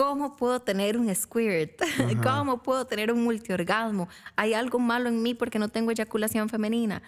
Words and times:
¿cómo 0.00 0.34
puedo 0.34 0.60
tener 0.60 0.96
un 0.96 1.14
squirt? 1.14 1.78
¿Cómo 2.22 2.62
puedo 2.62 2.86
tener 2.86 3.12
un 3.12 3.22
multiorgasmo? 3.22 4.08
¿Hay 4.34 4.54
algo 4.54 4.78
malo 4.78 5.10
en 5.10 5.22
mí 5.22 5.34
porque 5.34 5.58
no 5.58 5.68
tengo 5.68 5.90
eyaculación 5.90 6.48
femenina? 6.48 7.02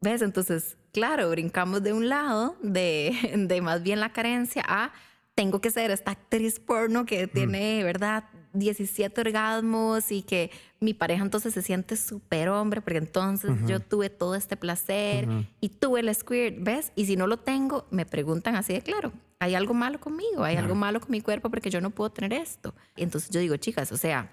¿Ves? 0.00 0.20
Entonces, 0.20 0.76
claro, 0.92 1.30
brincamos 1.30 1.84
de 1.84 1.92
un 1.92 2.08
lado, 2.08 2.56
de, 2.60 3.14
de 3.48 3.60
más 3.60 3.84
bien 3.84 4.00
la 4.00 4.12
carencia, 4.12 4.64
a 4.66 4.92
tengo 5.36 5.60
que 5.60 5.70
ser 5.70 5.92
esta 5.92 6.10
actriz 6.10 6.58
porno 6.58 7.06
que 7.06 7.28
tiene, 7.28 7.84
¿verdad? 7.84 8.24
17 8.54 9.20
orgasmos 9.20 10.10
y 10.10 10.22
que 10.22 10.50
mi 10.80 10.94
pareja 10.94 11.22
entonces 11.22 11.52
se 11.52 11.62
siente 11.62 11.96
súper 11.96 12.48
hombre 12.48 12.80
porque 12.80 12.98
entonces 12.98 13.52
yo 13.66 13.80
tuve 13.80 14.10
todo 14.10 14.34
este 14.34 14.56
placer 14.56 15.28
y 15.60 15.68
tuve 15.68 16.00
el 16.00 16.14
squirt, 16.14 16.56
¿ves? 16.60 16.92
Y 16.94 17.06
si 17.06 17.16
no 17.16 17.26
lo 17.26 17.38
tengo, 17.38 17.86
me 17.90 18.06
preguntan 18.06 18.56
así 18.56 18.72
de 18.72 18.80
claro, 18.80 19.12
hay 19.38 19.54
algo 19.54 19.74
malo 19.74 20.00
conmigo, 20.00 20.44
hay 20.44 20.56
algo 20.56 20.74
malo 20.74 21.00
con 21.00 21.10
mi 21.10 21.20
cuerpo 21.20 21.50
porque 21.50 21.70
yo 21.70 21.80
no 21.80 21.90
puedo 21.90 22.10
tener 22.10 22.32
esto. 22.32 22.74
Y 22.96 23.02
entonces 23.02 23.30
yo 23.30 23.40
digo, 23.40 23.56
chicas, 23.56 23.92
o 23.92 23.96
sea, 23.96 24.32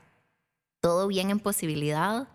todo 0.80 1.08
bien 1.08 1.30
en 1.30 1.40
posibilidad, 1.40 2.28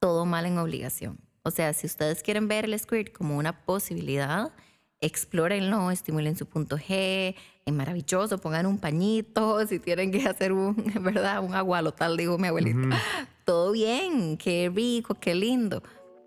todo 0.00 0.26
mal 0.26 0.46
en 0.46 0.58
obligación. 0.58 1.18
O 1.42 1.50
sea, 1.50 1.72
si 1.74 1.86
ustedes 1.86 2.22
quieren 2.22 2.48
ver 2.48 2.64
el 2.64 2.78
squirt 2.78 3.12
como 3.12 3.36
una 3.36 3.64
posibilidad, 3.64 4.52
explórenlo, 5.00 5.90
estimulen 5.90 6.36
su 6.36 6.46
punto 6.46 6.76
G, 6.78 7.34
es 7.66 7.72
maravilloso, 7.72 8.38
pongan 8.38 8.66
un 8.66 8.78
pañito, 8.78 9.66
si 9.66 9.78
tienen 9.78 10.10
que 10.10 10.26
hacer 10.26 10.52
un, 10.52 10.76
¿verdad? 11.00 11.42
Un 11.42 11.54
agualotal, 11.54 12.16
digo 12.16 12.38
mi 12.38 12.48
abuelita. 12.48 13.00
Todo 13.44 13.72
bien, 13.72 14.36
qué 14.36 14.70
rico, 14.74 15.14
qué 15.14 15.34
lindo. 15.34 15.82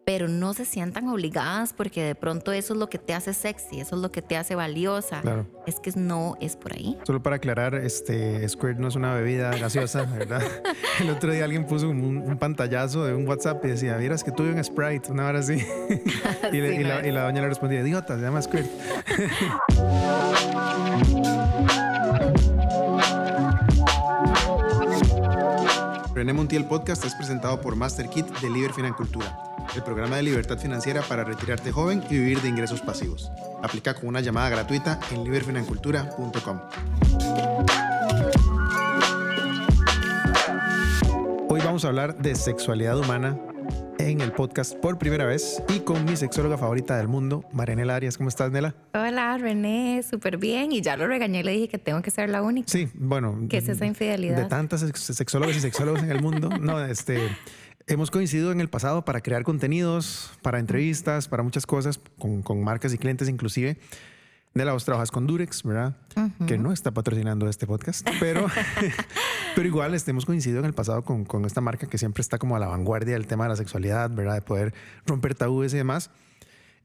Pero 0.08 0.30
no 0.30 0.54
se 0.54 0.64
sientan 0.64 1.10
obligadas 1.10 1.74
porque 1.74 2.02
de 2.02 2.16
pronto 2.16 2.54
eso 2.54 2.74
es 2.74 2.80
lo 2.80 2.90
que 2.90 2.98
te 2.98 3.14
hace 3.14 3.34
sexy, 3.34 3.82
eso 3.82 3.98
es 3.98 4.02
lo 4.02 4.10
que 4.10 4.22
te 4.22 4.38
hace 4.38 4.56
valiosa. 4.56 5.20
Claro. 5.20 5.46
Es 5.66 5.82
que 5.82 5.92
no 5.98 6.38
es 6.40 6.56
por 6.56 6.72
ahí. 6.72 6.98
Solo 7.04 7.22
para 7.22 7.36
aclarar, 7.36 7.76
este 7.76 8.48
Squirt 8.48 8.78
no 8.78 8.88
es 8.88 8.96
una 8.96 9.14
bebida 9.14 9.52
gaseosa, 9.58 10.04
¿verdad? 10.04 10.42
El 11.02 11.10
otro 11.10 11.34
día 11.34 11.44
alguien 11.44 11.66
puso 11.66 11.90
un, 11.90 12.38
pantallazo 12.40 13.04
de 13.04 13.14
un 13.14 13.28
WhatsApp 13.28 13.66
y 13.66 13.68
decía, 13.68 13.98
miras 13.98 14.24
que 14.24 14.32
tuve 14.32 14.54
un 14.54 14.64
Sprite, 14.64 15.12
una 15.12 15.28
hora 15.28 15.40
así. 15.40 15.56
y, 16.54 16.58
la, 16.58 17.06
y, 17.06 17.12
la, 17.12 17.24
doña 17.24 17.42
le 17.42 17.50
respondía, 17.50 17.82
idiota, 17.82 18.16
se 18.16 18.22
llama 18.22 18.42
Squirt. 18.42 18.66
René 26.18 26.34
Montiel 26.34 26.66
Podcast 26.66 27.06
es 27.06 27.14
presentado 27.14 27.62
por 27.62 27.76
Master 27.76 28.10
Kit 28.10 28.26
de 28.40 28.50
Liber 28.50 28.74
Financultura, 28.74 29.40
el 29.78 29.84
programa 29.84 30.18
de 30.18 30.24
libertad 30.24 30.58
financiera 30.58 31.02
para 31.04 31.24
retirarte 31.24 31.72
joven 31.72 32.04
y 32.10 32.18
vivir 32.18 32.42
de 32.42 32.50
ingresos 32.50 32.82
pasivos. 32.82 33.32
Aplica 33.64 33.94
con 33.94 34.10
una 34.10 34.22
llamada 34.22 34.50
gratuita 34.50 35.00
en 35.12 35.24
liberfinancultura.com. 35.24 36.60
Hoy 41.50 41.62
vamos 41.64 41.86
a 41.86 41.88
hablar 41.90 42.18
de 42.18 42.36
sexualidad 42.36 42.98
humana 42.98 43.40
en 44.00 44.22
el 44.22 44.32
podcast 44.32 44.76
por 44.76 44.98
primera 44.98 45.26
vez 45.26 45.62
y 45.70 45.80
con 45.80 46.06
mi 46.06 46.16
sexóloga 46.16 46.58
favorita 46.58 46.98
del 46.98 47.08
mundo, 47.08 47.44
Marianela 47.52 47.96
Arias. 47.96 48.18
¿Cómo 48.18 48.30
estás, 48.30 48.52
Nela? 48.52 48.76
Hola, 48.94 49.38
René, 49.38 50.02
súper 50.04 50.38
bien. 50.38 50.72
Y 50.72 50.82
ya 50.82 50.98
lo 50.98 51.08
regañé, 51.08 51.44
le 51.44 51.52
dije 51.52 51.68
que 51.68 51.78
tengo 51.78 52.02
que 52.02 52.10
ser 52.12 52.30
la 52.30 52.42
única. 52.42 52.68
Sí, 52.68 52.90
bueno. 52.96 53.38
¿Qué 53.50 53.58
es 53.58 53.70
esa 53.70 53.86
infidelidad? 53.86 54.38
De 54.38 54.46
tantas 54.46 54.82
sexólogas 54.82 55.56
y 55.56 55.60
sexólogos 55.60 56.02
en 56.04 56.12
el 56.12 56.22
mundo. 56.22 56.50
No, 56.50 56.84
este. 56.84 57.20
Hemos 57.88 58.12
coincidido 58.12 58.52
en 58.52 58.60
el 58.60 58.70
pasado 58.70 59.06
para 59.06 59.22
crear 59.22 59.44
contenidos, 59.44 60.32
para 60.42 60.60
entrevistas, 60.60 61.28
para 61.28 61.42
muchas 61.42 61.66
cosas, 61.66 62.00
con, 62.20 62.42
con 62.42 62.62
marcas 62.62 62.94
y 62.94 62.98
clientes 62.98 63.30
inclusive 63.30 63.78
de 64.58 64.66
la 64.66 64.74
vos 64.74 64.84
trabajas 64.84 65.12
con 65.12 65.28
Durex, 65.28 65.64
¿verdad? 65.64 65.96
Que 66.48 66.58
no 66.58 66.74
está 66.74 66.92
patrocinando 66.92 67.48
este 67.48 67.68
podcast, 67.68 68.08
pero, 68.20 68.48
pero 69.56 69.68
igual 69.68 69.94
este, 69.94 70.12
hemos 70.12 70.26
coincidido 70.26 70.60
en 70.60 70.66
el 70.66 70.74
pasado 70.74 71.04
con, 71.04 71.26
con, 71.26 71.46
esta 71.46 71.62
marca 71.62 71.88
que 71.88 71.98
siempre 71.98 72.22
está 72.22 72.38
como 72.38 72.56
a 72.56 72.60
la 72.60 72.68
vanguardia 72.68 73.14
del 73.14 73.28
tema 73.28 73.46
de 73.46 73.52
la 73.52 73.56
sexualidad, 73.56 74.10
¿verdad? 74.10 74.36
De 74.36 74.42
poder 74.42 74.74
romper 75.06 75.36
tabúes 75.36 75.74
y 75.74 75.78
demás. 75.78 76.10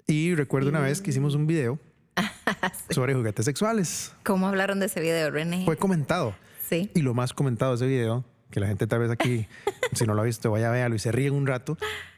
Y 0.06 0.34
recuerdo 0.34 0.68
una 0.68 0.80
vez 0.80 1.00
que 1.00 1.10
hicimos 1.10 1.34
un 1.34 1.46
video 1.46 1.78
sobre 2.90 3.14
juguetes 3.14 3.44
sexuales. 3.44 4.12
¿Cómo 4.22 4.46
hablaron 4.46 4.78
de 4.80 4.86
ese 4.86 5.00
video, 5.00 5.30
René? 5.30 5.64
Fue 5.64 5.76
comentado. 5.76 6.34
Sí. 6.68 6.90
Y 6.94 7.00
lo 7.00 7.14
más 7.14 7.32
comentado 7.32 7.72
de 7.72 7.76
ese 7.76 7.86
video, 7.86 8.24
que 8.52 8.60
la 8.60 8.68
gente 8.68 8.86
tal 8.86 9.00
vez 9.00 9.10
aquí, 9.10 9.48
si 9.92 10.06
no 10.06 10.14
lo 10.14 10.22
ha 10.22 10.24
visto, 10.24 10.52
vaya 10.52 10.68
a 10.68 10.72
verlo 10.72 10.94
y 10.94 11.00
se 11.00 11.10
ríe 11.10 11.30
un 11.30 11.48
rato, 11.48 11.76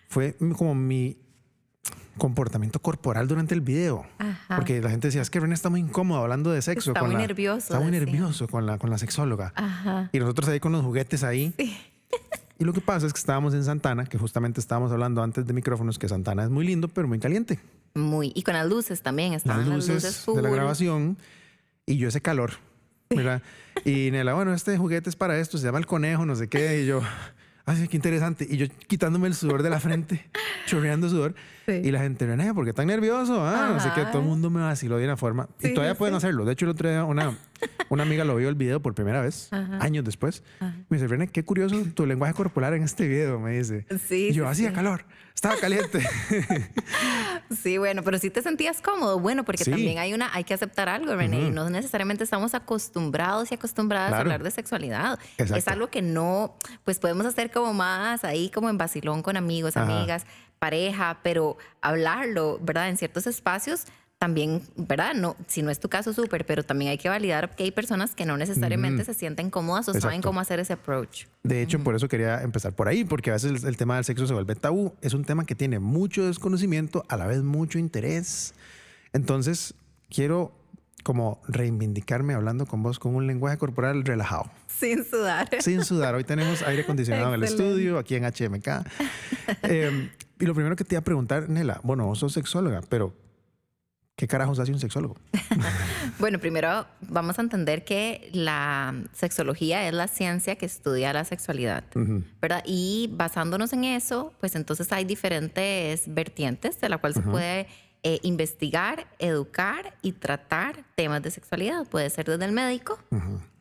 fue 0.09 0.37
como 0.59 0.75
mi 0.75 1.17
comportamiento 2.19 2.81
corporal 2.81 3.27
durante 3.27 3.55
el 3.55 3.63
video. 3.63 4.05
Porque 4.55 4.81
la 4.83 4.91
gente 4.91 5.09
decía, 5.09 5.23
es 5.23 5.31
que 5.31 5.41
René 5.41 5.55
está 5.55 5.71
muy 5.71 5.81
incómodo 5.81 6.21
hablando 6.21 6.51
de 6.51 6.61
sexo. 6.63 6.91
Está 6.91 7.03
muy 7.03 7.17
nervioso. 7.17 7.75
Está 7.75 7.81
muy 7.81 7.91
nervioso 7.91 8.47
con 8.49 8.67
la, 8.67 8.79
con 8.79 8.91
la 8.91 8.99
sexóloga. 8.99 9.55
Y 10.13 10.19
nosotros 10.19 10.49
ahí 10.49 10.61
con 10.61 10.73
los 10.73 10.83
juguetes 10.83 11.25
ahí. 11.25 11.55
Y 12.57 12.65
lo 12.65 12.73
que 12.73 12.81
pasa 12.81 13.05
es 13.07 13.13
que 13.13 13.19
estábamos 13.19 13.53
en 13.53 13.65
Santana, 13.65 14.05
que 14.05 14.17
justamente 14.17 14.61
estábamos 14.61 14.93
hablando 14.93 15.25
antes 15.25 15.45
de 15.45 15.53
micrófonos, 15.53 15.99
que 15.99 16.09
Santana 16.09 16.45
es 16.45 16.51
muy 16.51 16.65
lindo, 16.65 16.87
pero 16.87 17.09
muy 17.09 17.19
caliente. 17.19 17.59
Muy. 17.95 18.31
Y 18.35 18.45
con 18.45 18.55
las 18.55 18.69
luces 18.69 19.03
también. 19.03 19.33
Estaban 19.33 19.69
las 19.69 19.89
luces, 19.89 20.25
de 20.25 20.41
la 20.41 20.51
grabación. 20.51 21.19
Y 21.85 21.97
yo 21.97 22.07
ese 22.09 22.21
calor. 22.21 22.53
¿verdad? 23.17 23.43
y 23.85 24.11
Nela, 24.11 24.35
bueno, 24.35 24.55
este 24.55 24.77
juguete 24.77 25.11
es 25.11 25.17
para 25.17 25.39
esto, 25.39 25.59
se 25.59 25.67
llama 25.67 25.79
el 25.79 25.87
conejo, 25.87 26.25
no 26.27 26.37
sé 26.37 26.49
qué. 26.49 26.83
Y 26.83 26.87
yo, 26.87 27.03
ay, 27.67 27.89
qué 27.89 27.97
interesante. 27.97 28.47
Y 28.49 28.57
yo 28.57 28.67
quitándome 28.87 29.29
el 29.29 29.35
sudor 29.35 29.63
de 29.63 29.71
la 29.71 29.81
frente, 29.81 30.27
chorreando 30.67 31.09
sudor. 31.09 31.35
Y 31.67 31.91
la 31.91 32.01
gente, 32.01 32.27
René, 32.27 32.53
¿por 32.53 32.65
qué 32.65 32.73
tan 32.73 32.87
nervioso? 32.87 33.43
Ah, 33.45 33.71
no 33.73 33.81
sé 33.81 33.91
qué, 33.95 34.03
todo 34.07 34.21
el 34.21 34.29
mundo 34.29 34.51
me 34.51 34.61
vaciló 34.61 34.99
de 34.99 35.05
una 35.05 35.17
forma. 35.17 35.49
y 35.61 35.73
todavía 35.73 35.97
pueden 35.97 36.15
hacerlo. 36.15 36.45
De 36.45 36.53
hecho, 36.53 36.67
el 36.67 36.73
otro 36.73 36.91
día 36.91 37.05
una, 37.05 37.37
una 37.89 38.03
amiga 38.03 38.25
lo 38.25 38.37
vio 38.37 38.49
el 38.49 38.55
video 38.55 38.81
por 38.81 38.95
primera 38.95 39.21
vez, 39.21 39.53
años 39.53 40.05
después. 40.05 40.43
Me 40.61 40.97
dice, 40.97 41.07
René, 41.07 41.29
qué 41.29 41.45
curioso 41.45 41.77
tu 41.95 42.07
lenguaje 42.07 42.35
corporal 42.35 42.75
en 42.75 42.83
este 42.83 43.07
video, 43.07 43.39
me 43.41 43.59
dice. 43.59 43.87
Sí. 44.07 44.29
Y 44.31 44.33
yo, 44.33 44.49
hacía 44.49 44.73
calor, 44.73 45.05
estaba 45.35 45.57
caliente. 45.57 46.07
sí, 47.63 47.79
bueno, 47.79 48.03
pero 48.03 48.19
si 48.19 48.31
te 48.31 48.43
sentías 48.43 48.81
cómodo, 48.81 49.19
bueno, 49.19 49.45
porque 49.45 49.65
también 49.65 49.99
hay 49.99 50.15
una, 50.15 50.35
hay 50.35 50.45
que 50.45 50.55
aceptar 50.55 50.89
algo, 50.89 51.15
René. 51.15 51.51
No 51.51 51.71
necesariamente 51.71 52.25
estamos 52.25 52.55
acostumbrados 52.55 53.51
y 53.53 53.55
acostumbradas 53.55 54.13
a 54.13 54.19
hablar 54.19 54.43
de 54.43 54.51
sexualidad. 54.51 55.19
Es 55.39 55.69
algo 55.69 55.89
que 55.89 56.03
no, 56.03 56.57
pues 56.85 56.99
podemos 56.99 57.27
hacer 57.27 57.51
como 57.51 57.73
más 57.73 58.25
ahí, 58.25 58.51
como 58.51 58.71
en 58.71 58.79
vacilón 58.79 59.23
con 59.23 59.37
amigos, 59.37 59.77
amigas 59.77 60.27
pareja, 60.65 61.19
pero 61.23 61.59
hablarlo, 61.83 62.59
¿verdad? 62.63 62.89
En 62.89 62.97
ciertos 62.97 63.27
espacios 63.27 63.85
también, 64.25 64.63
¿verdad? 64.77 65.13
No, 65.13 65.37
si 65.49 65.61
no 65.61 65.71
es 65.71 65.79
tu 65.79 65.91
caso, 65.91 66.15
súper, 66.15 66.47
pero 66.47 66.63
también 66.63 66.91
hay 66.91 66.97
que 66.97 67.11
validar 67.11 67.55
que 67.55 67.65
hay 67.65 67.71
personas 67.71 68.15
que 68.15 68.25
no 68.25 68.39
necesariamente 68.39 69.05
se 69.05 69.13
sienten 69.13 69.51
cómodas 69.51 69.87
o 69.91 69.93
saben 70.01 70.23
cómo 70.23 70.41
hacer 70.41 70.61
ese 70.61 70.73
approach. 70.73 71.27
De 71.43 71.61
hecho, 71.61 71.79
por 71.81 71.95
eso 71.95 72.09
quería 72.09 72.41
empezar 72.41 72.73
por 72.73 72.89
ahí, 72.89 73.05
porque 73.05 73.29
a 73.29 73.35
veces 73.35 73.65
el, 73.65 73.77
tema 73.77 73.97
del 73.97 74.07
sexo 74.07 74.27
se 74.27 74.33
vuelve 74.33 74.55
tabú. 74.55 74.95
Es 75.03 75.13
un 75.13 75.27
tema 75.27 75.45
que 75.45 75.55
tiene 75.55 75.79
mucho 75.79 76.25
desconocimiento, 76.25 77.05
a 77.11 77.19
la 77.19 77.27
vez 77.27 77.43
mucho 77.43 77.79
interés. 77.79 78.55
Entonces, 79.13 79.75
quiero 80.09 80.55
como 81.03 81.43
reivindicarme 81.47 82.33
hablando 82.33 82.65
con 82.65 82.83
vos 82.83 82.99
con 82.99 83.15
un 83.15 83.27
lenguaje 83.27 83.59
corporal 83.59 84.05
relajado. 84.07 84.51
Sin 84.69 85.05
sudar. 85.05 85.51
Sin 85.61 85.85
sudar. 85.85 86.15
Hoy 86.15 86.25
tenemos 86.25 86.63
aire 86.63 86.81
acondicionado 86.81 87.29
en 87.29 87.35
el 87.35 87.45
estudio, 87.45 87.99
aquí 87.99 88.15
en 88.15 88.25
HMK. 88.25 88.69
eh, 89.65 90.09
y 90.41 90.47
lo 90.47 90.55
primero 90.55 90.77
que 90.77 90.85
te 90.85 90.95
iba 90.95 91.01
a 91.01 91.05
preguntar, 91.05 91.51
Nela, 91.51 91.83
bueno, 91.83 92.07
vos 92.07 92.21
sos 92.21 92.33
sexóloga, 92.33 92.81
pero 92.89 93.13
¿qué 94.17 94.29
carajos 94.29 94.59
hace 94.59 94.73
un 94.73 94.79
sexólogo? 94.79 95.17
bueno, 96.19 96.39
primero 96.39 96.87
vamos 97.01 97.39
a 97.39 97.43
entender 97.43 97.85
que 97.85 98.31
la 98.33 98.95
sexología 99.13 99.87
es 99.89 99.95
la 99.95 100.09
ciencia 100.09 100.57
que 100.57 100.67
estudia 100.67 101.13
la 101.13 101.25
sexualidad, 101.25 101.85
¿verdad? 102.41 102.63
Y 102.67 103.11
basándonos 103.13 103.73
en 103.73 103.85
eso, 103.85 104.33
pues 104.41 104.55
entonces 104.55 104.93
hay 104.93 105.05
diferentes 105.05 106.13
vertientes 106.13 106.81
de 106.81 106.89
la 106.89 106.99
cual 106.99 107.15
se 107.15 107.23
puede 107.23 107.67
eh, 108.03 108.21
investigar, 108.23 109.07
educar 109.19 109.97
y 110.03 110.13
tratar 110.13 110.85
temas 110.95 111.23
de 111.23 111.31
sexualidad. 111.31 111.87
Puede 111.87 112.11
ser 112.11 112.27
desde 112.27 112.45
el 112.45 112.53
médico, 112.53 112.99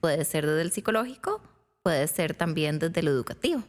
puede 0.02 0.26
ser 0.26 0.46
desde 0.46 0.62
el 0.62 0.72
psicológico, 0.72 1.42
puede 1.82 2.08
ser 2.08 2.34
también 2.34 2.78
desde 2.80 3.02
lo 3.04 3.12
educativo. 3.12 3.64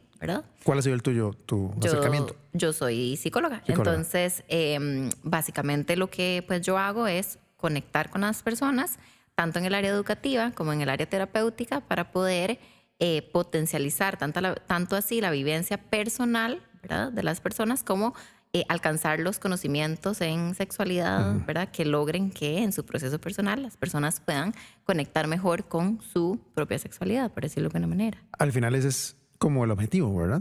¿Cuál 0.63 0.79
ha 0.79 0.83
sido 0.83 0.95
el 0.95 1.03
tuyo, 1.03 1.33
tu 1.47 1.73
acercamiento? 1.83 2.37
Yo 2.53 2.73
soy 2.73 3.17
psicóloga. 3.17 3.63
Entonces, 3.67 4.45
em, 4.49 5.11
básicamente 5.23 5.97
lo 5.97 6.11
que 6.11 6.45
pues 6.47 6.63
yo 6.63 6.79
hago 6.79 7.07
es 7.07 7.39
conectar 7.57 8.11
con 8.11 8.23
las 8.23 8.43
personas, 8.43 8.99
tanto 9.35 9.59
en 9.59 9.65
el 9.65 9.75
área 9.75 9.91
educativa 9.91 10.51
como 10.53 10.73
en 10.73 10.81
el 10.81 10.89
área 10.89 11.09
terapéutica, 11.09 11.81
para 11.81 12.13
poder 12.13 12.59
eh, 12.99 13.23
potencializar 13.33 14.17
tanto, 14.17 14.41
tanto 14.67 14.97
así 14.97 15.21
la 15.21 15.31
vivencia 15.31 15.79
personal 15.79 16.63
¿verdad? 16.83 17.11
de 17.11 17.23
las 17.23 17.41
personas 17.41 17.83
como 17.83 18.15
eh, 18.57 18.65
alcanzar 18.69 19.19
los 19.19 19.41
conocimientos 19.41 20.21
en 20.21 20.55
sexualidad, 20.55 21.45
¿verdad? 21.45 21.71
Que 21.73 21.85
logren 21.85 22.31
que 22.31 22.63
en 22.63 22.73
su 22.73 22.87
proceso 22.87 23.21
personal 23.21 23.61
las 23.61 23.77
personas 23.77 24.21
puedan 24.21 24.55
conectar 24.85 25.27
mejor 25.27 25.67
con 25.67 26.01
su 26.01 26.39
propia 26.55 26.79
sexualidad, 26.79 27.33
por 27.33 27.43
decirlo 27.43 27.69
de 27.69 27.79
una 27.79 27.89
manera. 27.89 28.23
Al 28.39 28.53
final 28.53 28.77
ese 28.77 28.89
es 28.89 29.17
como 29.45 29.63
el 29.63 29.71
objetivo, 29.71 30.17
¿verdad? 30.17 30.41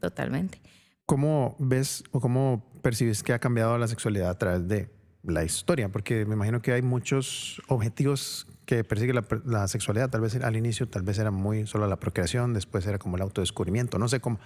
totalmente. 0.00 0.60
¿Cómo 1.06 1.54
ves 1.60 2.02
o 2.10 2.18
cómo 2.18 2.68
percibes 2.82 3.22
que 3.22 3.32
ha 3.32 3.38
cambiado 3.38 3.78
la 3.78 3.86
sexualidad 3.86 4.28
a 4.28 4.38
través 4.38 4.66
de 4.66 4.90
la 5.22 5.44
historia? 5.44 5.88
Porque 5.88 6.26
me 6.26 6.34
imagino 6.34 6.60
que 6.60 6.72
hay 6.72 6.82
muchos 6.82 7.62
objetivos 7.68 8.48
que 8.66 8.82
persigue 8.82 9.12
la, 9.12 9.24
la, 9.44 9.68
sexualidad. 9.68 10.10
Tal 10.10 10.22
vez 10.22 10.34
al 10.34 10.56
inicio, 10.56 10.88
tal 10.88 11.02
vez 11.02 11.20
era 11.20 11.30
muy 11.30 11.68
solo 11.68 11.86
la 11.86 12.00
procreación, 12.00 12.52
después 12.52 12.84
era 12.88 12.98
como 12.98 13.14
el 13.14 13.22
autodescubrimiento. 13.22 14.00
No 14.00 14.08
sé 14.08 14.18
cómo, 14.18 14.40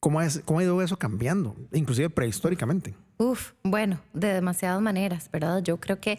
cómo, 0.00 0.22
es, 0.22 0.40
cómo 0.46 0.60
ha 0.60 0.62
ido 0.62 0.80
eso 0.80 0.96
cambiando, 0.96 1.54
inclusive 1.74 2.08
prehistóricamente. 2.08 2.94
Uf, 3.18 3.52
bueno, 3.62 4.00
de 4.14 4.32
demasiadas 4.32 4.80
maneras, 4.80 5.28
¿verdad? 5.30 5.62
Yo 5.62 5.78
creo 5.78 6.00
que 6.00 6.18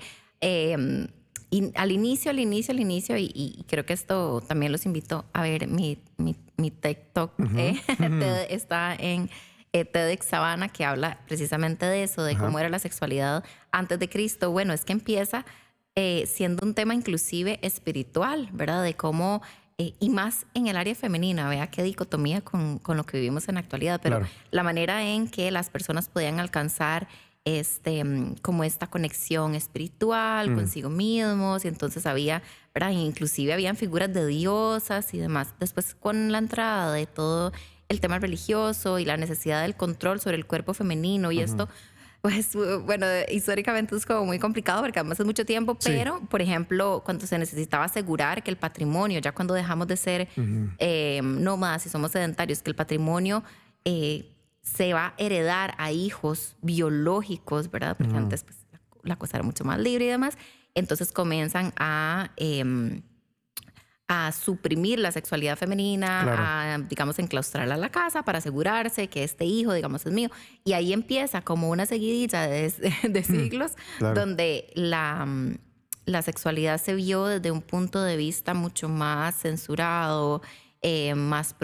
em, 1.51 1.71
al 1.75 1.91
inicio, 1.91 2.31
al 2.31 2.39
inicio, 2.39 2.73
al 2.73 2.79
inicio, 2.79 3.17
y, 3.17 3.65
creo 3.67 3.85
que 3.85 3.93
esto 3.93 4.41
también 4.41 4.71
los 4.71 4.85
invito 4.85 5.25
a 5.33 5.41
ver 5.41 5.67
mi, 5.67 5.97
mi, 6.17 6.35
mi 6.57 6.71
TikTok, 6.71 7.31
eh, 7.57 7.79
está 8.49 8.95
en 8.95 9.29
eh, 9.71 9.85
TEDx 9.85 10.25
Sabana, 10.25 10.69
que 10.69 10.83
habla 10.83 11.19
precisamente 11.27 11.85
de 11.85 12.03
eso, 12.03 12.23
de 12.23 12.35
cómo 12.35 12.57
era 12.57 12.69
la 12.69 12.79
sexualidad 12.79 13.43
antes 13.71 13.99
de 13.99 14.09
Cristo. 14.09 14.49
Bueno, 14.51 14.73
es 14.73 14.83
que 14.83 14.93
empieza 14.93 15.45
eh, 15.95 16.25
siendo 16.25 16.65
un 16.65 16.73
tema 16.73 16.95
inclusive 16.95 17.59
espiritual, 17.61 18.49
¿verdad? 18.51 18.81
De 18.83 18.95
cómo, 18.95 19.43
eh, 19.77 19.93
y 19.99 20.09
más 20.09 20.47
en 20.55 20.67
el 20.67 20.77
área 20.77 20.95
femenina, 20.95 21.47
vea 21.49 21.69
qué 21.69 21.83
dicotomía 21.83 22.41
con, 22.41 22.79
con 22.79 22.97
lo 22.97 23.05
que 23.05 23.17
vivimos 23.17 23.47
en 23.47 23.55
la 23.55 23.61
actualidad, 23.61 23.99
pero 24.01 24.21
la 24.49 24.63
manera 24.63 25.03
en 25.03 25.27
que 25.27 25.51
las 25.51 25.69
personas 25.69 26.09
podían 26.09 26.39
alcanzar 26.39 27.07
este, 27.45 28.03
mm, 28.03 28.35
como 28.41 28.63
esta 28.63 28.87
conexión 28.87 29.55
espiritual 29.55 30.51
mm. 30.51 30.55
consigo 30.55 30.89
mismos, 30.89 31.65
y 31.65 31.67
entonces 31.67 32.05
había, 32.05 32.41
¿verdad? 32.73 32.91
Inclusive 32.91 33.53
habían 33.53 33.75
figuras 33.75 34.13
de 34.13 34.25
diosas 34.25 35.13
y 35.13 35.17
demás. 35.17 35.53
Después 35.59 35.95
con 35.95 36.31
la 36.31 36.37
entrada 36.37 36.93
de 36.93 37.05
todo 37.05 37.51
el 37.87 37.99
tema 37.99 38.19
religioso 38.19 38.99
y 38.99 39.05
la 39.05 39.17
necesidad 39.17 39.63
del 39.63 39.75
control 39.75 40.19
sobre 40.19 40.37
el 40.37 40.45
cuerpo 40.45 40.73
femenino 40.73 41.31
y 41.31 41.39
esto, 41.39 41.67
pues 42.21 42.51
bueno, 42.85 43.07
históricamente 43.31 43.95
es 43.95 44.05
como 44.05 44.25
muy 44.25 44.37
complicado 44.37 44.81
porque 44.81 44.99
además 44.99 45.19
es 45.19 45.25
mucho 45.25 45.45
tiempo, 45.45 45.75
pero 45.83 46.21
por 46.29 46.41
ejemplo, 46.41 47.01
cuando 47.03 47.25
se 47.25 47.37
necesitaba 47.37 47.85
asegurar 47.85 48.43
que 48.43 48.51
el 48.51 48.57
patrimonio, 48.57 49.19
ya 49.19 49.31
cuando 49.31 49.55
dejamos 49.55 49.87
de 49.87 49.97
ser 49.97 50.27
eh, 50.77 51.21
nómadas 51.23 51.85
y 51.87 51.89
somos 51.89 52.11
sedentarios, 52.11 52.61
que 52.61 52.69
el 52.69 52.75
patrimonio 52.75 53.43
eh, 53.85 54.29
se 54.61 54.93
va 54.93 55.07
a 55.07 55.13
heredar 55.17 55.73
a 55.77 55.91
hijos 55.91 56.55
biológicos, 56.61 57.71
¿verdad? 57.71 57.95
Porque 57.97 58.15
antes 58.15 58.43
pues, 58.43 58.57
la 59.03 59.17
cosa 59.17 59.37
era 59.37 59.43
mucho 59.43 59.63
más 59.63 59.79
libre 59.79 60.05
y 60.05 60.09
demás, 60.09 60.37
entonces 60.75 61.11
comienzan 61.11 61.73
a... 61.77 62.31
Em, 62.37 63.01
a 64.11 64.31
suprimir 64.31 64.97
la 64.97 65.11
sexualidad 65.11 65.55
femenina, 65.55 66.73
a, 66.73 66.79
digamos, 66.79 67.19
enclaustrarla 67.19 67.75
a 67.75 67.77
la 67.77 67.89
casa 67.89 68.23
para 68.23 68.39
asegurarse 68.39 69.07
que 69.07 69.23
este 69.23 69.45
hijo, 69.45 69.71
digamos, 69.71 70.03
es 70.03 70.11
mío. 70.11 70.31
Y 70.63 70.73
ahí 70.73 70.93
empieza 70.93 71.43
como 71.43 71.69
una 71.69 71.85
seguidilla 71.85 72.47
de, 72.47 72.73
de 73.07 73.23
siglos 73.23 73.73
donde 73.99 74.71
la, 74.73 75.27
la 76.05 76.21
sexualidad 76.23 76.81
se 76.81 76.95
vio 76.95 77.25
desde 77.25 77.51
un 77.51 77.61
punto 77.61 78.01
de 78.01 78.17
vista 78.17 78.55
mucho 78.55 78.89
más 78.89 79.35
censurado, 79.41 80.41
eh, 80.81 81.13
más, 81.13 81.55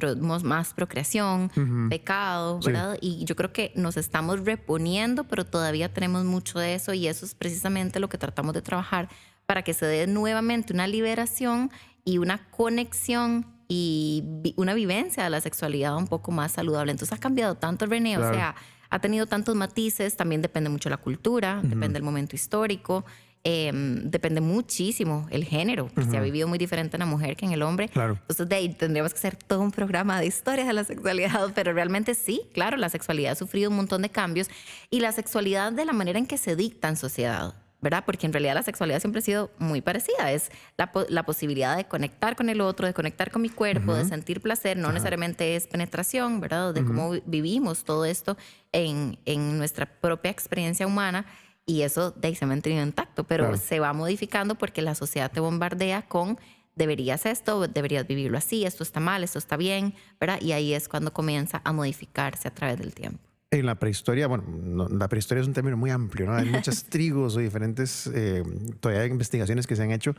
más 0.44 0.74
procreación, 0.74 1.50
pecado, 1.90 2.60
¿verdad? 2.60 2.98
Y 3.00 3.24
yo 3.24 3.36
creo 3.36 3.54
que 3.54 3.72
nos 3.76 3.96
estamos 3.96 4.44
reponiendo, 4.44 5.24
pero 5.24 5.46
todavía 5.46 5.94
tenemos 5.94 6.26
mucho 6.26 6.60
de 6.60 6.76
eso 6.76 6.94
y 6.94 7.08
eso 7.08 7.26
es 7.26 7.34
precisamente 7.34 8.02
lo 8.02 8.10
que 8.10 8.18
tratamos 8.18 8.54
de 8.54 8.62
trabajar 8.62 9.08
para 9.46 9.62
que 9.62 9.74
se 9.74 9.86
dé 9.86 10.06
nuevamente 10.08 10.74
una 10.74 10.88
liberación 10.88 11.72
y 12.04 12.18
una 12.18 12.50
conexión 12.52 13.46
y 13.68 14.54
una 14.58 14.74
vivencia 14.74 15.24
de 15.24 15.30
la 15.30 15.42
sexualidad 15.42 15.96
un 15.96 16.08
poco 16.08 16.32
más 16.32 16.52
saludable. 16.52 16.92
Entonces 16.92 17.18
ha 17.18 17.20
cambiado 17.20 17.56
tanto 17.56 17.86
René, 17.86 18.18
o 18.18 18.34
sea, 18.34 18.56
ha 18.90 19.00
tenido 19.00 19.26
tantos 19.26 19.56
matices, 19.56 20.16
también 20.16 20.42
depende 20.42 20.70
mucho 20.70 20.90
de 20.90 20.96
la 20.96 21.02
cultura, 21.02 21.62
depende 21.64 21.94
del 21.94 22.04
momento 22.04 22.36
histórico. 22.36 23.06
Em, 23.48 24.10
depende 24.10 24.42
muchísimo 24.42 25.28
el 25.30 25.44
género, 25.44 25.88
porque 25.94 26.10
se 26.10 26.18
ha 26.18 26.20
vivido 26.20 26.48
muy 26.48 26.58
diferente 26.58 26.98
en 26.98 27.02
la 27.02 27.06
mujer 27.06 27.36
que 27.36 27.46
en 27.46 27.52
el 27.52 27.62
hombre. 27.62 27.90
Claro. 27.90 28.14
Entonces, 28.14 28.50
de 28.50 28.56
ahí 28.56 28.70
tendríamos 28.70 29.14
que 29.14 29.20
hacer 29.20 29.36
todo 29.36 29.62
un 29.62 29.70
programa 29.70 30.20
de 30.20 30.26
historias 30.26 30.66
de 30.66 30.74
la 30.74 30.84
sexualidad, 30.84 31.52
pero 31.54 31.72
realmente 31.72 32.16
sí, 32.16 32.42
claro, 32.56 32.76
la 32.76 32.90
sexualidad 32.90 33.34
ha 33.34 33.36
sufrido 33.36 33.70
un 33.70 33.76
montón 33.76 34.02
de 34.02 34.10
cambios 34.10 34.50
y 34.90 35.00
la 35.00 35.12
sexualidad 35.12 35.72
de 35.72 35.86
la 35.86 35.94
manera 35.94 36.18
en 36.18 36.26
que 36.26 36.40
se 36.40 36.56
dicta 36.56 36.88
en 36.88 36.98
sociedad. 36.98 37.54
¿verdad? 37.86 38.04
Porque 38.04 38.26
en 38.26 38.34
realidad 38.34 38.56
la 38.56 38.64
sexualidad 38.64 39.00
siempre 39.00 39.20
ha 39.20 39.22
sido 39.22 39.52
muy 39.60 39.80
parecida. 39.80 40.32
Es 40.32 40.50
la, 40.76 40.92
la 41.08 41.24
posibilidad 41.24 41.78
de 41.78 41.86
conectar 41.86 42.36
con 42.36 42.50
el 42.50 42.60
otro, 42.60 42.88
de 42.88 42.96
conectar 42.96 43.30
con 43.30 43.44
mi 43.44 43.50
cuerpo, 43.50 43.94
de 43.94 44.06
sentir 44.06 44.42
placer. 44.42 44.76
No 44.76 44.92
necesariamente 44.92 45.56
es 45.56 45.68
penetración, 45.68 46.40
¿verdad? 46.40 46.74
De 46.74 46.84
cómo 46.84 47.12
vivimos 47.28 47.84
todo 47.84 48.06
esto 48.06 48.38
en, 48.72 49.20
en, 49.26 49.60
nuestra 49.60 49.86
propia 49.86 50.32
experiencia 50.32 50.88
humana. 50.88 51.28
Y 51.66 51.82
eso 51.82 52.12
de 52.12 52.28
ahí 52.28 52.36
se 52.36 52.46
ha 52.46 52.48
mantenido 52.48 52.84
intacto, 52.84 53.24
pero 53.24 53.58
se 53.58 53.80
va 53.80 53.92
modificando 53.94 54.56
porque 54.56 54.82
la 54.82 54.94
sociedad 54.94 55.32
te 55.32 55.40
bombardea 55.40 56.04
con 56.04 56.38
deberías 56.76 57.26
esto, 57.26 57.68
deberías 57.68 58.06
vivirlo 58.06 58.38
así, 58.38 58.66
esto 58.66 58.84
está 58.84 59.00
mal, 59.00 59.24
esto 59.24 59.40
está 59.40 59.58
bien, 59.58 59.94
¿verdad? 60.20 60.40
Y 60.42 60.52
ahí 60.52 60.74
es 60.74 60.88
cuando 60.88 61.14
comienza 61.14 61.62
a 61.64 61.74
modificarse 61.74 62.48
a 62.48 62.54
través 62.54 62.78
del 62.78 62.94
tiempo. 62.94 63.20
En 63.52 63.66
la 63.66 63.76
prehistoria, 63.76 64.28
bueno, 64.28 64.88
la 64.90 65.08
prehistoria 65.08 65.42
es 65.42 65.48
un 65.48 65.54
término 65.54 65.78
muy 65.78 65.90
amplio, 65.90 66.26
¿no? 66.26 66.36
Hay 66.36 66.46
muchas 66.46 66.84
tribus 66.90 67.36
o 67.38 67.40
diferentes, 67.40 68.08
eh, 68.14 68.44
todavía 68.80 69.04
hay 69.04 69.10
investigaciones 69.10 69.66
que 69.66 69.76
se 69.76 69.84
han 69.84 69.92
hecho. 69.92 70.16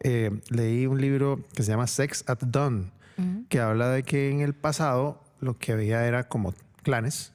Eh, 0.00 0.30
leí 0.50 0.86
un 0.86 1.00
libro 1.00 1.44
que 1.54 1.62
se 1.62 1.70
llama 1.70 1.86
Sex 1.86 2.24
at 2.26 2.40
Dawn, 2.40 2.90
que 3.48 3.60
habla 3.60 3.90
de 3.90 4.02
que 4.02 4.30
en 4.30 4.40
el 4.40 4.52
pasado 4.52 5.22
lo 5.38 5.56
que 5.56 5.72
había 5.72 6.04
era 6.06 6.28
como 6.28 6.54
clanes 6.82 7.32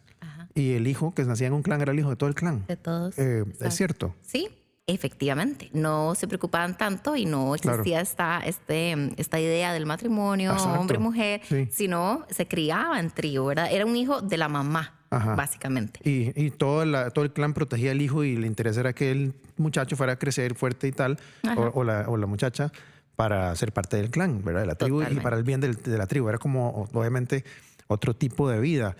y 0.58 0.74
el 0.74 0.88
hijo 0.88 1.14
que 1.14 1.24
nacía 1.24 1.48
en 1.48 1.54
un 1.54 1.62
clan 1.62 1.82
era 1.82 1.92
el 1.92 2.00
hijo 2.00 2.10
de 2.10 2.16
todo 2.16 2.30
el 2.30 2.36
clan. 2.36 2.66
De 2.68 2.78
todos. 2.78 3.18
Eh, 3.20 3.46
¿Es 3.62 3.76
cierto? 3.76 4.16
Sí, 4.24 4.50
efectivamente. 4.88 5.70
No 5.74 6.16
se 6.16 6.28
preocupaban 6.28 6.78
tanto 6.78 7.16
y 7.16 7.26
no 7.26 7.54
existía 7.54 8.02
esta, 8.02 8.40
este, 8.40 9.14
esta 9.18 9.40
idea 9.40 9.72
del 9.74 9.86
matrimonio 9.86 10.56
hombre-mujer, 10.56 11.42
sino 11.72 12.26
se 12.30 12.48
criaba 12.48 13.00
en 13.00 13.12
trío, 13.12 13.46
¿verdad? 13.46 13.72
Era 13.72 13.86
un 13.86 13.96
hijo 13.96 14.22
de 14.22 14.38
la 14.38 14.50
mamá 14.50 14.94
básicamente. 15.10 16.00
Y, 16.04 16.34
y 16.36 16.52
todo, 16.52 16.84
todo 17.12 17.24
el 17.24 17.32
clan 17.32 17.54
protegía 17.54 17.92
al 17.92 18.02
hijo 18.02 18.24
y 18.24 18.36
le 18.36 18.48
interés 18.48 18.78
era 18.78 18.94
que 18.94 19.12
el 19.12 19.34
muchacho 19.58 19.96
fuera 19.96 20.14
a 20.14 20.16
crecer 20.20 20.56
fuerte 20.56 20.88
y 20.88 20.92
tal, 20.92 21.18
o, 21.56 21.84
la, 21.84 22.06
o, 22.10 22.18
la, 22.18 22.28
muchacha, 22.28 22.72
para 23.16 23.56
ser 23.56 23.72
parte 23.72 23.98
del 23.98 24.10
clan, 24.10 24.44
¿verdad? 24.44 24.62
De 24.62 24.68
la 24.68 24.76
tribu 24.76 25.04
y 25.04 25.20
para 25.20 25.38
el 25.38 25.44
bien 25.44 25.62
de 25.62 25.98
la 25.98 26.08
tribu. 26.08 26.28
Era 26.30 26.40
como, 26.40 26.90
obviamente, 26.94 27.46
otro 27.88 28.16
tipo 28.16 28.50
de 28.50 28.60
vida. 28.60 28.96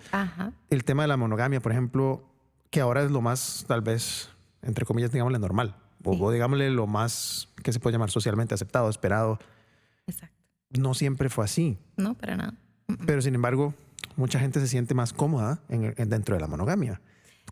El 0.70 0.84
tema 0.84 1.02
de 1.02 1.08
la 1.08 1.16
monogamia, 1.16 1.60
por 1.60 1.72
ejemplo, 1.72 2.24
que 2.70 2.80
ahora 2.80 3.02
es 3.02 3.10
lo 3.10 3.20
más, 3.20 3.64
tal 3.68 3.82
vez, 3.82 4.30
entre 4.62 4.84
comillas, 4.84 5.12
digámosle 5.12 5.38
normal, 5.38 5.76
o, 6.04 6.30
digámosle 6.30 6.70
lo 6.70 6.86
más 6.86 7.48
que 7.62 7.72
se 7.72 7.80
puede 7.80 7.94
llamar 7.94 8.10
socialmente 8.10 8.54
aceptado, 8.54 8.88
esperado. 8.88 9.38
Exacto. 10.06 10.36
No 10.70 10.94
siempre 10.94 11.28
fue 11.28 11.44
así. 11.44 11.78
No, 11.96 12.14
para 12.14 12.36
nada. 12.36 12.54
Pero 13.06 13.20
sin 13.20 13.34
embargo, 13.34 13.74
mucha 14.16 14.38
gente 14.38 14.60
se 14.60 14.68
siente 14.68 14.94
más 14.94 15.12
cómoda 15.12 15.60
en, 15.68 15.94
dentro 16.08 16.34
de 16.34 16.40
la 16.40 16.46
monogamia. 16.46 17.00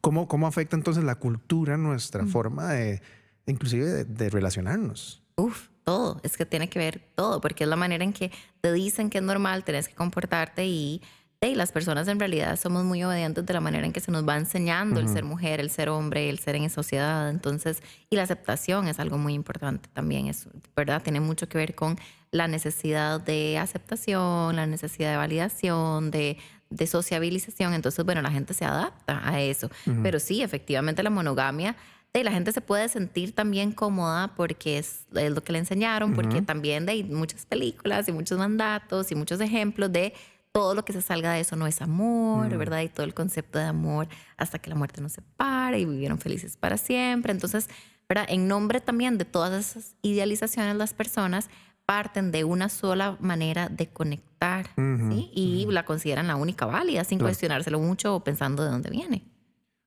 ¿Cómo, 0.01 0.29
¿Cómo 0.29 0.47
afecta 0.47 0.77
entonces 0.77 1.05
la 1.05 1.17
cultura 1.17 1.77
nuestra 1.77 2.23
mm. 2.23 2.29
forma 2.29 2.73
de, 2.73 3.03
inclusive, 3.47 4.05
de, 4.05 4.31
relacionarnos? 4.31 5.23
Uf, 5.37 5.69
todo. 5.85 6.21
Es 6.23 6.37
que 6.37 6.47
tiene 6.47 6.69
que 6.69 6.79
ver 6.79 7.09
todo, 7.15 7.41
porque 7.41 7.65
es 7.65 7.71
la 7.71 7.77
manera 7.77 8.05
en 8.05 8.13
que 8.13 8.31
te 8.61 8.73
dicen 8.73 9.11
que 9.11 9.19
es 9.19 9.25
normal, 9.25 9.65
tenés 9.65 9.89
que 9.89 9.95
comportarte 9.95 10.67
y 10.67 11.03
y 11.49 11.55
las 11.55 11.73
personas 11.73 12.09
en 12.09 12.19
realidad 12.19 12.59
somos 12.59 12.85
muy 12.85 13.03
obedientes 13.05 13.45
de 13.45 13.53
la 13.53 13.61
manera 13.61 13.87
en 13.87 13.93
que 13.93 14.01
se 14.01 14.13
nos 14.13 14.27
va 14.27 14.37
enseñando 14.37 15.01
el 15.01 15.09
ser 15.09 15.25
mujer, 15.25 15.61
el 15.61 15.71
ser 15.71 15.89
hombre, 15.89 16.29
el 16.29 16.39
ser 16.39 16.57
en 16.57 16.71
sociedad. 16.71 17.31
Entonces, 17.31 17.83
y 18.11 18.17
la 18.17 18.23
aceptación 18.23 18.89
es 18.89 18.99
algo 19.01 19.19
muy 19.19 19.35
importante 19.35 19.89
también, 19.93 20.27
es 20.27 20.49
verdad, 20.75 21.03
tiene 21.03 21.21
mucho 21.21 21.49
que 21.49 21.59
ver 21.59 21.75
con 21.75 21.99
la 22.31 22.49
necesidad 22.49 23.21
de 23.21 23.59
aceptación, 23.59 24.57
la 24.57 24.67
necesidad 24.67 25.11
de 25.11 25.17
validación, 25.17 26.11
de, 26.11 26.39
de 26.71 26.87
sociabilización. 26.87 27.75
Entonces, 27.75 28.05
bueno, 28.05 28.23
la 28.23 28.31
gente 28.31 28.53
se 28.53 28.65
adapta 28.65 29.21
a 29.27 29.41
eso. 29.41 29.71
Pero 30.03 30.19
sí, 30.19 30.43
efectivamente 30.43 31.03
la 31.03 31.11
monogamia 31.11 31.77
la 32.25 32.33
gente 32.33 32.53
se 32.53 32.61
puede 32.61 32.89
sentir 32.89 33.35
también 33.35 33.73
cómoda 33.73 34.35
porque 34.37 34.79
es, 34.79 35.07
lo 35.11 35.43
que 35.43 35.53
le 35.53 35.59
enseñaron, 35.59 36.15
porque 36.15 36.43
también 36.43 36.89
hay 36.89 37.05
muchas 37.05 37.47
películas 37.47 38.09
y 38.09 38.13
muchos 38.13 38.39
mandatos 38.39 39.11
y 39.13 39.15
muchos 39.15 39.41
ejemplos 39.41 39.93
de 39.93 40.15
todo 40.57 40.75
lo 40.75 40.87
que 40.87 40.95
se 40.95 41.03
salga 41.03 41.35
de 41.35 41.41
eso 41.41 41.55
no 41.55 41.67
es 41.67 41.83
amor, 41.83 42.47
mm. 42.47 42.59
¿verdad? 42.59 42.81
Y 42.81 42.89
todo 42.89 43.05
el 43.05 43.13
concepto 43.13 43.59
de 43.59 43.67
amor 43.67 44.09
hasta 44.39 44.59
que 44.59 44.71
la 44.71 44.75
muerte 44.75 45.03
nos 45.03 45.13
separe 45.13 45.79
y 45.79 45.85
vivieron 45.85 46.19
felices 46.19 46.57
para 46.57 46.79
siempre. 46.79 47.31
Entonces, 47.31 47.69
¿verdad? 48.09 48.25
En 48.31 48.49
nombre 48.49 48.81
también 48.81 49.19
de 49.19 49.27
todas 49.27 49.53
esas 49.53 49.97
idealizaciones, 50.01 50.75
las 50.77 50.95
personas 50.95 51.51
parten 51.85 52.33
de 52.33 52.45
una 52.45 52.71
sola 52.71 53.19
manera 53.21 53.69
de 53.69 53.89
conectar 53.89 54.71
¿sí? 54.77 55.31
y 55.35 55.67
la 55.69 55.85
consideran 55.85 56.27
la 56.27 56.37
única 56.37 56.65
válida 56.65 57.05
sin 57.05 57.19
cuestionárselo 57.19 57.79
mucho 57.79 58.15
o 58.15 58.25
pensando 58.25 58.65
de 58.65 58.71
dónde 58.71 58.89
viene. 58.89 59.25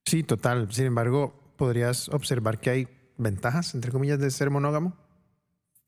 Sí, 0.05 0.21
total. 0.21 0.71
Sin 0.71 0.85
embargo, 0.85 1.33
podrías 1.57 2.09
observar 2.09 2.59
que 2.59 2.69
hay 2.69 2.87
ventajas, 3.17 3.73
entre 3.73 3.91
comillas, 3.91 4.19
de 4.19 4.29
ser 4.29 4.51
monógamo. 4.51 4.95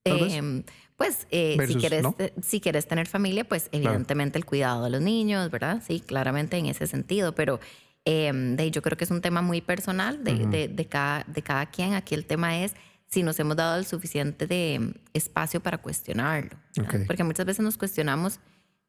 Eh, 0.06 0.64
pues 1.02 1.26
eh, 1.32 1.58
si, 1.66 1.76
quieres, 1.76 2.06
si 2.44 2.62
quieres 2.62 2.88
tener 2.88 3.08
familia, 3.08 3.44
pues 3.44 3.70
evidentemente 3.72 4.38
el 4.38 4.46
cuidado 4.46 4.84
de 4.84 4.92
los 4.92 5.02
niños, 5.02 5.50
¿verdad? 5.50 5.82
Sí, 5.84 6.00
claramente 6.00 6.58
en 6.58 6.68
ese 6.68 6.86
sentido, 6.86 7.34
pero 7.34 7.60
eh, 8.06 8.32
de, 8.32 8.70
yo 8.70 8.84
creo 8.84 8.96
que 8.96 9.06
es 9.06 9.10
un 9.10 9.22
tema 9.22 9.42
muy 9.42 9.62
personal 9.62 10.24
de, 10.24 10.68
de, 10.68 10.86
cada, 10.86 11.24
de 11.24 11.42
cada 11.42 11.66
quien. 11.66 11.96
Aquí 11.96 12.14
el 12.14 12.26
tema 12.26 12.60
es 12.60 12.76
si 13.08 13.24
nos 13.24 13.40
hemos 13.40 13.56
dado 13.58 13.80
el 13.80 13.88
suficiente 13.88 14.46
de 14.46 14.94
espacio 15.14 15.60
para 15.60 15.80
cuestionarlo. 15.80 16.52
¿verdad? 16.78 17.02
Ok. 17.02 17.08
Porque 17.08 17.24
muchas 17.24 17.48
veces 17.48 17.66
nos 17.66 17.80
cuestionamos, 17.80 18.40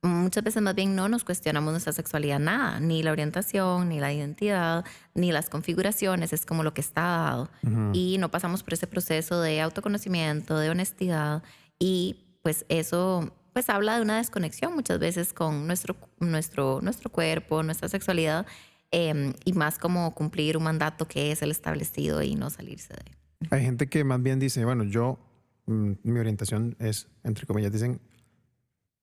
muchas 0.02 0.44
veces 0.44 0.60
más 0.60 0.74
bien 0.74 0.94
no 0.94 1.08
nos 1.08 1.24
cuestionamos 1.24 1.72
nuestra 1.72 1.94
sexualidad, 1.94 2.40
nada, 2.40 2.78
ni 2.78 3.02
la 3.02 3.12
orientación, 3.12 3.88
ni 3.88 4.00
la 4.00 4.12
identidad, 4.12 4.84
ni 5.14 5.32
las 5.32 5.48
configuraciones, 5.48 6.34
es 6.34 6.44
como 6.44 6.62
lo 6.62 6.74
que 6.74 6.82
está 6.82 7.00
dado. 7.00 7.50
Y 7.94 8.18
no 8.18 8.30
pasamos 8.30 8.62
por 8.62 8.74
ese 8.74 8.86
proceso 8.86 9.40
de 9.40 9.62
autoconocimiento, 9.62 10.58
de 10.58 10.68
honestidad, 10.68 11.42
y 11.82 12.14
pues 12.42 12.64
eso 12.68 13.32
pues 13.52 13.68
habla 13.68 13.96
de 13.96 14.02
una 14.02 14.18
desconexión 14.18 14.72
muchas 14.72 15.00
veces 15.00 15.32
con 15.32 15.66
nuestro, 15.66 15.96
nuestro, 16.20 16.80
nuestro 16.80 17.10
cuerpo, 17.10 17.64
nuestra 17.64 17.88
sexualidad, 17.88 18.46
eh, 18.92 19.32
y 19.44 19.52
más 19.52 19.78
como 19.78 20.14
cumplir 20.14 20.56
un 20.56 20.62
mandato 20.62 21.08
que 21.08 21.32
es 21.32 21.42
el 21.42 21.50
establecido 21.50 22.22
y 22.22 22.36
no 22.36 22.50
salirse 22.50 22.94
de 22.94 23.00
él. 23.04 23.48
Hay 23.50 23.62
gente 23.62 23.88
que 23.88 24.04
más 24.04 24.22
bien 24.22 24.38
dice, 24.38 24.64
bueno, 24.64 24.84
yo, 24.84 25.18
mm, 25.66 25.92
mi 26.04 26.20
orientación 26.20 26.76
es, 26.78 27.08
entre 27.24 27.46
comillas, 27.46 27.72
dicen, 27.72 28.00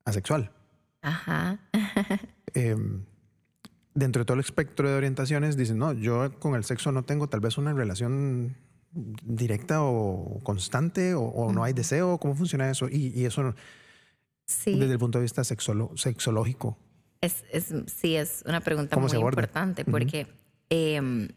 asexual. 0.06 0.52
Ajá. 1.02 1.60
Em, 2.56 3.04
dentro 3.94 4.22
de 4.22 4.26
todo 4.26 4.36
el 4.36 4.40
espectro 4.40 4.90
de 4.90 4.96
orientaciones, 4.96 5.58
dicen, 5.58 5.78
no, 5.78 5.94
yo 5.94 6.40
con 6.40 6.56
el 6.56 6.64
sexo 6.64 6.92
no 6.92 7.04
tengo 7.04 7.28
tal 7.28 7.42
vez 7.42 7.60
una 7.60 7.74
relación 7.74 8.56
directa 8.92 9.84
o 9.84 10.40
constante 10.44 11.14
o, 11.14 11.22
o 11.22 11.52
no 11.54 11.64
hay 11.64 11.74
deseo, 11.74 12.18
¿cómo 12.18 12.36
funciona 12.36 12.70
eso? 12.70 12.88
Y, 12.90 13.14
y 13.16 13.26
eso 13.26 13.54
Sí. 14.46 14.80
desde 14.80 14.94
el 14.94 15.00
punto 15.00 15.20
de 15.20 15.24
vista 15.24 15.44
sexolo- 15.44 15.96
sexológico. 15.96 16.78
Es, 17.22 17.44
es, 17.52 17.74
sí, 17.86 18.16
es 18.16 18.44
una 18.48 18.62
pregunta 18.62 18.96
¿Cómo 18.96 19.08
muy 19.08 19.16
importante 19.18 19.86
porque 19.86 20.26
em, 20.72 21.28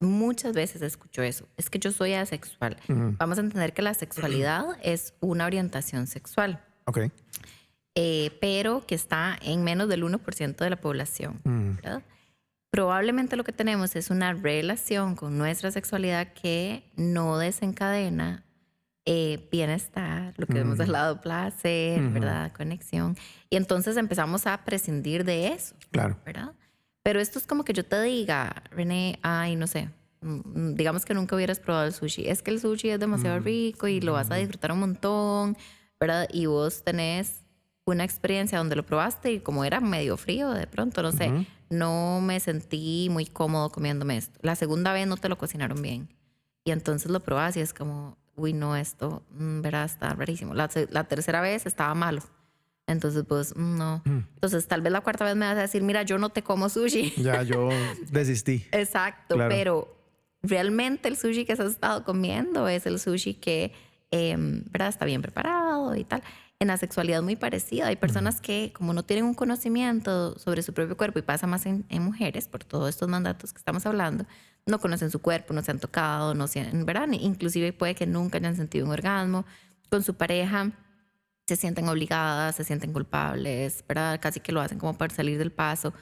muchas 0.00 0.52
veces 0.54 0.82
escucho 0.82 1.22
eso. 1.22 1.46
Es 1.56 1.70
que 1.70 1.78
yo 1.78 1.92
soy 1.92 2.14
asexual. 2.14 2.76
Vamos 2.88 3.38
a 3.38 3.42
entender 3.42 3.72
que 3.74 3.82
la 3.82 3.94
sexualidad 3.94 4.64
es 4.82 5.14
una 5.20 5.46
orientación 5.46 6.06
sexual, 6.06 6.60
Ok. 6.86 6.98
eh, 7.94 8.36
pero 8.40 8.84
que 8.86 8.94
está 8.94 9.38
en 9.42 9.62
menos 9.62 9.88
del 9.88 10.02
1% 10.02 10.56
de 10.64 10.70
la 10.70 10.80
población. 10.80 11.40
¿verdad? 11.44 12.02
Probablemente 12.70 13.36
lo 13.36 13.42
que 13.44 13.52
tenemos 13.52 13.96
es 13.96 14.10
una 14.10 14.32
relación 14.32 15.16
con 15.16 15.36
nuestra 15.36 15.70
sexualidad 15.72 16.32
que 16.34 16.84
no 16.96 17.36
desencadena 17.38 18.44
eh, 19.06 19.48
bienestar, 19.50 20.34
lo 20.36 20.46
que 20.46 20.58
hemos 20.60 20.74
Ujú. 20.74 20.82
hablado, 20.82 21.20
placer, 21.20 22.00
Ujú. 22.02 22.12
¿verdad? 22.14 22.52
Conexión. 22.52 23.16
Y 23.48 23.56
entonces 23.56 23.96
empezamos 23.96 24.46
a 24.46 24.64
prescindir 24.64 25.24
de 25.24 25.48
eso, 25.48 25.74
claro. 25.90 26.16
¿verdad? 26.24 26.52
Pero 27.02 27.18
esto 27.18 27.38
es 27.40 27.46
como 27.46 27.64
que 27.64 27.72
yo 27.72 27.84
te 27.84 28.00
diga, 28.02 28.62
René, 28.70 29.18
ay, 29.22 29.56
no 29.56 29.66
sé, 29.66 29.88
mm, 30.20 30.74
digamos 30.74 31.04
que 31.04 31.14
nunca 31.14 31.34
hubieras 31.34 31.58
probado 31.58 31.86
el 31.86 31.92
sushi. 31.94 32.28
Es 32.28 32.40
que 32.42 32.52
el 32.52 32.60
sushi 32.60 32.90
es 32.90 33.00
demasiado 33.00 33.40
Mm. 33.40 33.44
rico 33.44 33.88
y 33.88 34.00
lo 34.00 34.12
vas 34.12 34.30
a 34.30 34.36
disfrutar 34.36 34.70
un 34.70 34.80
montón, 34.80 35.56
¿verdad? 35.98 36.28
Y 36.32 36.46
vos 36.46 36.84
tenés 36.84 37.40
una 37.86 38.04
experiencia 38.04 38.58
donde 38.58 38.76
lo 38.76 38.84
probaste 38.86 39.32
y 39.32 39.40
como 39.40 39.64
era 39.64 39.80
medio 39.80 40.16
frío 40.16 40.50
de 40.50 40.68
pronto, 40.68 41.02
no 41.02 41.10
sé. 41.10 41.32
No 41.70 42.20
me 42.20 42.38
sentí 42.40 43.08
muy 43.10 43.26
cómodo 43.26 43.70
comiéndome 43.70 44.16
esto. 44.16 44.38
La 44.42 44.56
segunda 44.56 44.92
vez 44.92 45.06
no 45.06 45.16
te 45.16 45.28
lo 45.28 45.38
cocinaron 45.38 45.80
bien. 45.80 46.08
Y 46.64 46.72
entonces 46.72 47.10
lo 47.10 47.20
probas 47.20 47.56
y 47.56 47.60
es 47.60 47.72
como, 47.72 48.18
uy, 48.36 48.52
no, 48.52 48.76
esto, 48.76 49.22
mm, 49.30 49.60
verá, 49.62 49.84
está 49.84 50.12
rarísimo. 50.14 50.52
La, 50.52 50.68
la 50.90 51.04
tercera 51.04 51.40
vez 51.40 51.64
estaba 51.66 51.94
malo. 51.94 52.22
Entonces, 52.86 53.24
pues, 53.26 53.54
mm, 53.56 53.78
no. 53.78 54.02
Mm. 54.04 54.18
Entonces, 54.34 54.66
tal 54.66 54.82
vez 54.82 54.92
la 54.92 55.00
cuarta 55.00 55.24
vez 55.24 55.36
me 55.36 55.46
vas 55.46 55.56
a 55.56 55.60
decir, 55.62 55.82
mira, 55.82 56.02
yo 56.02 56.18
no 56.18 56.30
te 56.30 56.42
como 56.42 56.68
sushi. 56.68 57.14
Ya 57.18 57.42
yo 57.42 57.68
desistí. 58.10 58.66
Exacto, 58.72 59.36
Claro. 59.36 59.48
pero 59.54 59.96
realmente 60.42 61.08
el 61.08 61.16
sushi 61.16 61.44
que 61.44 61.52
has 61.52 61.60
estado 61.60 62.02
comiendo 62.04 62.66
es 62.68 62.86
el 62.86 62.98
sushi 62.98 63.34
que 63.34 63.72
em, 64.10 64.64
¿verdad? 64.70 64.88
está 64.88 65.04
bien 65.04 65.22
preparado 65.22 65.94
y 65.94 66.02
tal. 66.04 66.22
En 66.60 66.68
la 66.68 66.76
sexualidad 66.76 67.22
muy 67.22 67.36
parecida. 67.36 67.86
Hay 67.86 67.96
personas 67.96 68.40
que 68.40 68.72
como 68.74 68.92
no 68.92 69.02
tienen 69.02 69.24
un 69.24 69.34
conocimiento 69.34 70.38
sobre 70.38 70.62
su 70.62 70.74
propio 70.74 70.96
cuerpo 70.96 71.18
y 71.18 71.22
pasa 71.22 71.46
más 71.46 71.66
en, 71.66 71.86
en 71.88 72.02
mujeres 72.02 72.48
por 72.48 72.64
todos 72.64 72.90
estos 72.90 73.08
mandatos 73.08 73.52
que 73.52 73.58
estamos 73.58 73.86
hablando, 73.86 74.26
no 74.66 74.78
conocen 74.78 75.10
su 75.10 75.20
cuerpo, 75.20 75.54
no 75.54 75.62
se 75.62 75.70
han 75.70 75.78
tocado, 75.78 76.34
no 76.34 76.46
se, 76.46 76.68
¿verdad? 76.72 77.08
Inclusive 77.12 77.72
puede 77.72 77.94
que 77.94 78.06
nunca 78.06 78.38
hayan 78.38 78.56
sentido 78.56 78.84
un 78.84 78.92
orgasmo 78.92 79.46
con 79.88 80.02
su 80.02 80.14
pareja 80.14 80.70
se 81.46 81.56
sienten 81.56 81.88
obligadas, 81.88 82.54
se 82.54 82.64
sienten 82.64 82.92
culpables, 82.92 83.84
¿verdad? 83.88 84.20
Casi 84.20 84.38
que 84.38 84.52
lo 84.52 84.60
hacen 84.60 84.78
como 84.78 84.96
para 84.96 85.12
salir 85.12 85.36
del 85.36 85.50
paso. 85.50 85.92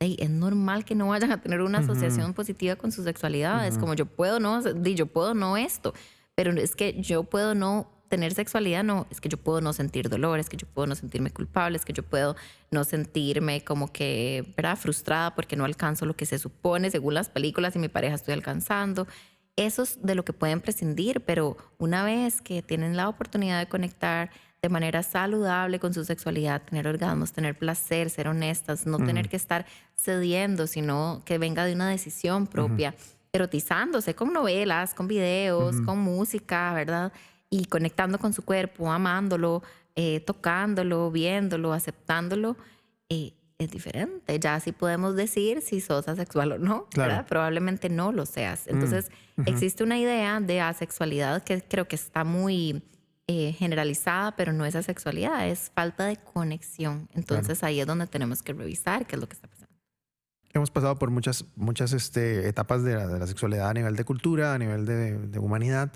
Ey, 0.00 0.16
es 0.20 0.28
normal 0.28 0.84
que 0.84 0.94
no 0.94 1.08
vayan 1.08 1.32
a 1.32 1.40
tener 1.40 1.62
una 1.62 1.78
asociación 1.78 2.34
positiva 2.34 2.76
con 2.76 2.92
su 2.92 3.02
sexualidad. 3.02 3.66
Es 3.66 3.78
como 3.78 3.94
yo 3.94 4.04
puedo 4.04 4.38
no, 4.38 4.62
yo 4.84 5.06
puedo 5.06 5.32
no 5.32 5.56
esto, 5.56 5.94
pero 6.34 6.52
es 6.52 6.76
que 6.76 7.00
yo 7.00 7.24
puedo 7.24 7.54
no 7.54 7.90
tener 8.08 8.34
sexualidad, 8.34 8.82
no, 8.84 9.06
es 9.10 9.20
que 9.20 9.28
yo 9.28 9.36
puedo 9.36 9.60
no 9.60 9.72
sentir 9.72 10.08
dolor, 10.08 10.38
es 10.38 10.48
que 10.48 10.56
yo 10.56 10.66
puedo 10.66 10.86
no 10.86 10.94
sentirme 10.94 11.30
culpable, 11.30 11.76
es 11.76 11.84
que 11.84 11.92
yo 11.92 12.02
puedo 12.02 12.36
no 12.70 12.84
sentirme 12.84 13.62
como 13.62 13.92
que, 13.92 14.52
¿verdad? 14.56 14.76
Frustrada 14.76 15.34
porque 15.34 15.56
no 15.56 15.64
alcanzo 15.64 16.06
lo 16.06 16.14
que 16.14 16.26
se 16.26 16.38
supone 16.38 16.90
según 16.90 17.14
las 17.14 17.28
películas 17.28 17.76
y 17.76 17.78
mi 17.78 17.88
pareja 17.88 18.14
estoy 18.14 18.34
alcanzando. 18.34 19.06
Eso 19.56 19.82
es 19.82 20.02
de 20.02 20.14
lo 20.14 20.24
que 20.24 20.32
pueden 20.32 20.60
prescindir, 20.60 21.20
pero 21.20 21.56
una 21.78 22.04
vez 22.04 22.40
que 22.40 22.62
tienen 22.62 22.96
la 22.96 23.08
oportunidad 23.08 23.58
de 23.58 23.68
conectar 23.68 24.30
de 24.62 24.68
manera 24.68 25.02
saludable 25.02 25.78
con 25.78 25.94
su 25.94 26.04
sexualidad, 26.04 26.62
tener 26.62 26.86
orgasmos, 26.88 27.32
tener 27.32 27.56
placer, 27.56 28.10
ser 28.10 28.28
honestas, 28.28 28.86
no 28.86 28.98
tener 28.98 29.28
que 29.28 29.36
estar 29.36 29.66
cediendo, 29.96 30.66
sino 30.66 31.22
que 31.24 31.38
venga 31.38 31.64
de 31.64 31.74
una 31.74 31.88
decisión 31.88 32.46
propia, 32.46 32.94
erotizándose 33.32 34.14
con 34.14 34.32
novelas, 34.32 34.94
con 34.94 35.06
videos, 35.06 35.80
con 35.82 35.98
música, 35.98 36.72
¿verdad? 36.74 37.12
Y 37.50 37.64
conectando 37.66 38.18
con 38.18 38.32
su 38.32 38.42
cuerpo, 38.44 38.90
amándolo, 38.92 39.62
eh, 39.96 40.20
tocándolo, 40.20 41.10
viéndolo, 41.10 41.72
aceptándolo, 41.72 42.56
eh, 43.08 43.32
es 43.58 43.70
diferente. 43.70 44.38
Ya 44.38 44.60
sí 44.60 44.72
podemos 44.72 45.16
decir 45.16 45.60
si 45.62 45.80
sos 45.80 46.06
asexual 46.08 46.52
o 46.52 46.58
no, 46.58 46.86
Claro. 46.90 47.10
¿verdad? 47.10 47.26
Probablemente 47.26 47.88
no 47.88 48.12
lo 48.12 48.24
seas. 48.26 48.68
Entonces, 48.68 49.10
existe 49.46 49.82
una 49.82 49.98
idea 49.98 50.40
de 50.40 50.60
asexualidad 50.60 51.42
que 51.42 51.60
creo 51.62 51.88
que 51.88 51.96
está 51.96 52.22
muy 52.22 52.82
eh, 53.26 53.52
generalizada, 53.58 54.36
pero 54.36 54.52
no 54.52 54.64
es 54.64 54.76
asexualidad, 54.76 55.48
es 55.48 55.72
falta 55.74 56.06
de 56.06 56.16
conexión. 56.16 57.08
Entonces, 57.14 57.64
ahí 57.64 57.80
es 57.80 57.86
donde 57.86 58.06
tenemos 58.06 58.42
que 58.42 58.52
revisar 58.52 59.06
qué 59.06 59.16
es 59.16 59.20
lo 59.20 59.28
que 59.28 59.34
está 59.34 59.48
pasando. 59.48 59.68
Hemos 60.54 60.70
pasado 60.70 60.98
por 60.98 61.10
muchas, 61.10 61.44
muchas 61.56 61.92
este, 61.92 62.48
etapas 62.48 62.84
de 62.84 62.94
la, 62.94 63.06
de 63.06 63.18
la 63.18 63.26
sexualidad 63.26 63.68
a 63.68 63.74
nivel 63.74 63.96
de 63.96 64.04
cultura, 64.04 64.54
a 64.54 64.58
nivel 64.58 64.86
de, 64.86 65.18
de 65.18 65.38
humanidad, 65.38 65.92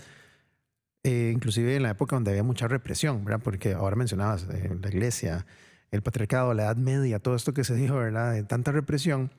eh, 1.05 1.33
inclusive 1.35 1.77
en 1.77 1.83
la 1.83 1.91
época 1.91 2.17
donde 2.17 2.31
había 2.31 2.43
mucha 2.43 2.69
represión, 2.69 3.25
¿verdad? 3.25 3.41
Porque 3.43 3.73
ahora 3.73 3.97
mencionabas 3.97 4.47
eh, 4.51 4.77
la 4.81 4.89
iglesia, 4.89 5.47
el 5.91 6.03
patriarcado, 6.03 6.55
la 6.55 6.65
Edad 6.65 6.77
Media, 6.77 7.19
todo 7.19 7.35
esto 7.35 7.53
que 7.53 7.65
se 7.65 7.75
dijo, 7.75 7.97
¿verdad? 7.97 8.33
De 8.33 8.45
tanta 8.45 8.73
represión. 8.73 9.31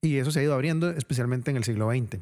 Y 0.00 0.16
eso 0.16 0.30
se 0.30 0.40
ha 0.40 0.42
ido 0.42 0.54
abriendo, 0.54 0.90
especialmente 0.90 1.50
en 1.50 1.56
el 1.56 1.64
siglo 1.64 1.90
XX. 1.90 2.20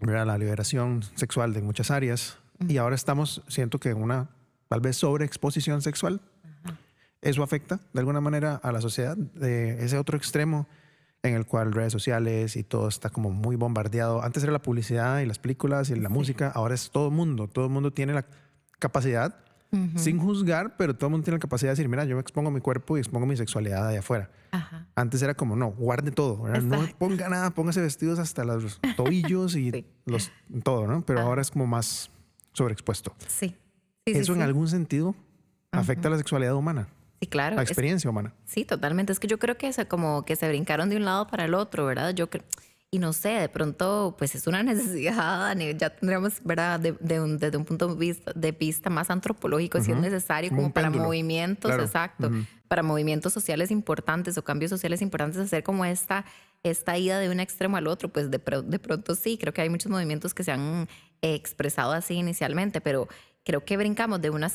¿verdad? 0.00 0.26
La 0.26 0.38
liberación 0.38 1.02
sexual 1.14 1.52
de 1.52 1.62
muchas 1.62 1.90
áreas. 1.90 2.38
Y 2.68 2.78
ahora 2.78 2.94
estamos, 2.94 3.42
siento 3.48 3.78
que 3.78 3.94
una 3.94 4.30
tal 4.68 4.80
vez 4.80 4.96
sobreexposición 4.96 5.82
sexual. 5.82 6.20
Eso 7.22 7.42
afecta 7.42 7.80
de 7.92 8.00
alguna 8.00 8.20
manera 8.20 8.56
a 8.56 8.72
la 8.72 8.80
sociedad, 8.80 9.16
de 9.16 9.84
ese 9.84 9.98
otro 9.98 10.16
extremo 10.16 10.66
en 11.28 11.34
el 11.34 11.46
cual 11.46 11.72
redes 11.72 11.92
sociales 11.92 12.56
y 12.56 12.62
todo 12.64 12.88
está 12.88 13.10
como 13.10 13.30
muy 13.30 13.56
bombardeado. 13.56 14.22
Antes 14.22 14.42
era 14.42 14.52
la 14.52 14.62
publicidad 14.62 15.20
y 15.20 15.26
las 15.26 15.38
películas 15.38 15.90
y 15.90 15.96
la 15.96 16.08
música, 16.08 16.50
ahora 16.54 16.74
es 16.74 16.90
todo 16.90 17.08
el 17.08 17.14
mundo. 17.14 17.48
Todo 17.48 17.66
el 17.66 17.70
mundo 17.70 17.92
tiene 17.92 18.12
la 18.14 18.26
capacidad, 18.78 19.38
sin 19.96 20.18
juzgar, 20.18 20.76
pero 20.78 20.94
todo 20.96 21.08
el 21.08 21.10
mundo 21.12 21.24
tiene 21.24 21.36
la 21.36 21.40
capacidad 21.40 21.70
de 21.70 21.72
decir, 21.72 21.88
mira, 21.88 22.04
yo 22.04 22.18
expongo 22.18 22.50
mi 22.50 22.60
cuerpo 22.60 22.96
y 22.96 23.00
expongo 23.00 23.26
mi 23.26 23.36
sexualidad 23.36 23.86
allá 23.88 23.98
afuera. 23.98 24.30
Ajá. 24.52 24.86
Antes 24.94 25.20
era 25.20 25.34
como, 25.34 25.54
no, 25.54 25.68
guarde 25.72 26.12
todo, 26.12 26.48
no 26.62 26.88
ponga 26.98 27.28
nada, 27.28 27.50
póngase 27.50 27.82
vestidos 27.82 28.18
hasta 28.18 28.44
los 28.44 28.80
tobillos 28.96 29.54
y 29.56 29.70
Sí. 29.72 29.86
los, 30.06 30.32
todo, 30.62 30.86
¿no? 30.86 31.04
Pero 31.04 31.20
ahora 31.20 31.42
es 31.42 31.50
como 31.50 31.66
más 31.66 32.10
sobreexpuesto. 32.52 33.14
Sí. 33.26 33.48
Sí, 34.06 34.14
sí, 34.14 34.18
¿Eso 34.20 34.32
en 34.32 34.38
sí. 34.38 34.44
algún 34.44 34.68
sentido 34.68 35.14
afecta 35.72 36.08
a 36.08 36.12
la 36.12 36.16
sexualidad 36.18 36.54
humana, 36.54 36.88
Sí, 37.20 37.26
claro. 37.26 37.56
la 37.56 37.62
Es- 37.62 37.70
experiencia 37.70 38.10
humana? 38.10 38.34
Sí, 38.44 38.64
totalmente. 38.64 39.12
Es 39.12 39.20
que 39.20 39.26
yo 39.26 39.38
creo 39.38 39.56
que 39.56 39.72
se, 39.72 39.86
como 39.88 40.24
que 40.24 40.36
se 40.36 40.48
brincaron 40.48 40.88
de 40.90 40.96
un 40.96 41.04
lado 41.04 41.26
para 41.26 41.44
el 41.46 41.54
otro, 41.54 41.86
¿verdad? 41.86 42.12
Yo 42.14 42.28
creo, 42.28 42.44
y 42.90 42.98
no 42.98 43.12
sé, 43.12 43.30
de 43.30 43.48
pronto, 43.48 44.14
pues 44.18 44.34
es 44.34 44.46
una 44.46 44.62
necesidad, 44.62 45.56
ya 45.76 45.90
tendríamos, 45.90 46.34
¿verdad? 46.44 46.78
De, 46.78 46.92
de 47.00 47.20
un, 47.20 47.38
desde 47.38 47.56
un 47.56 47.64
punto 47.64 47.88
de 47.88 47.94
vista, 47.98 48.32
de 48.34 48.52
vista 48.52 48.90
más 48.90 49.10
antropológico, 49.10 49.80
si 49.80 49.92
es 49.92 49.98
necesario, 49.98 50.50
Como 50.50 50.62
como, 50.62 50.74
para 50.74 50.86
péndulo. 50.88 51.04
movimientos, 51.06 51.68
Claro. 51.70 51.84
exacto, 51.84 52.30
para 52.68 52.82
movimientos 52.82 53.32
sociales 53.32 53.70
importantes 53.70 54.36
o 54.38 54.44
cambios 54.44 54.70
sociales 54.70 55.00
importantes, 55.02 55.40
hacer 55.40 55.62
como 55.62 55.84
esta, 55.84 56.24
esta 56.62 56.96
ida 56.98 57.18
de 57.18 57.30
un 57.30 57.40
extremo 57.40 57.76
al 57.76 57.86
otro, 57.86 58.08
pues 58.08 58.30
de, 58.30 58.38
de 58.64 58.78
pronto 58.78 59.14
sí, 59.14 59.38
creo 59.38 59.52
que 59.52 59.62
hay 59.62 59.68
muchos 59.70 59.90
movimientos 59.90 60.34
que 60.34 60.44
se 60.44 60.52
han 60.52 60.88
eh, 61.22 61.34
expresado 61.34 61.92
así 61.92 62.14
inicialmente, 62.14 62.80
pero 62.80 63.08
creo 63.44 63.64
que 63.64 63.76
brincamos 63.76 64.20
de 64.20 64.30
una 64.30 64.48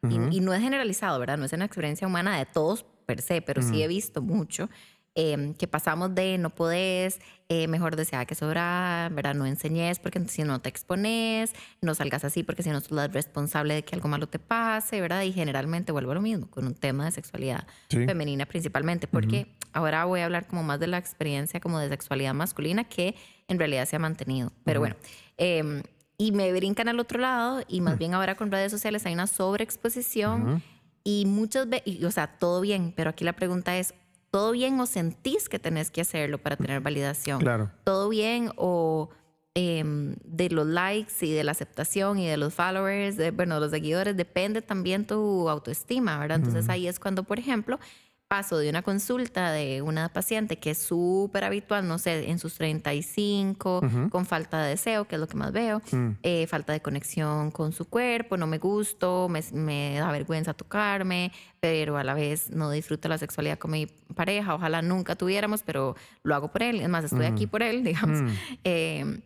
cera, 0.00 0.28
y- 0.30 0.36
y, 0.36 0.40
no 0.40 0.52
es 0.54 0.60
generalizado, 0.62 1.18
¿verdad? 1.18 1.38
No 1.38 1.44
es 1.44 1.52
una 1.52 1.64
experiencia 1.64 2.06
humana 2.06 2.38
de 2.38 2.46
todos 2.46 2.84
per 3.06 3.20
se, 3.22 3.40
pero 3.42 3.62
sí 3.62 3.82
he 3.82 3.88
visto 3.88 4.20
mucho 4.22 4.68
em, 5.14 5.52
que 5.54 5.66
pasamos 5.66 6.14
de 6.14 6.38
no 6.38 6.50
podés, 6.54 7.18
eh, 7.48 7.66
mejor 7.66 7.96
deseada 7.96 8.24
que 8.24 8.36
sobrar, 8.36 9.12
¿verdad? 9.12 9.34
No 9.34 9.46
enseñes 9.46 9.98
porque 9.98 10.20
si 10.28 10.44
no 10.44 10.60
te 10.60 10.68
expones, 10.68 11.52
no 11.80 11.94
salgas 11.96 12.22
así 12.24 12.44
porque 12.44 12.62
si 12.62 12.70
no 12.70 12.80
sos 12.80 12.92
la 12.92 13.08
responsable 13.08 13.74
de 13.74 13.82
que 13.82 13.96
algo 13.96 14.06
malo 14.08 14.28
te 14.28 14.38
pase, 14.38 15.00
¿verdad? 15.00 15.22
Y 15.22 15.32
generalmente 15.32 15.90
vuelvo 15.90 16.12
a 16.12 16.14
lo 16.14 16.20
mismo, 16.20 16.48
con 16.48 16.66
un 16.66 16.74
tema 16.74 17.06
de 17.06 17.10
sexualidad 17.10 17.66
femenina 18.06 18.46
principalmente, 18.46 19.08
porque 19.08 19.56
ahora 19.72 20.04
voy 20.04 20.20
a 20.20 20.26
hablar 20.26 20.46
como 20.46 20.62
más 20.62 20.78
de 20.78 20.86
la 20.86 20.98
experiencia 20.98 21.58
como 21.58 21.80
de 21.80 21.88
sexualidad 21.88 22.34
masculina 22.34 22.84
que 22.84 23.16
en 23.48 23.58
realidad 23.58 23.86
se 23.88 23.96
ha 23.96 23.98
mantenido. 23.98 24.52
Pero 24.64 24.78
bueno, 24.78 24.94
eh, 25.36 25.82
y 26.18 26.32
me 26.32 26.52
brincan 26.52 26.88
al 26.88 26.98
otro 26.98 27.20
lado 27.20 27.62
y 27.68 27.80
más 27.80 27.96
bien 27.96 28.12
ahora 28.12 28.36
con 28.36 28.50
redes 28.50 28.72
sociales 28.72 29.06
hay 29.06 29.14
una 29.14 29.28
sobreexposición 29.28 30.62
y 31.04 31.24
muchas 31.26 31.68
veces, 31.68 32.04
o 32.04 32.10
sea, 32.10 32.38
todo 32.38 32.60
bien, 32.60 32.92
pero 32.94 33.10
aquí 33.10 33.24
la 33.24 33.32
pregunta 33.32 33.78
es, 33.78 33.94
¿todo 34.30 34.50
bien 34.50 34.78
o 34.80 34.86
sentís 34.86 35.48
que 35.48 35.60
tenés 35.60 35.92
que 35.92 36.00
hacerlo 36.00 36.38
para 36.38 36.56
tener 36.56 36.80
validación? 36.80 37.38
Claro. 37.38 37.70
¿Todo 37.84 38.08
bien 38.08 38.50
o 38.56 39.10
em, 39.54 40.16
de 40.24 40.50
los 40.50 40.66
likes 40.66 41.24
y 41.24 41.32
de 41.32 41.44
la 41.44 41.52
aceptación 41.52 42.18
y 42.18 42.26
de 42.26 42.36
los 42.36 42.52
followers, 42.52 43.16
de, 43.16 43.30
bueno, 43.30 43.54
de 43.54 43.60
los 43.60 43.70
seguidores, 43.70 44.16
depende 44.16 44.60
también 44.60 45.06
tu 45.06 45.48
autoestima, 45.48 46.18
¿verdad? 46.18 46.38
Entonces 46.38 46.68
ahí 46.68 46.88
es 46.88 46.98
cuando, 46.98 47.22
por 47.22 47.38
ejemplo, 47.38 47.78
paso 48.28 48.58
de 48.58 48.68
una 48.68 48.82
consulta 48.82 49.50
de 49.52 49.80
una 49.80 50.10
paciente 50.10 50.58
que 50.58 50.70
es 50.70 50.78
súper 50.78 51.44
habitual, 51.44 51.88
no 51.88 51.98
sé, 51.98 52.30
en 52.30 52.38
sus 52.38 52.54
35, 52.54 53.80
con 54.10 54.26
falta 54.26 54.62
de 54.62 54.70
deseo, 54.70 55.06
que 55.06 55.16
es 55.16 55.20
lo 55.20 55.26
que 55.26 55.36
más 55.36 55.50
veo, 55.50 55.80
mm. 55.90 56.08
eh, 56.22 56.46
falta 56.46 56.74
de 56.74 56.80
conexión 56.80 57.50
con 57.50 57.72
su 57.72 57.86
cuerpo, 57.86 58.36
no 58.36 58.46
me 58.46 58.58
gusto, 58.58 59.28
me, 59.28 59.94
da 59.98 60.12
vergüenza 60.12 60.52
tocarme, 60.52 61.32
pero 61.58 61.96
a 61.96 62.04
la 62.04 62.12
vez 62.12 62.50
no 62.50 62.70
disfruto 62.70 63.08
la 63.08 63.16
sexualidad 63.16 63.58
con 63.58 63.70
mi 63.70 63.86
pareja, 64.14 64.54
ojalá 64.54 64.82
nunca 64.82 65.16
tuviéramos, 65.16 65.62
pero 65.62 65.96
lo 66.22 66.34
hago 66.34 66.52
por 66.52 66.62
él, 66.62 66.80
es 66.80 66.88
más, 66.88 67.04
estoy 67.04 67.24
aquí 67.24 67.46
por 67.46 67.62
él, 67.62 67.82
digamos. 67.82 68.20
Mm. 68.20 68.28
Eh, 68.64 69.20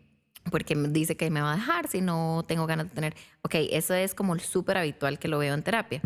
porque 0.51 0.75
me 0.75 0.89
dice 0.89 1.17
que 1.17 1.31
me 1.31 1.41
va 1.41 1.53
a 1.53 1.57
dejar 1.57 1.89
si 1.89 2.01
no 2.01 2.45
tengo 2.49 2.67
ganas 2.67 2.89
de 2.89 2.95
tener. 2.95 3.15
Ok, 3.43 3.55
eso 3.71 3.95
es 3.95 4.13
como 4.13 4.37
súper 4.41 4.77
habitual 4.77 5.21
que 5.21 5.29
lo 5.29 5.39
veo 5.39 5.55
en 5.55 5.63
terapia 5.63 6.03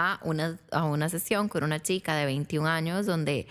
a 0.00 0.20
una, 0.22 0.58
a 0.70 0.84
una 0.84 1.08
sesión 1.08 1.48
con 1.48 1.64
una 1.64 1.80
chica 1.80 2.14
de 2.14 2.24
21 2.26 2.68
años 2.68 3.06
donde 3.06 3.46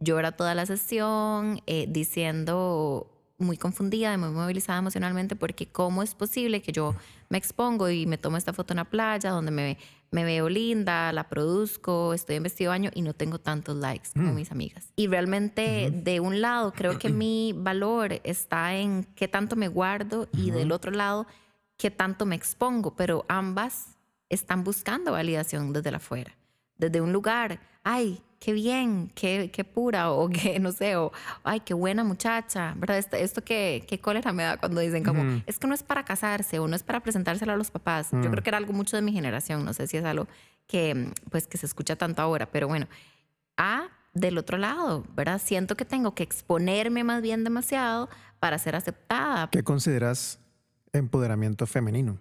llora 0.00 0.32
toda 0.32 0.54
la 0.54 0.66
sesión 0.66 1.62
eh, 1.66 1.86
diciendo 1.88 3.08
muy 3.38 3.56
confundida, 3.56 4.16
muy 4.16 4.30
movilizada 4.30 4.78
emocionalmente, 4.78 5.36
porque 5.36 5.66
cómo 5.66 6.02
es 6.02 6.14
posible 6.14 6.62
que 6.62 6.72
yo 6.72 6.94
me 7.28 7.38
expongo 7.38 7.90
y 7.90 8.06
me 8.06 8.18
tomo 8.18 8.36
esta 8.36 8.52
foto 8.52 8.72
en 8.72 8.76
la 8.76 8.84
playa 8.84 9.30
donde 9.30 9.50
me, 9.50 9.78
me 10.10 10.24
veo 10.24 10.48
linda, 10.48 11.12
la 11.12 11.28
produzco, 11.28 12.14
estoy 12.14 12.36
en 12.36 12.44
vestido 12.44 12.70
de 12.70 12.78
baño 12.78 12.90
y 12.94 13.02
no 13.02 13.14
tengo 13.14 13.40
tantos 13.40 13.76
likes 13.76 14.10
como 14.14 14.32
mm. 14.32 14.34
mis 14.34 14.52
amigas. 14.52 14.92
Y 14.96 15.08
realmente 15.08 15.90
de 15.92 16.20
un 16.20 16.40
lado 16.40 16.72
creo 16.72 16.98
que 16.98 17.08
mi 17.10 17.52
valor 17.56 18.20
está 18.24 18.76
en 18.76 19.04
qué 19.16 19.28
tanto 19.28 19.56
me 19.56 19.68
guardo 19.68 20.28
y 20.32 20.50
del 20.50 20.72
otro 20.72 20.92
lado 20.92 21.26
qué 21.76 21.90
tanto 21.90 22.26
me 22.26 22.36
expongo, 22.36 22.94
pero 22.94 23.24
ambas 23.28 23.91
están 24.34 24.64
buscando 24.64 25.12
validación 25.12 25.72
desde 25.72 25.90
afuera, 25.90 26.36
desde 26.76 27.00
un 27.00 27.12
lugar, 27.12 27.60
ay, 27.84 28.22
qué 28.38 28.52
bien, 28.52 29.12
qué, 29.14 29.50
qué 29.52 29.64
pura, 29.64 30.10
o 30.12 30.28
qué, 30.28 30.58
no 30.58 30.72
sé, 30.72 30.96
o 30.96 31.12
ay, 31.44 31.60
qué 31.60 31.74
buena 31.74 32.02
muchacha, 32.04 32.74
¿verdad? 32.76 32.98
Esto, 32.98 33.16
esto 33.16 33.44
qué, 33.44 33.84
qué 33.86 34.00
cólera 34.00 34.32
me 34.32 34.42
da 34.42 34.56
cuando 34.56 34.80
dicen 34.80 35.04
como, 35.04 35.42
es 35.46 35.58
que 35.58 35.66
no 35.66 35.74
es 35.74 35.82
para 35.82 36.04
casarse 36.04 36.58
o 36.58 36.66
no 36.66 36.74
es 36.74 36.82
para 36.82 37.00
presentárselo 37.00 37.52
a 37.52 37.56
los 37.56 37.70
papás. 37.70 38.10
Yo 38.12 38.30
creo 38.30 38.42
que 38.42 38.50
era 38.50 38.58
algo 38.58 38.72
mucho 38.72 38.96
de 38.96 39.02
mi 39.02 39.12
generación, 39.12 39.64
no 39.64 39.72
sé 39.72 39.86
si 39.86 39.96
es 39.96 40.04
algo 40.04 40.26
que, 40.66 41.12
pues, 41.30 41.46
que 41.46 41.58
se 41.58 41.66
escucha 41.66 41.96
tanto 41.96 42.22
ahora, 42.22 42.50
pero 42.50 42.68
bueno, 42.68 42.88
a 43.56 43.88
del 44.14 44.38
otro 44.38 44.58
lado, 44.58 45.04
¿verdad? 45.14 45.40
Siento 45.42 45.76
que 45.76 45.84
tengo 45.84 46.14
que 46.14 46.22
exponerme 46.22 47.04
más 47.04 47.22
bien 47.22 47.44
demasiado 47.44 48.08
para 48.40 48.58
ser 48.58 48.76
aceptada. 48.76 49.48
¿Qué 49.50 49.62
consideras 49.62 50.38
empoderamiento 50.92 51.66
femenino? 51.66 52.18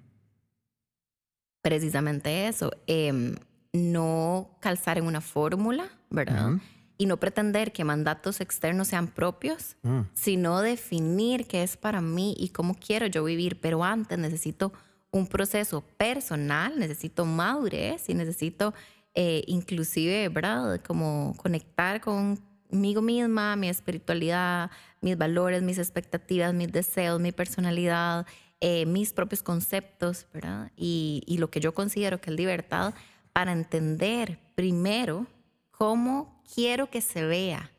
Precisamente 1.61 2.47
eso, 2.47 2.71
em, 2.87 3.35
no 3.73 4.57
calzar 4.59 4.97
en 4.97 5.05
una 5.05 5.21
fórmula, 5.21 5.89
¿verdad? 6.09 6.53
Y 6.97 7.05
no 7.05 7.17
pretender 7.17 7.71
que 7.71 7.83
mandatos 7.83 8.41
externos 8.41 8.89
sean 8.89 9.07
propios, 9.07 9.75
mm. 9.81 10.01
sino 10.13 10.61
definir 10.61 11.47
qué 11.47 11.63
es 11.63 11.77
para 11.77 12.01
mí 12.01 12.35
y 12.37 12.49
cómo 12.49 12.75
quiero 12.75 13.07
yo 13.07 13.23
vivir. 13.23 13.59
Pero 13.59 13.83
antes 13.83 14.19
necesito 14.19 14.71
un 15.11 15.27
proceso 15.27 15.81
personal, 15.97 16.77
necesito 16.77 17.25
madurez 17.25 18.09
y 18.09 18.13
necesito 18.13 18.73
eh, 19.13 19.43
inclusive, 19.47 20.29
¿verdad? 20.29 20.81
Como 20.81 21.33
conectar 21.37 22.01
conmigo 22.01 23.01
misma, 23.01 23.55
mi 23.55 23.67
espiritualidad, 23.67 24.71
mis 25.01 25.17
valores, 25.17 25.61
mis 25.61 25.77
expectativas, 25.77 26.53
mis 26.53 26.71
deseos, 26.71 27.19
mi 27.19 27.31
personalidad 27.31 28.25
eh, 28.61 28.85
mis 28.85 29.11
propios 29.11 29.43
conceptos, 29.43 30.27
¿verdad? 30.33 30.71
Y, 30.77 31.23
y, 31.25 31.39
lo 31.39 31.49
que 31.49 31.59
yo 31.59 31.73
considero 31.73 32.21
que 32.21 32.29
es 32.29 32.35
libertad 32.35 32.93
para 33.33 33.51
entender 33.51 34.39
primero 34.55 35.27
cómo 35.71 36.41
quiero 36.53 36.89
que 36.89 37.01
se 37.01 37.25
vea 37.25 37.71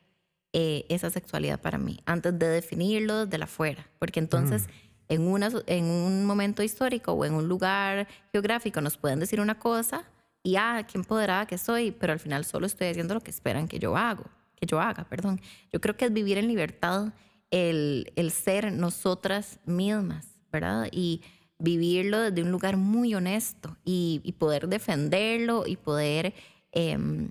eh, 0.53 0.85
esa 0.89 1.09
sexualidad 1.09 1.61
para 1.61 1.79
mí, 1.79 2.01
antes 2.05 2.39
de 2.39 2.49
definirlo 2.49 3.25
desde 3.25 3.39
la 3.39 3.47
afuera, 3.47 3.89
porque 3.99 4.21
entonces... 4.21 4.67
Mm. 4.67 4.93
En, 5.09 5.29
una, 5.29 5.51
en 5.67 5.85
un 5.85 6.25
momento 6.25 6.63
histórico 6.63 7.13
o 7.13 7.27
en 7.27 7.35
un 7.35 7.47
lugar 7.47 8.09
geográfico 8.31 8.81
nos 8.81 8.97
pueden 8.97 9.21
decir 9.21 9.43
una 9.43 9.59
cosa 9.59 10.07
y, 10.43 10.57
ah, 10.57 10.87
qué 10.91 10.97
empoderada 10.97 11.47
que 11.47 11.59
soy, 11.59 11.93
pero 11.93 12.15
al 12.15 12.19
final 12.19 12.47
solo 12.47 12.65
estoy 12.67 12.89
haciendo 12.89 13.13
lo 13.13 13.21
que 13.21 13.31
esperan 13.31 13.69
que 13.69 13.79
yo 13.79 13.95
hago, 13.97 14.25
que 14.57 14.65
yo 14.65 14.81
haga, 14.81 15.05
perdón. 15.05 15.41
Yo 15.71 15.81
creo 15.83 15.97
que 15.97 16.07
es 16.07 16.13
vivir 16.13 16.39
en 16.39 16.49
libertad 16.49 17.13
el, 17.51 18.13
el 18.17 18.31
ser 18.31 18.73
nosotras 18.73 19.61
mismas, 19.67 20.32
¿verdad? 20.53 20.89
Y 20.93 21.23
vivirlo 21.59 22.21
desde 22.21 22.43
un 22.43 22.51
lugar 22.51 22.77
muy 22.77 23.15
honesto 23.15 23.77
y, 23.85 24.35
poder 24.39 24.69
defenderlo 24.69 25.65
y 25.67 25.77
poder 25.77 26.35
em, 26.73 27.31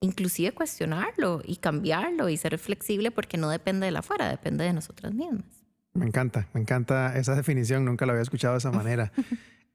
inclusive 0.00 0.52
cuestionarlo 0.52 1.40
y 1.44 1.56
cambiarlo 1.56 2.28
y 2.28 2.36
ser 2.36 2.58
flexible 2.58 3.10
porque 3.10 3.36
no 3.38 3.48
depende 3.48 3.86
de 3.86 3.92
la 3.92 4.00
afuera, 4.00 4.28
depende 4.28 4.64
de 4.64 4.72
nosotras 4.72 5.14
mismas. 5.14 5.44
Me 5.94 6.06
encanta, 6.06 6.48
me 6.52 6.60
encanta 6.60 7.16
esa 7.16 7.34
definición, 7.34 7.84
nunca 7.84 8.04
la 8.04 8.12
había 8.12 8.22
escuchado 8.22 8.54
de 8.54 8.58
esa 8.58 8.70
manera. 8.72 9.12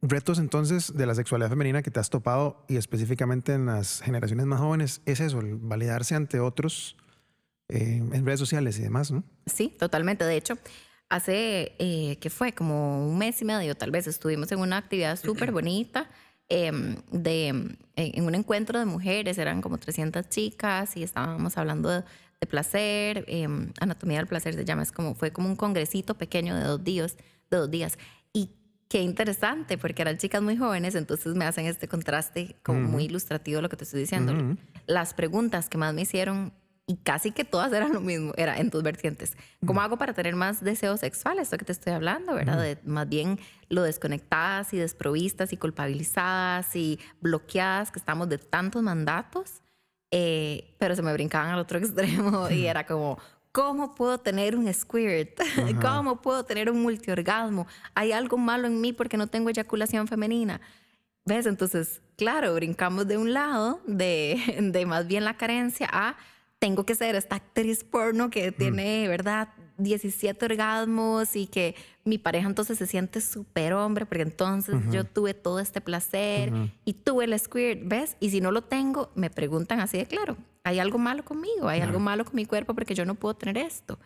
Retos 0.01 0.39
entonces 0.39 0.95
de 0.95 1.05
la 1.05 1.15
sexualidad 1.15 1.49
femenina 1.49 1.83
que 1.83 1.91
te 1.91 1.99
has 1.99 2.09
topado 2.09 2.65
y 2.67 2.77
específicamente 2.77 3.53
en 3.53 3.67
las 3.67 4.01
generaciones 4.01 4.45
más 4.47 4.59
jóvenes 4.59 5.01
es 5.05 5.19
eso, 5.19 5.39
el 5.39 5.55
validarse 5.55 6.15
ante 6.15 6.39
otros 6.39 6.97
eh, 7.69 8.03
en 8.11 8.25
redes 8.25 8.39
sociales 8.39 8.79
y 8.79 8.81
demás, 8.81 9.11
¿no? 9.11 9.23
Sí, 9.45 9.75
totalmente. 9.77 10.25
De 10.25 10.35
hecho, 10.35 10.57
hace, 11.11 11.75
eh, 11.77 12.17
que 12.21 12.29
fue 12.29 12.53
como 12.53 13.05
un 13.05 13.17
mes 13.17 13.41
y 13.41 13.45
medio 13.45 13.75
tal 13.75 13.91
vez, 13.91 14.07
estuvimos 14.07 14.49
en 14.53 14.59
una 14.59 14.77
actividad 14.77 15.19
súper 15.19 15.51
bonita. 15.51 16.09
Em, 16.47 16.95
de, 17.11 17.77
en 17.95 18.25
un 18.25 18.33
encuentro 18.33 18.79
de 18.79 18.85
mujeres, 18.85 19.37
eran 19.37 19.61
como 19.61 19.77
300 19.77 20.29
chicas 20.29 20.95
y 20.95 21.03
estábamos 21.03 21.57
hablando 21.57 21.89
de, 21.89 22.03
placer, 22.49 23.25
em, 23.27 23.71
anatomía 23.79 24.17
del 24.17 24.27
placer 24.27 24.55
se 24.55 24.65
llama, 24.65 24.83
es 24.83 24.91
como, 24.91 25.13
fue 25.13 25.31
como 25.31 25.47
un 25.47 25.55
congresito 25.55 26.17
pequeño 26.17 26.55
de 26.55 26.63
dos 26.63 26.83
días, 26.83 27.17
de 27.49 27.57
dos 27.57 27.69
días. 27.69 27.97
Y 28.33 28.49
qué 28.87 29.01
interesante, 29.01 29.77
porque 29.77 30.01
eran 30.01 30.17
chicas 30.17 30.41
muy 30.41 30.55
jóvenes, 30.55 30.95
entonces 30.95 31.35
me 31.35 31.45
hacen 31.45 31.65
este 31.65 31.87
contraste 31.89 32.55
como 32.63 32.79
muy 32.79 33.03
ilustrativo 33.03 33.57
de 33.57 33.63
lo 33.63 33.69
que 33.69 33.77
te 33.77 33.83
estoy 33.83 33.99
diciendo. 33.99 34.57
Las 34.87 35.13
preguntas 35.13 35.69
que 35.69 35.77
más 35.77 35.93
me 35.93 36.01
hicieron 36.01 36.53
y 36.87 36.97
casi 36.97 37.31
que 37.31 37.45
todas 37.45 37.71
eran 37.71 37.93
lo 37.93 38.01
mismo, 38.01 38.33
era 38.35 38.57
en 38.57 38.69
tus 38.69 38.83
vertientes. 38.83 39.37
¿Cómo 39.65 39.81
hago 39.81 39.97
para 39.97 40.13
tener 40.13 40.35
más 40.35 40.63
deseos 40.63 40.99
sexuales? 40.99 41.43
Esto 41.43 41.57
que 41.57 41.65
te 41.65 41.71
estoy 41.71 41.93
hablando, 41.93 42.33
¿verdad? 42.33 42.61
De 42.61 42.77
más 42.83 43.07
bien 43.07 43.39
lo 43.69 43.83
desconectadas 43.83 44.73
y 44.73 44.77
desprovistas 44.77 45.53
y 45.53 45.57
culpabilizadas 45.57 46.75
y 46.75 46.99
bloqueadas 47.21 47.91
que 47.91 47.99
estamos 47.99 48.27
de 48.27 48.37
tantos 48.37 48.81
mandatos, 48.81 49.61
eh, 50.11 50.75
pero 50.79 50.95
se 50.95 51.01
me 51.01 51.13
brincaban 51.13 51.51
al 51.51 51.59
otro 51.59 51.77
extremo 51.79 52.49
y 52.49 52.65
era 52.65 52.85
como, 52.85 53.17
¿cómo 53.51 53.95
puedo 53.95 54.17
tener 54.17 54.57
un 54.57 54.71
squirt? 54.73 55.39
¿Cómo 55.81 56.21
puedo 56.21 56.43
tener 56.43 56.69
un 56.69 56.81
multiorgasmo? 56.81 57.67
¿Hay 57.93 58.11
algo 58.11 58.37
malo 58.37 58.67
en 58.67 58.81
mí 58.81 58.91
porque 58.91 59.17
no 59.17 59.27
tengo 59.27 59.49
eyaculación 59.49 60.07
femenina? 60.07 60.59
¿Ves? 61.23 61.45
Entonces, 61.45 62.01
claro, 62.17 62.53
brincamos 62.55 63.07
de 63.07 63.17
un 63.17 63.33
lado 63.33 63.79
de, 63.85 64.57
de 64.73 64.85
más 64.85 65.07
bien 65.07 65.23
la 65.23 65.37
carencia 65.37 65.87
a 65.91 66.17
tengo 66.61 66.85
que 66.85 66.93
ser 66.93 67.15
esta 67.15 67.37
actriz 67.37 67.83
porno 67.83 68.29
que 68.29 68.51
mm. 68.51 68.53
tiene, 68.53 69.07
¿verdad? 69.07 69.49
17 69.79 70.45
orgasmos 70.45 71.35
y 71.35 71.47
que 71.47 71.75
mi 72.05 72.19
pareja 72.19 72.47
entonces 72.47 72.77
se 72.77 72.85
siente 72.85 73.19
súper 73.19 73.73
hombre 73.73 74.05
porque 74.05 74.21
entonces 74.21 74.75
yo 74.91 75.03
tuve 75.03 75.33
todo 75.33 75.59
este 75.59 75.81
placer 75.81 76.53
y 76.85 76.93
tuve 76.93 77.25
el 77.25 77.39
squirt, 77.39 77.81
¿ves? 77.83 78.15
Y 78.19 78.29
si 78.29 78.41
no 78.41 78.51
lo 78.51 78.61
tengo, 78.61 79.09
me 79.15 79.31
preguntan 79.31 79.79
así 79.79 79.97
de 79.97 80.05
claro, 80.05 80.37
hay 80.63 80.77
algo 80.77 80.99
malo 80.99 81.25
conmigo, 81.25 81.67
hay 81.67 81.81
algo 81.81 81.99
malo 81.99 82.25
con 82.25 82.35
mi 82.35 82.45
cuerpo 82.45 82.75
porque 82.75 82.93
yo 82.93 83.05
no 83.05 83.15
puedo 83.15 83.33
tener 83.35 83.57
esto. 83.57 83.97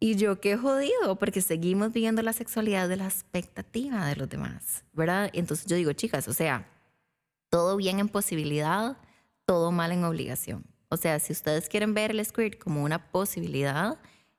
Y 0.00 0.16
yo 0.16 0.40
qué 0.40 0.56
jodido, 0.56 1.18
porque 1.18 1.42
seguimos 1.42 1.92
viviendo 1.92 2.22
la 2.22 2.32
sexualidad 2.32 2.88
de 2.88 2.96
la 2.96 3.04
expectativa 3.04 4.06
de 4.06 4.16
los 4.16 4.28
demás, 4.30 4.84
¿verdad? 4.94 5.30
Entonces 5.34 5.66
yo 5.66 5.76
digo, 5.76 5.92
chicas, 5.92 6.28
o 6.28 6.32
sea, 6.32 6.66
todo 7.50 7.76
bien 7.76 7.98
en 7.98 8.08
posibilidad, 8.08 8.96
todo 9.44 9.70
mal 9.70 9.92
en 9.92 10.04
obligación. 10.04 10.71
O 10.92 10.98
sea, 10.98 11.18
si 11.18 11.32
ustedes 11.32 11.70
quieren 11.70 11.94
ver 11.94 12.10
el 12.10 12.22
squirt 12.22 12.58
como 12.58 12.84
una 12.84 13.10
posibilidad, 13.10 13.96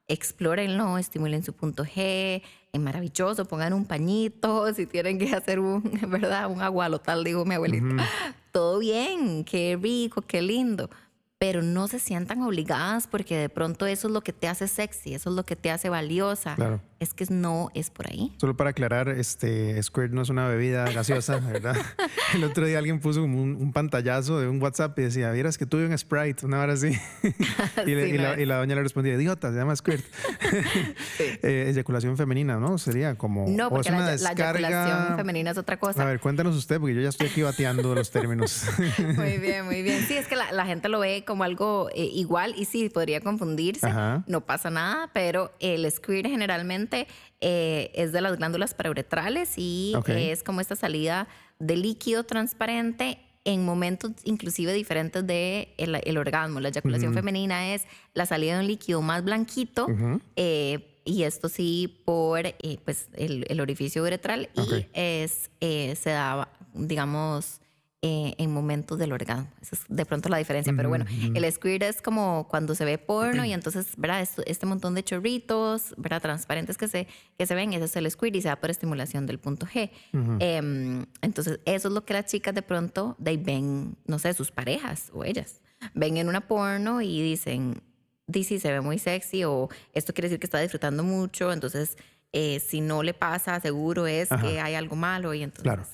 explórenlo, 0.08 1.00
estimulen 1.00 1.44
su 1.44 1.54
punto 1.54 1.84
G, 1.84 2.44
es 2.72 2.80
maravilloso, 2.80 3.46
pongan 3.46 3.74
un 3.74 3.86
pañito, 3.86 4.72
si 4.76 4.86
tienen 4.86 5.18
que 5.18 5.34
hacer 5.34 5.60
un, 5.60 5.82
¿verdad? 6.08 6.52
Un 6.52 6.62
agualotal, 6.62 7.24
digo 7.24 7.44
mi 7.44 7.56
abuelita. 7.56 8.08
Todo 8.52 8.78
bien, 8.78 9.44
qué 9.46 9.80
rico, 9.82 10.22
qué 10.22 10.44
lindo 10.44 10.92
pero 11.39 11.62
no 11.62 11.89
se 11.89 12.00
sientan 12.00 12.42
obligadas 12.42 13.06
porque 13.06 13.36
de 13.36 13.50
pronto 13.50 13.86
eso 13.86 14.08
es 14.08 14.13
lo 14.13 14.22
que 14.22 14.32
te 14.32 14.48
hace 14.48 14.70
sexy, 14.70 15.13
eso 15.13 15.30
es 15.30 15.36
lo 15.36 15.44
que 15.44 15.58
te 15.58 15.72
hace 15.72 15.89
valiosa. 15.89 16.56
Claro. 16.56 16.80
Es 17.04 17.13
que 17.13 17.26
no 17.30 17.70
es 17.74 17.89
por 17.89 18.08
ahí. 18.08 18.32
Solo 18.38 18.56
para 18.56 18.70
aclarar, 18.70 19.10
este 19.10 19.84
Squirt 19.84 20.13
no 20.13 20.22
es 20.22 20.30
una 20.30 20.48
bebida 20.48 20.89
gaseosa, 20.89 21.38
¿verdad? 21.42 21.76
El 22.34 22.46
otro 22.46 22.66
día 22.66 22.78
alguien 22.78 23.02
puso 23.02 23.22
un, 23.22 23.74
pantallazo 23.74 24.39
de 24.39 24.48
un 24.48 24.62
WhatsApp 24.62 24.98
y 25.00 25.02
decía, 25.02 25.30
vieras 25.32 25.58
que 25.58 25.66
tuve 25.66 25.86
un 25.86 25.98
Sprite, 25.98 26.46
una 26.46 26.62
hora 26.62 26.72
así. 26.72 26.98
y, 27.86 28.46
la, 28.46 28.56
doña 28.56 28.76
le 28.76 28.84
respondía, 28.84 29.16
idiota, 29.16 29.52
se 29.52 29.58
llama 29.58 29.76
Squirt. 29.76 30.06
Eh, 31.42 31.70
eyaculación 31.70 32.16
femenina, 32.16 32.58
¿no? 32.58 32.78
Sería 32.78 33.16
como... 33.16 33.46
No, 33.48 33.70
porque 33.70 33.92
la, 33.92 34.13
eyaculación 34.13 35.18
femenina 35.18 35.52
es 35.52 35.58
otra 35.58 35.78
cosa. 35.78 36.02
A 36.02 36.06
ver, 36.06 36.20
cuéntanos 36.20 36.56
usted, 36.56 36.80
porque 36.80 36.96
yo 36.96 37.02
ya 37.02 37.10
estoy 37.10 37.28
aquí 37.28 37.42
bateando 37.42 37.94
los 37.94 38.12
términos. 38.12 38.66
muy 39.16 39.38
bien, 39.39 39.66
muy 39.66 39.82
bien. 39.82 40.06
Sí, 40.08 40.16
es 40.16 40.28
que 40.28 40.36
la, 40.36 40.66
gente 40.66 40.89
lo 40.89 41.00
ve 41.00 41.24
como 41.26 41.44
algo 41.44 41.89
eh, 41.94 42.06
igual 42.06 42.54
y 42.58 42.66
sí, 42.66 42.89
podría 42.89 43.20
confundirse. 43.20 43.92
No 44.28 44.42
pasa 44.42 44.70
nada, 44.70 45.10
pero 45.13 45.52
el 45.60 45.89
squirt 45.92 46.28
generalmente 46.28 46.93
eh, 47.42 47.92
es 47.94 48.12
de 48.12 48.22
las 48.22 48.38
glándulas 48.38 48.74
parauretrales 48.74 49.54
y 49.58 49.94
es 50.08 50.44
como 50.44 50.62
esta 50.62 50.76
salida 50.76 51.28
de 51.60 51.78
líquido 51.78 52.24
transparente 52.24 53.20
en 53.46 53.66
momentos 53.66 54.12
inclusive 54.24 54.74
diferentes 54.74 55.26
de 55.28 55.74
el, 55.78 56.18
orgasmo. 56.18 56.60
La 56.60 56.70
eyaculación 56.70 57.14
femenina 57.14 57.74
es 57.74 57.84
la 58.14 58.26
salida 58.26 58.56
de 58.56 58.60
un 58.62 58.68
líquido 58.68 59.02
más 59.02 59.24
blanquito 59.24 59.88
eh, 60.36 61.02
y 61.06 61.24
esto 61.24 61.50
sí 61.50 62.02
por 62.06 62.44
pues 62.86 63.10
el, 63.14 63.60
orificio 63.60 64.04
uretral 64.04 64.50
y 64.54 64.86
es, 64.94 65.50
se 65.60 66.10
da, 66.10 66.50
digamos, 66.74 67.60
eh, 68.06 68.36
en 68.38 68.52
momentos 68.52 69.00
del 69.00 69.13
orgasmo. 69.13 69.48
Esa 69.62 69.78
es 69.78 69.86
de 69.88 70.06
pronto 70.06 70.28
la 70.28 70.36
diferencia. 70.36 70.74
Pero 70.76 70.89
bueno, 70.89 71.06
el 71.34 71.50
squirt 71.50 71.84
es 71.84 72.02
como 72.02 72.50
cuando 72.50 72.76
se 72.76 72.84
ve 72.84 72.98
porno 72.98 73.46
y 73.46 73.54
entonces, 73.54 73.94
¿verdad? 73.96 74.28
Este, 74.46 74.66
montón 74.66 74.94
de 74.94 75.06
chorritos, 75.06 75.96
¿verdad? 75.96 76.22
Transparentes 76.22 76.78
que 76.78 76.89
se, 76.89 77.08
que 77.38 77.46
se 77.46 77.56
ven, 77.56 77.72
ese 77.72 77.86
es 77.86 77.96
el 77.96 78.12
squirt 78.12 78.36
y 78.36 78.42
se 78.42 78.50
da 78.50 78.58
por 78.58 78.72
estimulación 78.72 79.26
del 79.26 79.39
punto 79.39 79.66
G. 79.68 79.89
Em, 80.12 81.06
entonces, 81.22 81.62
eso 81.63 81.88
es 81.88 81.94
lo 81.94 82.04
que 82.04 82.12
las 82.12 82.26
chicas 82.26 82.54
de 82.54 82.62
pronto 82.62 83.16
de 83.20 83.38
ven, 83.38 83.96
no 84.06 84.20
sé, 84.20 84.34
sus 84.34 84.52
parejas 84.52 85.10
o 85.13 85.24
ellas, 85.24 85.62
ven 85.94 86.18
en 86.18 86.28
una 86.28 86.42
porno 86.42 87.02
y 87.02 87.22
dicen, 87.22 87.82
dice, 88.28 88.60
se 88.60 88.70
ve 88.70 88.82
muy 88.82 89.00
sexy 89.00 89.46
o 89.46 89.70
esto 89.94 90.13
quiere 90.13 90.28
decir 90.28 90.42
que 90.42 90.48
está 90.48 90.60
disfrutando 90.60 91.04
mucho, 91.04 91.54
entonces... 91.54 91.98
Eh, 92.36 92.60
si 92.60 92.82
no 92.82 93.04
le 93.04 93.13
pasa, 93.13 93.60
seguro 93.60 94.08
es 94.08 94.28
que 94.28 94.60
hay 94.60 94.74
algo 94.74 94.96
malo 94.96 95.36
y 95.36 95.44
entonces... 95.44 95.62
Claro. 95.62 95.86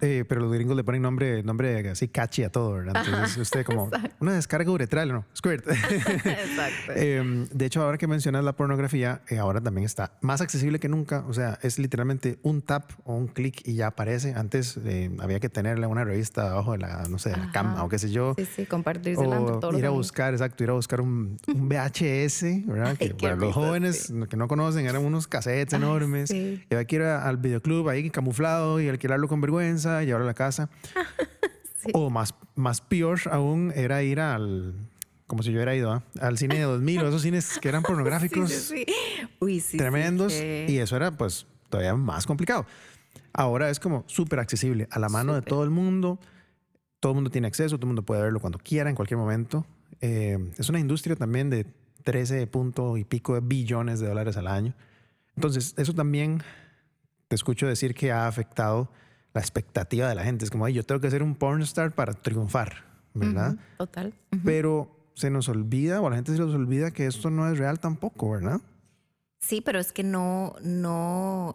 Eh, 0.00 0.24
pero 0.28 0.40
los 0.40 0.52
gringos 0.52 0.76
le 0.76 0.84
ponen 0.84 1.02
nombre, 1.02 1.42
nombre 1.42 1.88
así 1.90 2.08
catchy 2.08 2.44
a 2.44 2.50
todo, 2.50 2.74
¿verdad? 2.74 3.02
Entonces 3.04 3.36
usted 3.36 3.64
como 3.64 3.90
una 4.20 4.34
descarga 4.34 4.70
uretral, 4.70 5.12
¿no? 5.12 5.24
Squirt. 5.36 5.66
Exacto. 5.68 6.92
Em, 6.94 7.46
de 7.48 7.66
hecho, 7.66 7.82
ahora 7.82 7.98
que 7.98 8.06
mencionas 8.06 8.44
la 8.44 8.54
pornografía, 8.54 9.22
eh, 9.28 9.38
ahora 9.38 9.60
también 9.60 9.84
está 9.84 10.12
más 10.20 10.40
accesible 10.40 10.78
que 10.78 10.88
nunca. 10.88 11.24
O 11.26 11.34
sea, 11.34 11.58
es 11.62 11.78
literalmente 11.78 12.38
un 12.42 12.62
tap 12.62 12.92
o 13.04 13.14
un 13.14 13.26
clic 13.26 13.66
y 13.66 13.74
ya 13.74 13.88
aparece. 13.88 14.34
Antes 14.34 14.78
eh, 14.84 15.10
había 15.20 15.40
que 15.40 15.48
tenerle 15.48 15.86
una 15.86 16.04
revista 16.04 16.52
abajo 16.52 16.72
de 16.72 16.78
la, 16.78 17.04
no 17.08 17.18
sé, 17.18 17.30
de 17.30 17.36
la 17.36 17.50
cama 17.50 17.82
o 17.84 17.88
qué 17.88 17.98
sé 17.98 18.10
yo. 18.10 18.34
Sí, 18.36 18.46
sí, 18.46 18.66
compartírsela 18.66 19.40
o 19.40 19.76
Ir 19.76 19.86
a 19.86 19.90
buscar, 19.90 20.34
exacto, 20.34 20.62
ir 20.62 20.70
a 20.70 20.74
buscar 20.74 21.00
un, 21.00 21.36
un 21.48 21.68
VHS, 21.68 22.66
¿verdad? 22.66 22.96
Que 23.04 23.12
para 23.14 23.36
los 23.36 23.52
jóvenes 23.52 24.12
que 24.30 24.36
no 24.36 24.48
conocen 24.48 24.86
eran 24.86 25.04
unos 25.04 25.26
cassettes 25.26 25.74
enormes. 25.74 26.30
Y 26.30 26.62
había 26.70 26.84
que 26.84 26.96
ir 26.96 27.02
al 27.02 27.36
videoclub 27.38 27.88
ahí 27.88 28.08
camuflado 28.10 28.80
y 28.80 28.88
alquilarlo 28.88 29.28
con 29.28 29.40
vergüenza 29.40 29.64
y 29.74 30.06
llevarlo 30.06 30.26
a 30.26 30.30
la 30.30 30.34
casa. 30.34 30.68
O 31.92 32.08
más, 32.08 32.34
más 32.54 32.80
peor 32.80 33.20
aún 33.30 33.70
era 33.76 34.02
ir 34.02 34.18
al, 34.18 34.72
como 35.26 35.42
si 35.42 35.50
yo 35.50 35.56
hubiera 35.56 35.74
ido 35.74 35.92
¿ah? 35.92 36.02
al 36.18 36.38
cine 36.38 36.54
de 36.54 36.62
2000 36.62 37.00
o 37.02 37.08
esos 37.08 37.20
cines 37.20 37.58
que 37.58 37.68
eran 37.68 37.82
pornográficos 37.86 38.50
sí, 38.50 38.86
Uy, 39.38 39.62
tremendos 39.76 40.32
y 40.32 40.78
eso 40.78 40.96
era 40.96 41.10
pues 41.10 41.46
todavía 41.68 41.94
más 41.94 42.26
complicado. 42.26 42.64
Ahora 43.34 43.68
es 43.68 43.80
como 43.80 44.04
súper 44.06 44.38
accesible, 44.38 44.88
a 44.90 44.98
la 44.98 45.10
mano 45.10 45.34
de 45.34 45.42
todo 45.42 45.64
el 45.64 45.70
mundo, 45.70 46.18
todo 47.00 47.12
el 47.12 47.16
mundo 47.16 47.30
tiene 47.30 47.48
acceso, 47.48 47.76
todo 47.76 47.86
el 47.86 47.88
mundo 47.88 48.02
puede 48.02 48.22
verlo 48.22 48.40
cuando 48.40 48.58
quiera, 48.58 48.88
en 48.88 48.96
cualquier 48.96 49.18
momento. 49.18 49.66
Eh, 50.00 50.38
es 50.56 50.68
una 50.68 50.78
industria 50.78 51.16
también 51.16 51.50
de 51.50 51.66
13 52.04 52.46
punto 52.46 52.96
y 52.96 53.04
pico 53.04 53.34
de 53.34 53.40
billones 53.40 53.98
de 53.98 54.06
dólares 54.06 54.36
al 54.36 54.46
año. 54.46 54.74
Entonces, 55.34 55.74
eso 55.76 55.94
también 55.94 56.42
te 57.26 57.34
escucho 57.34 57.66
decir 57.66 57.94
que 57.94 58.12
ha 58.12 58.28
afectado 58.28 58.90
la 59.34 59.40
expectativa 59.40 60.08
de 60.08 60.14
la 60.14 60.24
gente. 60.24 60.44
Es 60.44 60.50
como, 60.50 60.66
yo 60.68 60.84
tengo 60.84 61.00
que 61.00 61.10
ser 61.10 61.22
un 61.22 61.34
pornstar 61.34 61.92
para 61.92 62.14
triunfar, 62.14 62.84
¿verdad? 63.12 63.56
total. 63.76 64.14
Pero 64.44 65.10
se 65.14 65.28
nos 65.28 65.48
olvida, 65.48 66.00
o 66.00 66.06
a 66.06 66.10
la 66.10 66.16
gente 66.16 66.32
se 66.32 66.38
nos 66.38 66.54
olvida 66.54 66.92
que 66.92 67.06
esto 67.06 67.30
no 67.30 67.50
es 67.50 67.58
real 67.58 67.80
tampoco, 67.80 68.30
¿verdad? 68.30 68.60
Sí, 69.40 69.60
pero 69.60 69.78
es 69.78 69.92
que 69.92 70.04
no, 70.04 70.54
no 70.62 71.52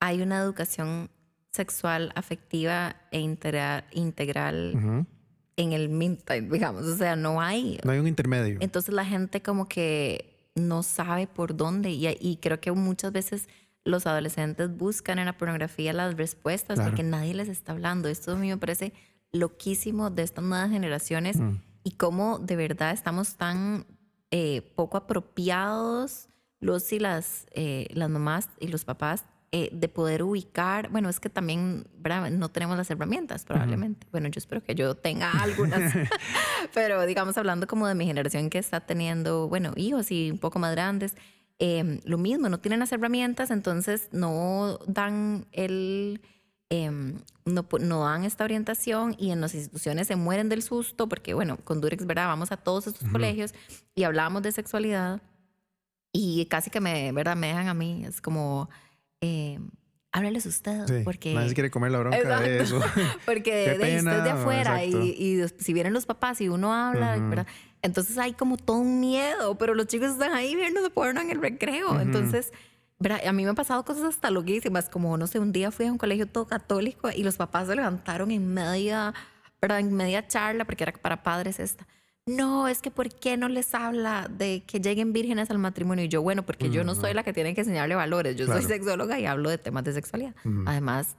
hay 0.00 0.22
una 0.22 0.38
educación 0.38 1.10
sexual, 1.52 2.12
afectiva 2.14 2.96
e 3.12 3.20
integral, 3.20 3.84
integral 3.92 5.06
en 5.56 5.72
el 5.72 5.88
meantime, 5.88 6.48
digamos. 6.50 6.84
O 6.84 6.96
sea, 6.96 7.14
no 7.14 7.40
hay. 7.40 7.78
No 7.84 7.92
hay 7.92 7.98
un 7.98 8.06
intermedio. 8.06 8.58
Entonces 8.60 8.94
la 8.94 9.04
gente 9.04 9.42
como 9.42 9.68
que 9.68 10.50
no 10.54 10.82
sabe 10.82 11.26
por 11.26 11.56
dónde 11.56 11.90
y, 11.90 12.08
y 12.20 12.38
creo 12.38 12.60
que 12.60 12.72
muchas 12.72 13.12
veces 13.12 13.48
los 13.88 14.06
adolescentes 14.06 14.76
buscan 14.76 15.18
en 15.18 15.26
la 15.26 15.36
pornografía 15.36 15.92
las 15.92 16.16
respuestas 16.16 16.78
porque 16.78 17.02
nadie 17.02 17.34
les 17.34 17.48
está 17.48 17.72
hablando. 17.72 18.08
Esto 18.08 18.32
a 18.32 18.36
mí 18.36 18.48
me 18.48 18.58
parece 18.58 18.92
loquísimo 19.32 20.10
de 20.10 20.22
estas 20.22 20.44
nuevas 20.44 20.70
generaciones 20.70 21.38
mm. 21.38 21.56
y 21.84 21.92
cómo 21.92 22.38
de 22.38 22.56
verdad 22.56 22.92
estamos 22.92 23.36
tan 23.36 23.86
eh, 24.30 24.72
poco 24.76 24.98
apropiados 24.98 26.28
los 26.60 26.92
y 26.92 26.98
las, 26.98 27.46
eh, 27.52 27.86
las 27.92 28.10
mamás 28.10 28.48
y 28.60 28.68
los 28.68 28.84
papás 28.84 29.24
eh, 29.50 29.70
de 29.72 29.88
poder 29.88 30.22
ubicar, 30.22 30.90
bueno, 30.90 31.08
es 31.08 31.20
que 31.20 31.30
también 31.30 31.86
no 32.32 32.50
tenemos 32.50 32.76
las 32.76 32.90
herramientas 32.90 33.46
probablemente. 33.46 34.06
Bueno, 34.10 34.28
yo 34.28 34.38
espero 34.38 34.62
que 34.62 34.74
yo 34.74 34.94
tenga 34.94 35.30
algunas, 35.42 35.94
pero 36.74 37.06
digamos 37.06 37.38
hablando 37.38 37.66
como 37.66 37.86
de 37.86 37.94
mi 37.94 38.04
generación 38.04 38.50
que 38.50 38.58
está 38.58 38.80
teniendo, 38.80 39.48
bueno, 39.48 39.72
hijos 39.76 40.10
y 40.10 40.30
un 40.30 40.38
poco 40.38 40.58
más 40.58 40.72
grandes, 40.72 41.14
Em, 41.60 42.00
lo 42.04 42.18
mismo, 42.18 42.48
no 42.48 42.60
tienen 42.60 42.78
las 42.78 42.92
herramientas, 42.92 43.50
entonces 43.50 44.08
no 44.12 44.78
dan 44.86 45.46
el... 45.52 46.20
Em, 46.70 47.18
no, 47.46 47.66
no, 47.80 48.04
dan 48.04 48.24
esta 48.24 48.44
orientación 48.44 49.16
y 49.18 49.30
en 49.30 49.40
las 49.40 49.54
instituciones 49.54 50.06
se 50.06 50.16
mueren 50.16 50.50
del 50.50 50.62
susto 50.62 51.08
porque, 51.08 51.32
bueno, 51.32 51.56
con 51.64 51.80
Durex, 51.80 52.04
¿verdad? 52.04 52.26
Vamos 52.26 52.52
a 52.52 52.58
todos 52.58 52.86
estos 52.86 53.08
colegios 53.08 53.54
y 53.94 54.02
hablamos 54.02 54.42
de 54.42 54.52
sexualidad 54.52 55.22
y 56.12 56.44
casi 56.46 56.68
que 56.70 56.80
me, 56.80 57.10
¿verdad? 57.12 57.36
Me 57.36 57.48
dejan 57.48 57.68
a 57.68 57.74
mí, 57.74 58.04
es 58.04 58.20
como, 58.20 58.68
eh, 59.22 59.58
háblales 60.12 60.46
usted, 60.46 61.04
porque... 61.04 61.32
Nadie 61.34 61.54
quiere 61.54 61.70
comer 61.70 61.90
la 61.90 62.00
bronca 62.00 62.40
de 62.40 62.60
eso. 62.60 62.80
porque 63.24 63.78
de, 63.78 64.02
de, 64.02 64.02
de 64.02 64.30
afuera 64.30 64.84
y, 64.84 64.92
y, 64.92 65.44
si 65.58 65.72
vienen 65.72 65.94
los 65.94 66.06
papás 66.06 66.40
y 66.40 66.48
uno 66.48 66.74
habla, 66.74 67.16
¿verdad? 67.16 67.46
Entonces 67.82 68.18
hay 68.18 68.32
como 68.32 68.56
todo 68.56 68.78
un 68.78 69.00
miedo, 69.00 69.56
pero 69.56 69.74
los 69.74 69.86
chicos 69.86 70.10
están 70.10 70.34
ahí 70.34 70.54
viendo 70.56 70.82
de 70.82 70.90
porno 70.90 71.20
en 71.20 71.30
el 71.30 71.40
recreo. 71.40 72.00
Entonces, 72.00 72.52
a 73.24 73.32
mí 73.32 73.44
me 73.44 73.48
han 73.50 73.54
pasado 73.54 73.84
cosas 73.84 74.04
hasta 74.04 74.30
loquísimas, 74.30 74.88
como 74.88 75.16
no 75.16 75.26
sé, 75.26 75.38
un 75.38 75.52
día 75.52 75.70
fui 75.70 75.86
a 75.86 75.92
un 75.92 75.98
colegio 75.98 76.26
todo 76.26 76.46
católico 76.46 77.10
y 77.14 77.22
los 77.22 77.36
papás 77.36 77.68
se 77.68 77.76
levantaron 77.76 78.30
en 78.30 78.52
media, 78.52 79.14
¿verdad? 79.60 79.78
En 79.78 79.92
media 79.92 80.26
charla, 80.26 80.64
porque 80.64 80.84
era 80.84 80.92
para 80.92 81.22
padres 81.22 81.60
esta. 81.60 81.86
No, 82.26 82.68
es 82.68 82.82
que 82.82 82.90
¿por 82.90 83.08
qué 83.08 83.38
no 83.38 83.48
les 83.48 83.74
habla 83.74 84.28
de 84.28 84.62
que 84.66 84.80
lleguen 84.80 85.14
vírgenes 85.14 85.50
al 85.50 85.58
matrimonio? 85.58 86.04
Y 86.04 86.08
yo, 86.08 86.20
bueno, 86.20 86.44
porque 86.44 86.68
yo 86.68 86.84
no 86.84 86.94
soy 86.94 87.14
la 87.14 87.22
que 87.22 87.32
tiene 87.32 87.54
que 87.54 87.62
enseñarle 87.62 87.94
valores. 87.94 88.36
Yo 88.36 88.46
soy 88.46 88.62
sexóloga 88.64 89.18
y 89.18 89.24
hablo 89.24 89.48
de 89.48 89.56
temas 89.56 89.84
de 89.84 89.94
sexualidad. 89.94 90.34
Además, 90.66 91.16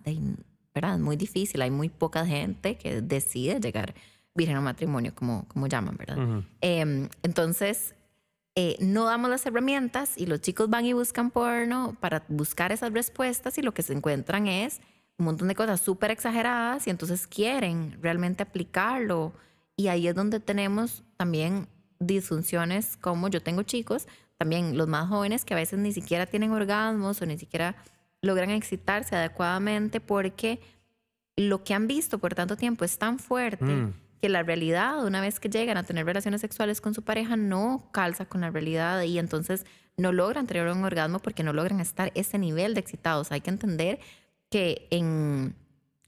¿verdad? 0.76 0.95
Es 0.95 1.00
muy 1.00 1.15
difícil. 1.15 1.63
Hay 1.63 1.72
muy 1.72 1.89
poca 1.89 2.28
gente 2.28 2.78
que 2.78 3.02
decide 3.02 3.60
llegar 3.60 3.95
virgen 4.39 4.58
o 4.58 4.62
matrimonio, 4.62 5.13
como, 5.13 5.45
como 5.49 5.67
llaman, 5.67 5.95
¿verdad? 5.97 6.17
Em, 6.62 7.10
entonces, 7.23 7.93
eh, 8.56 8.78
no 8.80 9.06
damos 9.06 9.30
las 9.30 9.45
herramientas 9.45 10.17
y 10.17 10.25
los 10.25 10.41
chicos 10.41 10.69
van 10.69 10.86
y 10.86 10.93
buscan 10.93 11.30
porno 11.30 11.95
para 11.99 12.23
buscar 12.30 12.71
esas 12.71 12.91
respuestas 12.91 13.58
y 13.58 13.62
lo 13.62 13.73
que 13.73 13.84
se 13.84 13.93
encuentran 13.93 14.47
es 14.47 14.80
un 15.17 15.25
montón 15.25 15.49
de 15.49 15.56
cosas 15.56 15.82
súper 15.82 16.12
exageradas 16.12 16.88
y 16.88 16.89
entonces 16.89 17.28
quieren 17.28 17.97
realmente 18.02 18.43
aplicarlo. 18.43 19.34
Y 19.75 19.88
ahí 19.88 20.08
es 20.08 20.15
donde 20.15 20.39
tenemos 20.39 21.04
también 21.17 21.67
disfunciones 21.99 22.97
como 22.97 23.28
yo 23.28 23.41
tengo 23.41 23.63
chicos, 23.63 24.08
también 24.38 24.78
los 24.78 24.88
más 24.88 25.10
jóvenes 25.10 25.43
que 25.43 25.54
a 25.54 25.58
veces 25.58 25.80
ni 25.80 25.91
siquiera 25.91 26.25
tienen 26.25 26.52
orgasmos 26.52 27.21
o 27.21 27.25
ni 27.25 27.38
siquiera 27.38 27.75
logran 28.21 28.52
excitarse 28.52 29.15
adecuadamente 29.15 29.99
porque 29.99 30.62
lo 31.36 31.63
que 31.63 31.73
han 31.73 31.88
visto 31.88 32.19
por 32.19 32.36
tanto 32.36 32.56
tiempo 32.56 32.86
es 32.86 32.97
tan 32.97 33.19
fuerte. 33.19 33.65
Mm 33.65 33.93
que 34.21 34.29
la 34.29 34.43
realidad, 34.43 35.05
una 35.05 35.21
vez 35.21 35.39
que 35.39 35.49
llegan 35.49 35.77
a 35.77 35.84
tener 35.84 36.05
relaciones 36.05 36.41
sexuales 36.41 36.82
con 36.82 36.93
su 36.93 37.03
pareja, 37.03 37.36
no 37.36 37.89
calza 37.91 38.25
con 38.25 38.41
la 38.41 38.49
realidad 38.49 39.01
y 39.03 39.19
entonces 39.19 39.65
no 39.97 40.12
logran 40.12 40.47
tener 40.47 40.67
un 40.67 40.84
orgasmo 40.84 41.19
porque 41.19 41.43
no 41.43 41.53
logran 41.53 41.79
estar 41.79 42.12
ese 42.15 42.38
nivel 42.38 42.73
de 42.73 42.79
excitados. 42.79 43.32
Hay 43.32 43.41
que 43.41 43.49
entender 43.49 43.99
que 44.49 44.88
en 44.91 45.55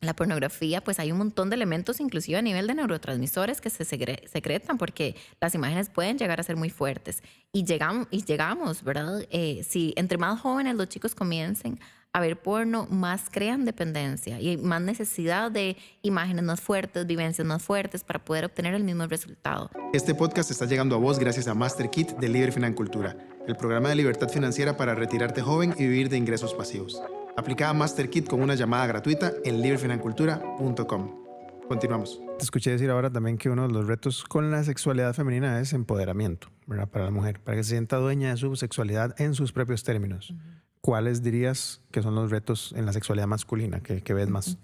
la 0.02 0.15
pornografía, 0.15 0.84
pues 0.84 1.00
hay 1.00 1.12
un 1.12 1.19
montón 1.19 1.50
de 1.52 1.56
elementos, 1.56 2.00
inclusive 2.00 2.38
a 2.38 2.41
nivel 2.41 2.65
de 2.65 2.74
neurotransmisores, 2.74 3.62
que 3.62 3.69
se 3.69 3.86
secretan 3.86 4.78
porque 4.80 5.15
las 5.39 5.54
imágenes 5.54 5.89
pueden 5.89 6.17
llegar 6.17 6.39
a 6.39 6.43
ser 6.43 6.56
muy 6.56 6.71
fuertes. 6.71 7.21
Y 7.54 7.65
llegamos, 7.65 8.08
y 8.10 8.24
llegamos 8.24 8.84
¿verdad? 8.84 9.26
Eh, 9.30 9.63
si 9.63 9.93
entre 9.95 10.17
más 10.17 10.39
jóvenes 10.39 10.76
los 10.76 10.89
chicos 10.89 11.13
comiencen 11.13 11.80
a 12.13 12.19
ver 12.19 12.38
porno, 12.38 12.88
más 12.89 13.24
crean 13.32 13.65
dependencia 13.65 14.39
y 14.41 14.58
más 14.58 14.82
necesidad 14.82 15.52
de 15.52 15.78
imágenes 16.02 16.43
más 16.43 16.60
fuertes, 16.60 17.08
vivencias 17.08 17.47
más 17.47 17.63
fuertes 17.63 18.04
para 18.04 18.19
poder 18.19 18.45
obtener 18.45 18.74
el 18.74 18.84
mismo 18.84 19.06
resultado. 19.08 19.69
Este 19.93 20.13
podcast 20.13 20.52
está 20.52 20.65
llegando 20.65 20.95
a 20.95 21.00
vos 21.00 21.19
gracias 21.19 21.47
a 21.47 21.54
Master 21.54 21.89
Kit 21.89 22.12
de 22.12 22.30
Libre 22.30 22.52
Financultura, 22.52 23.15
el 23.47 23.56
programa 23.56 23.89
de 23.89 23.95
libertad 23.95 24.30
financiera 24.30 24.76
para 24.76 24.93
retirarte 24.93 25.41
joven 25.41 25.74
y 25.78 25.84
vivir 25.84 26.10
de 26.10 26.17
ingresos 26.17 26.54
pasivos. 26.54 27.02
Aplica 27.38 27.69
a 27.69 27.74
Master 27.74 28.10
Kit 28.10 28.28
con 28.28 28.41
una 28.41 28.56
llamada 28.56 28.86
gratuita 28.88 29.32
en 29.45 29.62
librefinancultura.com. 29.62 31.21
Continuamos. 31.69 32.19
Te 32.38 32.43
escuché 32.43 32.71
decir 32.71 32.89
ahora 32.89 33.10
también 33.10 33.38
que 33.38 33.50
uno 33.50 33.65
de 33.65 33.74
los 33.74 33.88
retos 33.88 34.26
con 34.26 34.52
la 34.52 34.62
sexualidad 34.65 35.13
femenina 35.13 35.62
es 35.62 35.71
empoderamiento 35.71 36.50
¿verdad? 36.67 36.89
para 36.89 37.06
la 37.06 37.12
mujer, 37.12 37.39
para 37.39 37.56
que 37.56 37.63
se 37.63 37.69
sienta 37.69 37.95
dueña 37.95 38.32
de 38.32 38.38
su 38.38 38.54
sexualidad 38.58 39.15
en 39.21 39.34
sus 39.34 39.54
propios 39.54 39.84
términos. 39.84 40.34
¿Cuáles 40.82 41.24
dirías 41.24 41.82
que 41.91 42.02
son 42.02 42.15
los 42.15 42.32
retos 42.32 42.74
en 42.76 42.86
la 42.86 42.94
sexualidad 42.94 43.28
masculina 43.28 43.82
que, 43.82 44.13
ves 44.13 44.30
más? 44.30 44.58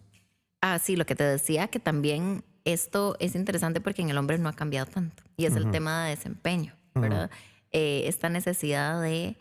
Ah, 0.62 0.80
sí, 0.80 0.96
lo 0.96 1.06
que 1.06 1.16
te 1.16 1.24
decía, 1.24 1.68
que 1.68 1.80
también 1.80 2.44
esto 2.66 3.16
es 3.20 3.36
interesante 3.36 3.80
porque 3.80 4.02
en 4.02 4.10
el 4.10 4.18
hombre 4.18 4.38
no 4.38 4.50
ha 4.50 4.54
cambiado 4.54 4.88
tanto 4.88 5.24
y 5.38 5.46
es 5.46 5.56
el 5.56 5.72
tema 5.72 6.06
de 6.06 6.16
desempeño, 6.16 6.74
¿verdad? 6.96 7.30
Eh, 7.72 8.04
esta 8.08 8.30
necesidad 8.30 9.02
de 9.02 9.38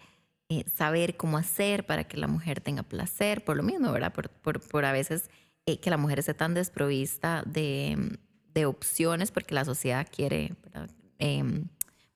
eh, 0.49 0.65
saber 0.77 1.17
cómo 1.17 1.39
hacer 1.39 1.87
para 1.87 2.05
que 2.05 2.17
la 2.17 2.29
mujer 2.29 2.61
tenga 2.61 2.85
placer, 2.85 3.43
por 3.45 3.57
lo 3.57 3.65
mismo, 3.65 3.91
¿verdad? 3.91 4.12
Por, 4.12 4.29
por, 4.29 4.61
por 4.61 4.85
a 4.85 4.93
veces 4.93 5.29
eh, 5.65 5.81
que 5.81 5.91
la 5.91 5.97
mujer 5.97 6.21
esté 6.21 6.35
tan 6.35 6.55
desprovista 6.55 7.43
de, 7.47 8.19
de, 8.55 8.67
opciones 8.67 9.33
porque 9.33 9.55
la 9.57 9.65
sociedad 9.65 10.07
quiere, 10.09 10.55
¿verdad? 10.62 10.89
Em, 11.19 11.65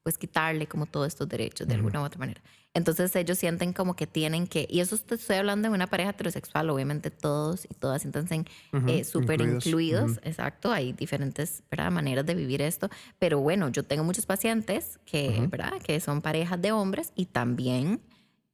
pues 0.05 0.17
quitarle 0.17 0.69
como 0.69 0.87
todos 0.87 1.09
estos 1.09 1.29
derechos 1.29 1.67
de 1.67 1.75
alguna 1.75 2.03
u 2.03 2.05
otra 2.05 2.21
manera. 2.21 2.41
Entonces 2.73 3.15
ellos 3.17 3.37
sienten 3.37 3.73
como 3.73 3.97
que 3.97 4.07
tienen 4.07 4.47
que, 4.47 4.67
y 4.71 4.79
eso 4.79 4.95
estoy 4.95 5.37
hablando 5.37 5.69
de 5.69 5.75
una 5.75 5.89
pareja 5.89 6.11
heterosexual, 6.11 6.71
obviamente 6.71 7.11
todos 7.11 7.65
y 7.65 7.75
todas 7.75 8.03
siéntanse 8.03 8.45
eh, 8.87 9.03
súper 9.03 9.41
incluidos, 9.41 10.21
exacto, 10.23 10.71
hay 10.71 10.93
diferentes 10.93 11.65
maneras 11.91 12.25
de 12.27 12.35
vivir 12.37 12.63
esto, 12.63 12.89
pero 13.19 13.41
bueno, 13.41 13.71
yo 13.71 13.83
tengo 13.83 14.05
muchos 14.05 14.25
pacientes 14.25 15.01
que, 15.05 15.49
¿verdad? 15.51 15.83
que 15.83 15.99
son 15.99 16.23
parejas 16.23 16.63
de 16.63 16.71
hombres 16.71 17.13
y 17.17 17.27
también 17.27 18.01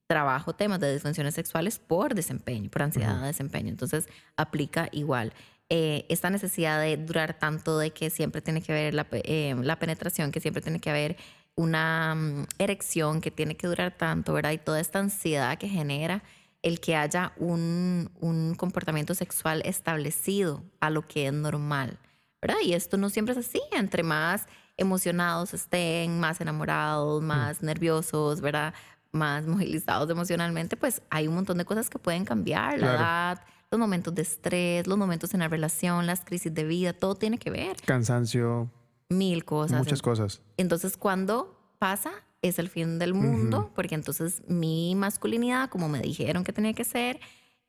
trabajo 0.06 0.54
temas 0.54 0.80
de 0.80 0.94
disfunciones 0.94 1.34
sexuales 1.34 1.78
por 1.78 2.14
desempeño, 2.14 2.70
por 2.70 2.84
ansiedad 2.84 3.20
de 3.20 3.26
desempeño, 3.26 3.68
entonces 3.68 4.08
aplica 4.36 4.88
igual. 4.92 5.34
Eh, 5.68 6.06
esta 6.08 6.30
necesidad 6.30 6.80
de 6.80 6.96
durar 6.96 7.38
tanto, 7.38 7.76
de 7.76 7.90
que 7.90 8.08
siempre 8.08 8.40
tiene 8.40 8.62
que 8.62 8.72
haber 8.72 8.94
la, 8.94 9.06
eh, 9.10 9.54
la 9.60 9.78
penetración, 9.78 10.30
que 10.30 10.40
siempre 10.40 10.62
tiene 10.62 10.78
que 10.78 10.90
haber 10.90 11.16
una 11.56 12.14
mm, 12.14 12.46
erección 12.58 13.20
que 13.20 13.30
tiene 13.30 13.56
que 13.56 13.66
durar 13.66 13.96
tanto, 13.96 14.32
¿verdad? 14.32 14.52
Y 14.52 14.58
toda 14.58 14.78
esta 14.78 15.00
ansiedad 15.00 15.58
que 15.58 15.68
genera 15.68 16.22
el 16.62 16.80
que 16.80 16.96
haya 16.96 17.32
un, 17.36 18.10
un, 18.20 18.54
comportamiento 18.54 19.14
sexual 19.14 19.62
establecido 19.64 20.64
a 20.80 20.90
lo 20.90 21.06
que 21.06 21.26
es 21.26 21.32
normal, 21.32 21.98
¿verdad? 22.40 22.56
Y 22.62 22.74
esto 22.74 22.96
no 22.96 23.08
siempre 23.08 23.32
es 23.32 23.38
así, 23.38 23.60
entre 23.72 24.02
más 24.02 24.46
emocionados 24.76 25.54
estén, 25.54 26.20
más 26.20 26.40
enamorados, 26.40 27.22
mm. 27.22 27.26
más 27.26 27.62
nerviosos, 27.62 28.40
¿verdad? 28.40 28.74
Más 29.12 29.46
movilizados 29.46 30.10
emocionalmente, 30.10 30.76
pues 30.76 31.02
hay 31.10 31.26
un 31.26 31.34
montón 31.34 31.58
de 31.58 31.64
cosas 31.64 31.88
que 31.88 31.98
pueden 31.98 32.24
cambiar, 32.24 32.78
la 32.78 32.94
edad, 32.94 33.42
los 33.70 33.80
momentos 33.80 34.14
de 34.14 34.22
estrés, 34.22 34.86
los 34.86 34.98
momentos 34.98 35.32
en 35.34 35.40
la 35.40 35.48
relación, 35.48 36.06
las 36.06 36.24
crisis 36.24 36.52
de 36.52 36.64
vida, 36.64 36.92
todo 36.92 37.14
tiene 37.14 37.38
que 37.38 37.50
ver. 37.50 37.76
Cansancio, 37.84 38.70
mil 39.08 39.44
cosas. 39.44 39.78
Muchas 39.78 40.02
cosas. 40.02 40.42
Entonces, 40.56 40.96
cuando 40.96 41.58
pasa, 41.78 42.12
es 42.42 42.58
el 42.58 42.68
fin 42.68 42.98
del 42.98 43.14
mundo, 43.14 43.70
porque 43.74 43.94
entonces 43.94 44.42
mi 44.48 44.94
masculinidad, 44.94 45.68
como 45.68 45.88
me 45.88 46.00
dijeron 46.00 46.44
que 46.44 46.52
tenía 46.52 46.72
que 46.72 46.84
ser, 46.84 47.20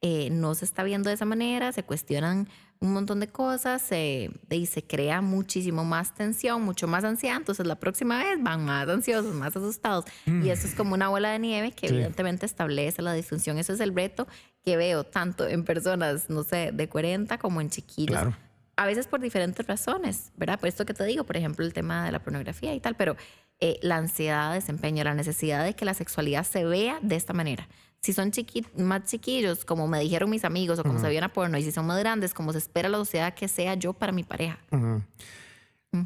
eh, 0.01 0.29
no 0.29 0.53
se 0.53 0.65
está 0.65 0.83
viendo 0.83 1.09
de 1.09 1.15
esa 1.15 1.25
manera, 1.25 1.71
se 1.71 1.83
cuestionan 1.83 2.47
un 2.79 2.93
montón 2.93 3.19
de 3.19 3.27
cosas 3.27 3.81
se, 3.81 4.29
y 4.51 4.65
se 4.67 4.83
crea 4.83 5.21
muchísimo 5.21 5.83
más 5.83 6.13
tensión, 6.13 6.61
mucho 6.61 6.87
más 6.87 7.03
ansiedad. 7.03 7.37
Entonces 7.37 7.65
la 7.65 7.75
próxima 7.75 8.19
vez 8.19 8.41
van 8.41 8.65
más 8.65 8.87
ansiosos, 8.87 9.33
más 9.33 9.55
asustados. 9.55 10.05
Y 10.27 10.49
eso 10.49 10.67
es 10.67 10.75
como 10.75 10.93
una 10.93 11.09
bola 11.09 11.31
de 11.31 11.39
nieve 11.39 11.71
que 11.71 11.87
evidentemente 11.87 12.45
establece 12.45 13.01
la 13.01 13.13
disfunción. 13.13 13.57
Eso 13.57 13.73
es 13.73 13.79
el 13.79 13.95
reto 13.95 14.27
que 14.63 14.77
veo 14.77 15.03
tanto 15.03 15.47
en 15.47 15.63
personas, 15.63 16.29
no 16.29 16.43
sé, 16.43 16.71
de 16.71 16.87
40 16.87 17.39
como 17.39 17.61
en 17.61 17.71
chiquillos. 17.71 18.11
Claro 18.15 18.46
a 18.77 18.85
veces 18.85 19.07
por 19.07 19.19
diferentes 19.19 19.65
razones, 19.65 20.31
¿verdad? 20.37 20.59
Por 20.59 20.69
esto 20.69 20.85
que 20.85 20.93
te 20.93 21.03
digo, 21.03 21.23
por 21.23 21.35
ejemplo, 21.35 21.65
el 21.65 21.73
tema 21.73 22.05
de 22.05 22.11
la 22.11 22.19
pornografía 22.19 22.73
y 22.73 22.79
tal, 22.79 22.95
pero 22.95 23.17
eh, 23.59 23.79
la 23.81 23.97
ansiedad 23.97 24.49
de 24.49 24.55
desempeño, 24.55 25.03
la 25.03 25.15
necesidad 25.15 25.65
de 25.65 25.73
que 25.73 25.83
la 25.83 25.95
sexualidad 25.95 26.43
se 26.45 26.63
vea 26.63 26.99
de 27.01 27.15
esta 27.15 27.33
manera. 27.33 27.67
Si 27.99 28.13
son 28.13 28.31
más 28.77 29.03
chiquillos, 29.05 29.65
como 29.65 29.87
me 29.87 29.99
dijeron 29.99 30.29
mis 30.29 30.45
amigos, 30.45 30.77
o 30.77 30.83
como 30.83 30.99
se 30.99 31.07
veían 31.07 31.23
a 31.23 31.33
porno, 31.33 31.57
y 31.57 31.63
si 31.63 31.71
son 31.71 31.87
más 31.87 31.97
grandes, 31.99 32.35
como 32.35 32.51
se 32.51 32.59
espera 32.59 32.87
la 32.87 32.99
sociedad 32.99 33.33
que 33.33 33.47
sea 33.47 33.73
yo 33.73 33.93
para 33.93 34.11
mi 34.11 34.23
pareja. 34.23 34.59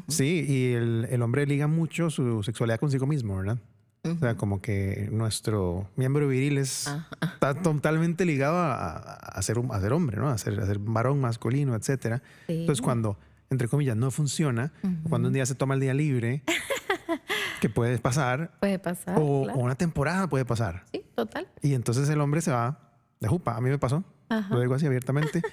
Sí, 0.08 0.44
y 0.48 0.72
el, 0.72 1.06
el, 1.10 1.20
hombre 1.20 1.46
liga 1.46 1.66
mucho 1.66 2.08
su 2.08 2.42
sexualidad 2.42 2.80
consigo 2.80 3.06
mismo, 3.06 3.36
¿verdad? 3.36 3.58
O 4.04 4.18
sea, 4.18 4.36
como 4.36 4.60
que 4.60 5.08
nuestro 5.12 5.88
miembro 5.94 6.26
viril 6.26 6.58
es, 6.58 6.88
ah. 6.88 7.06
está 7.20 7.54
totalmente 7.54 8.24
ligado 8.24 8.56
a, 8.56 8.96
a, 8.96 9.42
ser, 9.42 9.58
a 9.70 9.80
ser 9.80 9.92
hombre, 9.92 10.16
¿no? 10.16 10.28
A 10.28 10.36
ser, 10.38 10.58
a 10.58 10.66
ser 10.66 10.80
varón 10.80 11.20
masculino, 11.20 11.76
etcétera. 11.76 12.20
Entonces, 12.48 12.82
cuando, 12.82 13.16
entre 13.48 13.68
comillas, 13.68 13.96
no 13.96 14.10
funciona, 14.10 14.72
cuando 15.08 15.28
un 15.28 15.34
día 15.34 15.46
se 15.46 15.54
toma 15.54 15.74
el 15.74 15.80
día 15.80 15.94
libre, 15.94 16.42
que 17.60 17.68
puede 17.68 17.96
pasar. 17.98 18.50
Puede 18.58 18.80
pasar. 18.80 19.18
O, 19.20 19.42
una 19.54 19.76
temporada 19.76 20.26
puede 20.26 20.44
pasar. 20.44 20.82
Sí, 20.90 21.04
total. 21.14 21.46
Y 21.62 21.74
entonces 21.74 22.08
el 22.08 22.20
hombre 22.20 22.40
se 22.40 22.50
va 22.50 22.80
de 23.20 23.28
jupa. 23.28 23.56
A 23.56 23.60
mí 23.60 23.70
me 23.70 23.78
pasó. 23.78 24.02
Lo 24.50 24.60
digo 24.60 24.74
así 24.74 24.86
abiertamente. 24.86 25.42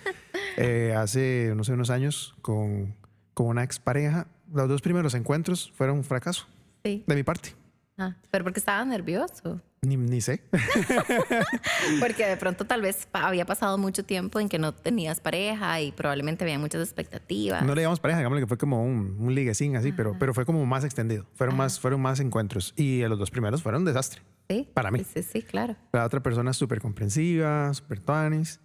Eh, 0.62 0.94
hace, 0.94 1.54
no 1.56 1.64
sé, 1.64 1.72
unos 1.72 1.90
años 1.90 2.36
con, 2.42 2.94
con 3.34 3.48
una 3.48 3.64
expareja. 3.64 4.28
Los 4.52 4.68
dos 4.68 4.82
primeros 4.82 5.14
encuentros 5.14 5.72
fueron 5.74 5.98
un 5.98 6.04
fracaso. 6.04 6.48
Sí. 6.84 7.06
De 7.08 7.16
mi 7.16 7.24
parte. 7.24 7.54
Ah, 8.00 8.16
pero 8.32 8.46
porque 8.46 8.60
estaba 8.60 8.84
nervioso. 8.86 9.62
Ni, 9.82 9.98
ni 9.98 10.22
sé. 10.22 10.42
porque 12.00 12.26
de 12.26 12.38
pronto 12.38 12.66
tal 12.66 12.82
vez 12.82 13.08
había 13.12 13.46
pasado 13.46 13.78
mucho 13.78 14.04
tiempo 14.04 14.40
en 14.40 14.48
que 14.48 14.58
no 14.58 14.74
tenías 14.74 15.20
pareja 15.20 15.82
y 15.82 15.92
probablemente 15.92 16.46
había 16.46 16.58
muchas 16.58 16.82
expectativas. 16.82 17.62
No 17.64 17.76
le 17.76 17.82
llamamos 17.82 18.00
pareja, 18.00 18.20
digámosle 18.20 18.42
que 18.42 18.48
fue 18.48 18.58
como 18.58 18.84
un, 18.84 19.18
un 19.20 19.36
liguecín 19.36 19.76
así, 19.76 19.92
pero, 19.92 20.16
pero 20.18 20.34
fue 20.34 20.46
como 20.46 20.66
más 20.66 20.86
extendido. 20.86 21.26
Fueron 21.36 21.58
más, 21.58 21.78
fueron 21.80 22.02
más 22.02 22.22
encuentros. 22.22 22.74
Y 22.78 23.02
los 23.02 23.20
dos 23.20 23.32
primeros 23.32 23.62
fueron 23.62 23.82
un 23.82 23.86
desastre. 23.86 24.22
Sí. 24.50 24.68
Para 24.74 24.92
mí. 24.92 25.04
Sí, 25.04 25.22
sí, 25.22 25.42
claro. 25.42 25.76
La 25.92 26.06
otra 26.06 26.24
persona 26.24 26.54
súper 26.54 26.80
comprensiva, 26.80 27.74
súper 27.74 28.00
tuanis. 28.00 28.62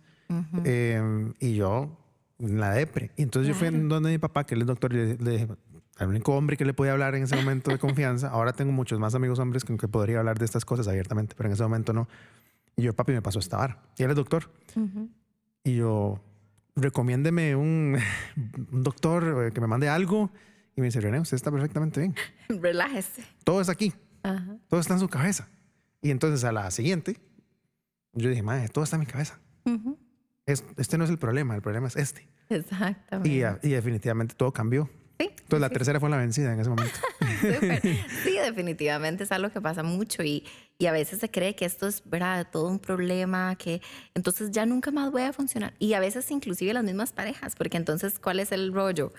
Em, 0.65 1.35
y 1.41 1.57
yo 1.57 1.97
la 2.39 2.71
depre. 2.71 3.11
Y 3.17 3.23
entonces 3.23 3.49
yo 3.49 3.55
fui 3.55 3.69
donde 3.69 4.11
mi 4.11 4.19
papá, 4.19 4.45
que 4.45 4.55
él 4.55 4.63
es 4.63 4.67
doctor, 4.67 4.93
y 4.93 4.97
le, 4.97 5.17
le 5.17 5.31
dije, 5.31 5.49
el 5.99 6.09
único 6.09 6.35
hombre 6.35 6.57
que 6.57 6.65
le 6.65 6.75
podía 6.75 6.93
hablar 6.93 7.15
en 7.15 7.23
ese 7.23 7.37
momento 7.37 7.71
de 7.71 7.79
confianza. 7.79 8.29
Ahora 8.29 8.53
tengo 8.53 8.73
muchos 8.73 8.99
más 8.99 9.15
amigos 9.15 9.39
hombres 9.39 9.65
con 9.65 9.79
que 9.79 9.87
podría 9.87 10.19
hablar 10.19 10.39
de 10.39 10.45
estas 10.45 10.65
cosas 10.65 10.89
abiertamente, 10.89 11.35
pero 11.37 11.49
en 11.49 11.53
ese 11.53 11.63
momento 11.63 11.93
no. 11.93 12.09
Y 12.77 12.83
yo, 12.83 12.95
papi, 12.95 13.13
me 13.13 13.23
pasó 13.23 13.39
esta 13.39 13.57
vara. 13.57 13.81
Y 13.97 14.03
él 14.03 14.11
es 14.11 14.17
doctor. 14.17 14.51
Y 15.63 15.77
yo, 15.77 16.21
recomiéndeme 16.75 17.55
un, 17.55 17.97
un, 18.73 18.83
doctor 18.83 19.47
eh, 19.47 19.53
que 19.53 19.61
me 19.61 19.67
mande 19.67 19.89
algo. 19.89 20.31
Y 20.77 20.81
me 20.81 20.89
dice, 20.89 21.01
René, 21.01 21.21
usted 21.21 21.37
está 21.37 21.53
perfectamente 21.53 22.01
bien. 22.01 22.15
Relájese. 22.61 23.25
Todo 23.45 23.61
es 23.61 23.69
aquí. 23.69 23.93
Todo 24.69 24.81
está 24.81 24.95
en 24.95 25.01
su 25.01 25.09
cabeza. 25.09 25.49
Y 26.03 26.11
entonces 26.11 26.43
a 26.45 26.51
la 26.51 26.71
siguiente, 26.71 27.21
yo 28.15 28.29
dije, 28.31 28.43
madre, 28.43 28.69
todo 28.69 28.83
está 28.83 28.97
en 28.97 29.01
mi 29.01 29.07
cabeza. 29.07 29.39
este 30.77 30.99
no 30.99 31.05
es 31.05 31.11
el 31.11 31.19
problema, 31.19 31.55
el 31.55 31.63
problema 31.63 31.87
es 31.87 31.97
este. 31.97 32.29
Exactamente. 32.49 33.29
Y, 33.63 33.69
y 33.69 33.73
definitivamente 33.73 34.35
todo 34.35 34.53
cambió. 34.53 34.91
Entonces 35.19 35.61
la 35.61 35.69
tercera 35.71 36.01
fue 36.01 36.11
la 36.11 36.17
vencida 36.17 36.53
en 36.53 36.61
ese 36.61 36.71
momento. 36.71 36.95
sí, 38.25 38.33
definitivamente 38.33 39.25
es 39.25 39.33
algo 39.33 39.51
que 39.51 39.61
pasa 39.61 39.83
mucho 39.83 40.23
y, 40.23 40.45
y, 40.79 40.87
a 40.87 40.93
veces 40.93 41.21
se 41.21 41.31
cree 41.31 41.55
que 41.55 41.65
esto 41.65 41.87
es 41.87 42.03
¿verdad? 42.05 42.49
todo 42.51 42.69
un 42.69 42.79
problema, 42.79 43.55
que 43.57 43.81
entonces 44.15 44.51
ya 44.51 44.67
nunca 44.67 44.91
más 44.91 45.13
voy 45.13 45.23
a 45.23 45.33
funcionar. 45.33 45.75
Y 45.79 45.93
a 45.95 46.01
veces 46.01 46.31
inclusive 46.31 46.73
las 46.73 46.85
mismas 46.85 47.13
parejas, 47.13 47.55
porque 47.55 47.77
entonces 47.77 48.19
¿cuál 48.19 48.41
es 48.41 48.53
el 48.53 48.73
rollo? 48.73 49.13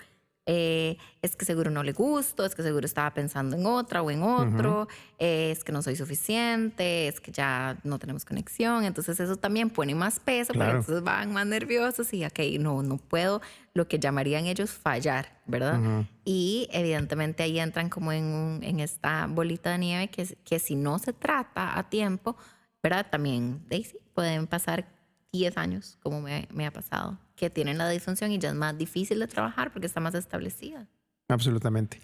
Eh, 0.48 0.96
es 1.22 1.34
que 1.34 1.44
seguro 1.44 1.72
no 1.72 1.82
le 1.82 1.92
gusto, 1.92 2.44
es 2.44 2.54
que 2.54 2.62
seguro 2.62 2.86
estaba 2.86 3.12
pensando 3.12 3.56
en 3.56 3.66
otra 3.66 4.00
o 4.02 4.12
en 4.12 4.22
otro, 4.22 4.86
eh, 5.18 5.50
es 5.50 5.64
que 5.64 5.72
no 5.72 5.82
soy 5.82 5.96
suficiente, 5.96 7.08
es 7.08 7.20
que 7.20 7.32
ya 7.32 7.78
no 7.82 7.98
tenemos 7.98 8.24
conexión. 8.24 8.84
Entonces 8.84 9.18
eso 9.18 9.36
también 9.36 9.70
pone 9.70 9.96
más 9.96 10.20
peso, 10.20 10.52
pero 10.52 10.66
entonces 10.66 11.02
van 11.02 11.32
más 11.32 11.46
nerviosos 11.46 12.12
y, 12.12 12.24
ok, 12.24 12.38
no, 12.60 12.84
no 12.84 12.96
puedo 12.96 13.42
lo 13.74 13.88
que 13.88 13.98
llamarían 13.98 14.46
ellos 14.46 14.70
fallar, 14.70 15.40
¿verdad? 15.46 16.06
Y 16.24 16.68
evidentemente 16.70 17.42
ahí 17.42 17.58
entran 17.58 17.88
como 17.88 18.12
en, 18.12 18.60
en 18.62 18.78
esta 18.78 19.26
bolita 19.26 19.72
de 19.72 19.78
nieve 19.78 20.08
que, 20.08 20.38
que 20.44 20.60
si 20.60 20.76
no 20.76 21.00
se 21.00 21.12
trata 21.12 21.76
a 21.76 21.90
tiempo, 21.90 22.36
¿verdad? 22.82 23.06
También, 23.10 23.64
Daisy, 23.68 23.98
pueden 24.14 24.46
pasar 24.46 24.86
10 25.32 25.56
años, 25.58 25.98
como 26.02 26.22
me, 26.22 26.46
me 26.52 26.66
ha 26.66 26.70
pasado 26.70 27.18
que 27.36 27.50
tienen 27.50 27.78
la 27.78 27.88
disfunción 27.88 28.32
y 28.32 28.38
ya 28.38 28.48
es 28.48 28.54
más 28.54 28.76
difícil 28.76 29.18
de 29.18 29.26
trabajar 29.26 29.72
porque 29.72 29.86
está 29.86 30.00
más 30.00 30.14
establecida. 30.14 30.86
Absolutamente. 31.28 32.00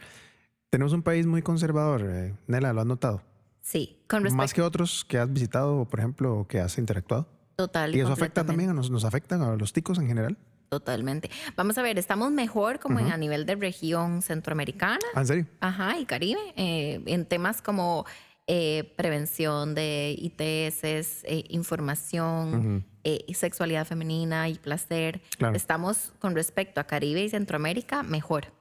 Tenemos 0.70 0.92
un 0.92 1.02
país 1.02 1.26
muy 1.26 1.42
conservador, 1.42 2.02
eh, 2.08 2.34
Nela, 2.46 2.72
¿lo 2.72 2.80
has 2.80 2.86
notado? 2.86 3.22
Sí, 3.60 3.98
con 4.08 4.22
respecto... 4.22 4.36
Más 4.36 4.54
que 4.54 4.62
otros 4.62 5.04
que 5.04 5.18
has 5.18 5.32
visitado, 5.32 5.84
por 5.84 6.00
ejemplo, 6.00 6.40
o 6.40 6.46
que 6.46 6.60
has 6.60 6.78
interactuado. 6.78 7.26
Total. 7.56 7.94
¿Y 7.94 8.00
eso 8.00 8.12
afecta 8.12 8.44
también, 8.44 8.74
nos, 8.74 8.90
nos 8.90 9.04
afectan 9.04 9.42
a 9.42 9.56
los 9.56 9.72
ticos 9.72 9.98
en 9.98 10.06
general? 10.06 10.36
Totalmente. 10.68 11.30
Vamos 11.54 11.76
a 11.76 11.82
ver, 11.82 11.98
estamos 11.98 12.32
mejor 12.32 12.80
como 12.80 12.98
a 12.98 13.16
nivel 13.18 13.44
de 13.44 13.56
región 13.56 14.22
centroamericana. 14.22 15.04
¿Ah, 15.14 15.20
¿En 15.20 15.26
serio? 15.26 15.46
Ajá, 15.60 15.98
y 15.98 16.06
Caribe, 16.06 16.40
eh, 16.56 17.02
en 17.04 17.26
temas 17.26 17.60
como 17.60 18.06
eh, 18.54 18.92
prevención 18.96 19.74
de 19.74 20.14
ITS, 20.18 20.84
eh, 21.24 21.44
información, 21.48 22.84
eh, 23.02 23.24
sexualidad 23.32 23.86
femenina 23.86 24.50
y 24.50 24.56
placer. 24.56 25.22
Estamos 25.54 26.12
con 26.18 26.34
respecto 26.34 26.78
a 26.78 26.84
Caribe 26.84 27.22
y 27.22 27.30
Centroamérica 27.30 28.02
mejor, 28.02 28.52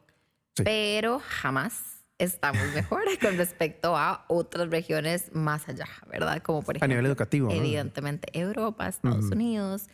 pero 0.63 1.19
jamás 1.19 2.06
estamos 2.19 2.62
mejor 2.73 3.01
con 3.19 3.36
respecto 3.36 3.97
a 3.97 4.23
otras 4.30 4.69
regiones 4.69 5.30
más 5.34 5.67
allá, 5.67 5.89
¿verdad? 6.10 6.41
Como 6.41 6.62
por 6.62 6.77
ejemplo, 6.77 6.86
a 6.86 6.88
nivel 6.88 7.08
educativo. 7.08 7.51
Evidentemente, 7.51 8.30
Europa, 8.32 8.88
Estados 8.88 9.25
Unidos. 9.25 9.89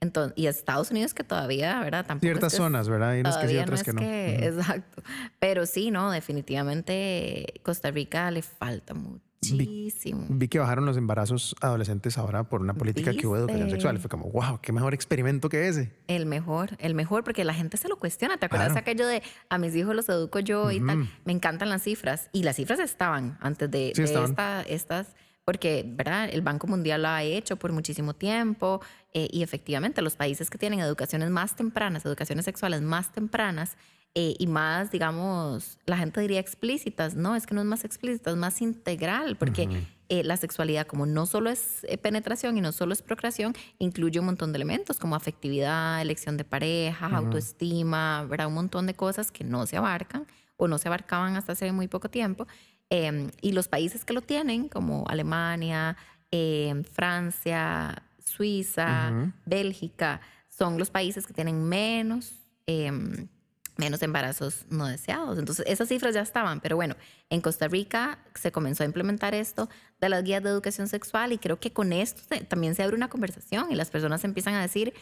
Entonces, 0.00 0.32
y 0.36 0.46
Estados 0.46 0.90
Unidos 0.90 1.12
que 1.12 1.24
todavía, 1.24 1.78
¿verdad? 1.80 2.06
Tampoco 2.06 2.26
Ciertas 2.26 2.54
zonas, 2.54 2.88
¿verdad? 2.88 3.10
Hay 3.10 3.20
unas 3.20 3.36
que 3.36 3.48
sí, 3.48 3.56
otras 3.58 3.82
que 3.82 3.92
no. 3.92 4.00
Exacto. 4.02 5.02
Pero 5.38 5.66
sí, 5.66 5.90
¿no? 5.90 6.10
Definitivamente 6.10 7.60
Costa 7.62 7.90
Rica 7.90 8.30
le 8.30 8.40
falta 8.40 8.94
muchísimo. 8.94 10.26
Vi, 10.30 10.48
que 10.48 10.58
bajaron 10.58 10.86
los 10.86 10.96
embarazos 10.96 11.54
adolescentes 11.60 12.16
ahora 12.16 12.44
por 12.44 12.62
una 12.62 12.72
política 12.72 13.12
que 13.12 13.26
hubo 13.26 13.36
de 13.36 13.42
educación 13.42 13.70
sexual. 13.70 13.98
Fue 13.98 14.08
como, 14.08 14.30
wow, 14.30 14.58
qué 14.62 14.72
mejor 14.72 14.94
experimento 14.94 15.50
que 15.50 15.68
ese. 15.68 15.92
El 16.08 16.24
mejor, 16.24 16.76
el 16.78 16.94
mejor, 16.94 17.22
porque 17.22 17.44
la 17.44 17.54
gente 17.54 17.76
se 17.76 17.88
lo 17.88 17.96
cuestiona. 17.96 18.38
¿Te 18.38 18.46
acuerdas 18.46 18.76
aquello 18.76 19.06
de 19.06 19.22
a 19.50 19.58
mis 19.58 19.76
hijos 19.76 19.94
los 19.94 20.08
educo 20.08 20.38
yo 20.38 20.70
y 20.70 20.80
tal? 20.80 21.10
Me 21.26 21.32
encantan 21.32 21.68
las 21.68 21.82
cifras. 21.82 22.30
Y 22.32 22.42
las 22.42 22.56
cifras 22.56 22.80
estaban 22.80 23.36
antes 23.40 23.70
de, 23.70 23.92
esta, 23.96 24.62
estas 24.62 25.14
porque 25.44 25.84
¿verdad? 25.86 26.28
el 26.32 26.42
Banco 26.42 26.66
Mundial 26.66 27.02
lo 27.02 27.08
ha 27.08 27.22
hecho 27.22 27.56
por 27.56 27.72
muchísimo 27.72 28.14
tiempo 28.14 28.80
eh, 29.12 29.28
y 29.32 29.42
efectivamente 29.42 30.02
los 30.02 30.16
países 30.16 30.50
que 30.50 30.58
tienen 30.58 30.80
educaciones 30.80 31.30
más 31.30 31.56
tempranas, 31.56 32.04
educaciones 32.04 32.44
sexuales 32.44 32.82
más 32.82 33.12
tempranas 33.12 33.76
eh, 34.14 34.34
y 34.38 34.46
más, 34.48 34.90
digamos, 34.90 35.78
la 35.86 35.96
gente 35.96 36.20
diría 36.20 36.40
explícitas, 36.40 37.14
no, 37.14 37.36
es 37.36 37.46
que 37.46 37.54
no 37.54 37.60
es 37.60 37.66
más 37.66 37.84
explícita, 37.84 38.30
es 38.30 38.36
más 38.36 38.60
integral, 38.60 39.36
porque 39.36 39.68
eh, 40.08 40.24
la 40.24 40.36
sexualidad 40.36 40.86
como 40.86 41.06
no 41.06 41.26
solo 41.26 41.48
es 41.48 41.86
penetración 42.02 42.58
y 42.58 42.60
no 42.60 42.72
solo 42.72 42.92
es 42.92 43.02
procreación, 43.02 43.54
incluye 43.78 44.18
un 44.18 44.26
montón 44.26 44.52
de 44.52 44.56
elementos 44.56 44.98
como 44.98 45.14
afectividad, 45.14 46.02
elección 46.02 46.36
de 46.36 46.44
pareja, 46.44 47.06
autoestima, 47.06 48.24
¿verdad? 48.24 48.48
un 48.48 48.54
montón 48.54 48.86
de 48.86 48.94
cosas 48.94 49.30
que 49.30 49.44
no 49.44 49.64
se 49.66 49.76
abarcan 49.76 50.26
o 50.56 50.66
no 50.66 50.78
se 50.78 50.88
abarcaban 50.88 51.36
hasta 51.36 51.52
hace 51.52 51.70
muy 51.70 51.86
poco 51.86 52.10
tiempo 52.10 52.48
Em, 52.90 53.30
y 53.40 53.52
los 53.52 53.68
países 53.68 54.04
que 54.04 54.12
lo 54.12 54.20
tienen, 54.20 54.68
como 54.68 55.04
Alemania, 55.08 55.96
em, 56.32 56.82
Francia, 56.82 58.02
Suiza, 58.18 59.32
Bélgica, 59.46 60.20
son 60.48 60.76
los 60.76 60.90
países 60.90 61.24
que 61.24 61.32
tienen 61.32 61.62
menos, 61.64 62.32
em, 62.66 63.28
menos 63.76 64.02
embarazos 64.02 64.66
no 64.70 64.86
deseados. 64.86 65.38
Entonces, 65.38 65.64
esas 65.68 65.88
cifras 65.88 66.14
ya 66.14 66.20
estaban, 66.20 66.60
pero 66.60 66.76
bueno, 66.76 66.96
en 67.30 67.40
Costa 67.40 67.68
Rica 67.68 68.18
se 68.34 68.50
comenzó 68.50 68.82
a 68.82 68.86
implementar 68.86 69.34
esto 69.34 69.70
de 70.00 70.08
las 70.08 70.24
guías 70.24 70.42
de 70.42 70.50
educación 70.50 70.88
sexual 70.88 71.32
y 71.32 71.38
creo 71.38 71.60
que 71.60 71.72
con 71.72 71.92
esto 71.92 72.22
también 72.48 72.74
se 72.74 72.82
abre 72.82 72.96
una 72.96 73.08
conversación 73.08 73.70
y 73.70 73.76
las 73.76 73.90
personas 73.90 74.24
empiezan 74.24 74.54
a 74.54 74.62
decir, 74.62 74.92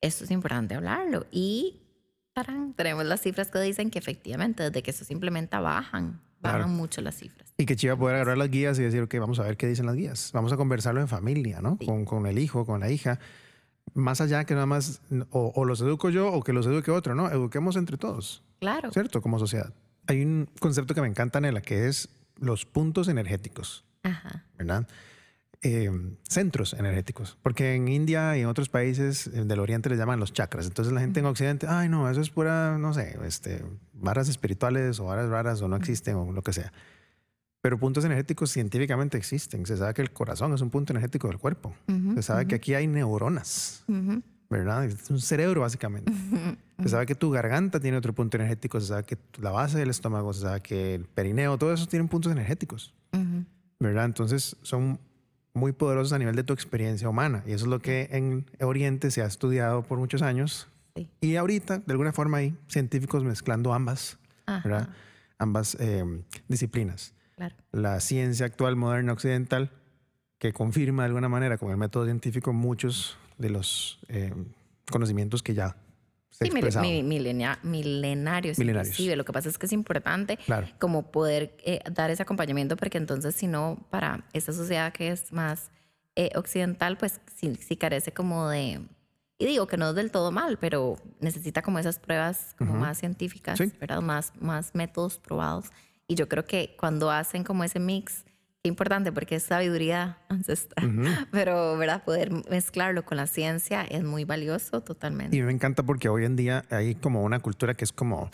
esto 0.00 0.24
es 0.24 0.30
importante 0.32 0.74
hablarlo. 0.74 1.26
Y 1.30 1.82
tenemos 2.76 3.04
las 3.04 3.20
cifras 3.20 3.50
que 3.50 3.60
dicen 3.60 3.90
que 3.90 3.98
efectivamente 3.98 4.64
desde 4.64 4.82
que 4.82 4.90
eso 4.90 5.04
se 5.04 5.12
implementa 5.12 5.60
bajan 5.60 6.20
bajan 6.40 6.70
mucho 6.70 7.00
las 7.00 7.16
cifras. 7.16 7.52
Y 7.56 7.66
que 7.66 7.76
chiva 7.76 7.96
poder 7.96 8.16
agarrar 8.16 8.38
las 8.38 8.50
guías 8.50 8.78
y 8.78 8.82
decir, 8.82 9.02
ok, 9.02 9.14
vamos 9.18 9.38
a 9.38 9.42
ver 9.42 9.56
qué 9.56 9.66
dicen 9.66 9.86
las 9.86 9.96
guías. 9.96 10.30
Vamos 10.32 10.52
a 10.52 10.56
conversarlo 10.56 11.00
en 11.00 11.08
familia, 11.08 11.60
¿no? 11.60 11.78
Con, 11.84 12.04
con, 12.04 12.26
el 12.26 12.38
hijo, 12.38 12.64
con 12.64 12.80
la 12.80 12.90
hija. 12.90 13.18
Más 13.94 14.20
allá 14.20 14.44
que 14.44 14.54
nada 14.54 14.66
más, 14.66 15.00
o, 15.30 15.64
los 15.64 15.80
educo 15.80 16.10
yo 16.10 16.32
o 16.32 16.42
que 16.42 16.52
los 16.52 16.66
eduque 16.66 16.90
otro, 16.90 17.14
¿no? 17.14 17.30
Eduquemos 17.30 17.76
entre 17.76 17.96
todos. 17.96 18.44
Claro. 18.60 18.92
¿Cierto? 18.92 19.20
Como 19.20 19.38
sociedad. 19.38 19.72
Hay 20.06 20.22
un 20.22 20.48
concepto 20.60 20.94
que 20.94 21.00
me 21.00 21.08
encanta, 21.08 21.40
Nela, 21.40 21.60
que 21.60 21.88
es 21.88 22.08
los 22.38 22.64
puntos 22.64 23.08
energéticos. 23.08 23.84
Ajá. 24.04 24.44
¿Verdad? 24.56 24.86
Eh, 25.60 25.90
centros 26.22 26.72
energéticos, 26.74 27.36
porque 27.42 27.74
en 27.74 27.88
India 27.88 28.38
y 28.38 28.42
en 28.42 28.46
otros 28.46 28.68
países 28.68 29.26
eh, 29.26 29.44
del 29.44 29.58
Oriente 29.58 29.90
les 29.90 29.98
llaman 29.98 30.20
los 30.20 30.32
chakras. 30.32 30.66
Entonces 30.66 30.94
la 30.94 31.00
gente 31.00 31.18
en 31.18 31.26
Occidente, 31.26 31.66
ay 31.68 31.88
no, 31.88 32.08
eso 32.08 32.20
es 32.20 32.30
pura, 32.30 32.78
no 32.78 32.94
sé, 32.94 33.18
este, 33.24 33.64
varas 33.92 34.28
espirituales 34.28 35.00
o 35.00 35.06
varas 35.06 35.28
raras 35.28 35.60
o 35.60 35.66
no 35.66 35.74
existen 35.74 36.14
o 36.14 36.30
lo 36.30 36.42
que 36.42 36.52
sea. 36.52 36.72
Pero 37.60 37.76
puntos 37.76 38.04
energéticos 38.04 38.52
científicamente 38.52 39.18
existen. 39.18 39.66
Se 39.66 39.76
sabe 39.76 39.94
que 39.94 40.02
el 40.02 40.12
corazón 40.12 40.54
es 40.54 40.60
un 40.60 40.70
punto 40.70 40.92
energético 40.92 41.26
del 41.26 41.38
cuerpo. 41.38 41.74
Se 42.14 42.22
sabe 42.22 42.46
que 42.46 42.54
aquí 42.54 42.74
hay 42.74 42.86
neuronas, 42.86 43.84
¿verdad? 44.48 44.84
Es 44.84 45.10
un 45.10 45.20
cerebro 45.20 45.62
básicamente. 45.62 46.12
Se 46.80 46.88
sabe 46.88 47.04
que 47.04 47.16
tu 47.16 47.32
garganta 47.32 47.80
tiene 47.80 47.96
otro 47.96 48.12
punto 48.12 48.36
energético. 48.36 48.80
Se 48.80 48.86
sabe 48.86 49.02
que 49.02 49.18
la 49.40 49.50
base 49.50 49.76
del 49.76 49.90
estómago, 49.90 50.32
se 50.32 50.42
sabe 50.42 50.60
que 50.60 50.94
el 50.94 51.04
perineo, 51.06 51.58
todo 51.58 51.72
eso 51.72 51.88
tienen 51.88 52.06
puntos 52.06 52.30
energéticos, 52.30 52.94
¿verdad? 53.80 54.04
Entonces 54.04 54.56
son 54.62 55.00
muy 55.54 55.72
poderosos 55.72 56.12
a 56.12 56.18
nivel 56.18 56.36
de 56.36 56.44
tu 56.44 56.52
experiencia 56.52 57.08
humana. 57.08 57.42
Y 57.46 57.52
eso 57.52 57.64
es 57.64 57.70
lo 57.70 57.80
que 57.80 58.08
en 58.12 58.46
Oriente 58.60 59.10
se 59.10 59.22
ha 59.22 59.26
estudiado 59.26 59.82
por 59.82 59.98
muchos 59.98 60.22
años. 60.22 60.68
Y 61.20 61.36
ahorita, 61.36 61.78
de 61.78 61.92
alguna 61.92 62.12
forma, 62.12 62.38
hay 62.38 62.56
científicos 62.68 63.24
mezclando 63.24 63.72
ambas, 63.72 64.18
¿verdad? 64.46 64.88
ambas 65.38 65.76
eh, 65.80 66.04
disciplinas. 66.48 67.14
La 67.70 68.00
ciencia 68.00 68.46
actual, 68.46 68.74
moderna, 68.74 69.12
occidental, 69.12 69.70
que 70.38 70.52
confirma 70.52 71.02
de 71.02 71.08
alguna 71.08 71.28
manera 71.28 71.58
con 71.58 71.70
el 71.70 71.76
método 71.76 72.04
científico 72.04 72.52
muchos 72.52 73.16
de 73.38 73.50
los 73.50 74.00
eh, 74.08 74.32
conocimientos 74.90 75.42
que 75.42 75.54
ya 75.54 75.76
Sí, 76.30 76.50
milenarios, 76.50 77.64
milenarios, 77.64 78.58
Inclusive. 78.58 79.16
Lo 79.16 79.24
que 79.24 79.32
pasa 79.32 79.48
es 79.48 79.58
que 79.58 79.66
es 79.66 79.72
importante 79.72 80.38
como 80.78 81.10
poder 81.10 81.56
eh, 81.64 81.80
dar 81.90 82.10
ese 82.10 82.22
acompañamiento 82.22 82.76
porque 82.76 82.98
entonces 82.98 83.34
si 83.34 83.46
no, 83.48 83.86
para 83.90 84.24
esta 84.32 84.52
sociedad 84.52 84.92
que 84.92 85.08
es 85.08 85.32
más 85.32 85.70
eh, 86.14 86.30
occidental, 86.36 86.96
pues 86.96 87.20
sí, 87.36 87.76
carece 87.76 88.12
como 88.12 88.48
de... 88.48 88.80
Y 89.40 89.46
digo 89.46 89.66
que 89.68 89.76
no 89.76 89.90
es 89.90 89.94
del 89.94 90.10
todo 90.10 90.32
mal, 90.32 90.58
pero 90.58 90.96
necesita 91.20 91.62
como 91.62 91.78
esas 91.78 91.98
pruebas 92.00 92.54
como 92.58 92.74
más 92.74 92.98
científicas, 92.98 93.58
¿verdad? 93.78 94.00
Más, 94.00 94.32
más 94.40 94.74
métodos 94.74 95.18
probados. 95.18 95.66
Y 96.08 96.16
yo 96.16 96.28
creo 96.28 96.44
que 96.44 96.74
cuando 96.78 97.10
hacen 97.10 97.44
como 97.44 97.62
ese 97.62 97.78
mix 97.78 98.24
importante 98.64 99.12
porque 99.12 99.36
es 99.36 99.44
sabiduría 99.44 100.18
ancestral, 100.28 100.88
pero 101.30 101.76
¿verdad? 101.76 102.04
poder 102.04 102.30
mezclarlo 102.50 103.04
con 103.04 103.16
la 103.16 103.26
ciencia 103.26 103.84
es 103.84 104.04
muy 104.04 104.24
valioso 104.24 104.80
totalmente. 104.80 105.36
Y 105.36 105.42
me 105.42 105.52
encanta 105.52 105.82
porque 105.82 106.08
hoy 106.08 106.24
en 106.24 106.36
día 106.36 106.64
hay 106.70 106.94
como 106.94 107.22
una 107.22 107.40
cultura 107.40 107.74
que 107.74 107.84
es 107.84 107.92
como 107.92 108.30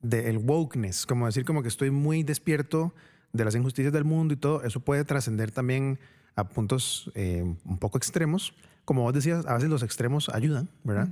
del 0.00 0.38
wokeness, 0.38 1.06
como 1.06 1.26
decir 1.26 1.44
como 1.44 1.62
que 1.62 1.68
estoy 1.68 1.90
muy 1.90 2.22
despierto 2.22 2.92
de 3.32 3.44
las 3.44 3.54
injusticias 3.54 3.92
del 3.92 4.04
mundo 4.04 4.34
y 4.34 4.36
todo, 4.36 4.62
eso 4.62 4.80
puede 4.80 5.04
trascender 5.04 5.52
también 5.52 5.98
a 6.34 6.44
puntos 6.48 7.10
eh, 7.14 7.42
un 7.64 7.78
poco 7.78 7.98
extremos. 7.98 8.54
Como 8.84 9.02
vos 9.02 9.14
decías, 9.14 9.46
a 9.46 9.54
veces 9.54 9.70
los 9.70 9.82
extremos 9.82 10.28
ayudan, 10.28 10.68
¿verdad? 10.82 11.08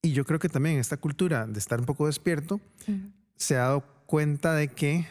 Y 0.00 0.12
yo 0.12 0.24
creo 0.24 0.38
que 0.38 0.48
también 0.48 0.78
esta 0.78 0.96
cultura 0.96 1.46
de 1.46 1.58
estar 1.58 1.78
un 1.78 1.86
poco 1.86 2.06
despierto 2.06 2.60
se 3.36 3.56
ha 3.56 3.60
dado 3.60 3.84
cuenta 4.06 4.54
de 4.54 4.68
que 4.68 5.06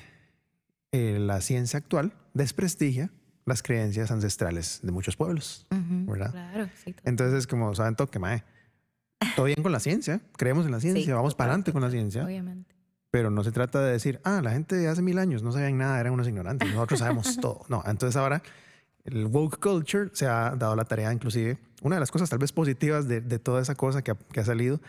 eh, 0.92 1.18
la 1.20 1.40
ciencia 1.40 1.78
actual 1.78 2.14
desprestigia 2.34 3.12
las 3.46 3.64
creencias 3.64 4.12
ancestrales 4.12 4.80
de 4.84 4.92
muchos 4.92 5.16
pueblos, 5.16 5.66
¿verdad? 5.70 6.32
Claro, 6.32 6.70
sí, 6.84 6.96
Entonces, 7.04 7.48
como 7.48 7.74
saben, 7.76 7.96
toque, 7.96 8.20
mae. 8.20 8.44
Todo 9.36 9.46
bien 9.46 9.62
con 9.62 9.72
la 9.72 9.80
ciencia, 9.80 10.22
creemos 10.38 10.66
en 10.66 10.72
la 10.72 10.80
ciencia, 10.82 11.16
vamos 11.16 11.36
para 11.36 11.52
adelante 11.52 11.74
con 11.74 11.82
la 11.82 11.90
ciencia. 11.90 12.24
Obviamente. 12.24 12.76
Pero 13.12 13.30
no 13.30 13.44
se 13.44 13.52
trata 13.52 13.82
de 13.82 13.92
decir, 13.92 14.22
ah, 14.24 14.42
la 14.42 14.52
gente 14.52 14.76
de 14.76 14.88
hace 14.88 15.02
mil 15.02 15.18
años 15.20 15.44
no 15.44 15.52
sabían 15.52 15.78
nada, 15.78 16.00
eran 16.00 16.14
unos 16.14 16.28
ignorantes, 16.28 16.70
nosotros 16.72 17.00
sabemos 17.00 17.38
todo. 17.42 17.66
No, 17.68 17.84
entonces 17.86 18.16
ahora 18.16 18.42
el 19.04 19.26
woke 19.26 19.60
culture 19.60 20.10
se 20.14 20.28
ha 20.28 20.56
dado 20.56 20.76
la 20.76 20.86
tarea, 20.86 21.12
inclusive, 21.12 21.58
una 21.82 21.96
de 21.96 22.00
las 22.00 22.12
cosas 22.12 22.30
tal 22.30 22.40
vez 22.40 22.52
positivas 22.52 23.08
de, 23.08 23.22
toda 23.40 23.62
esa 23.62 23.76
cosa 23.76 24.02
que 24.02 24.12
ha, 24.12 24.16
que 24.16 24.40
ha, 24.40 24.46
salido 24.46 24.80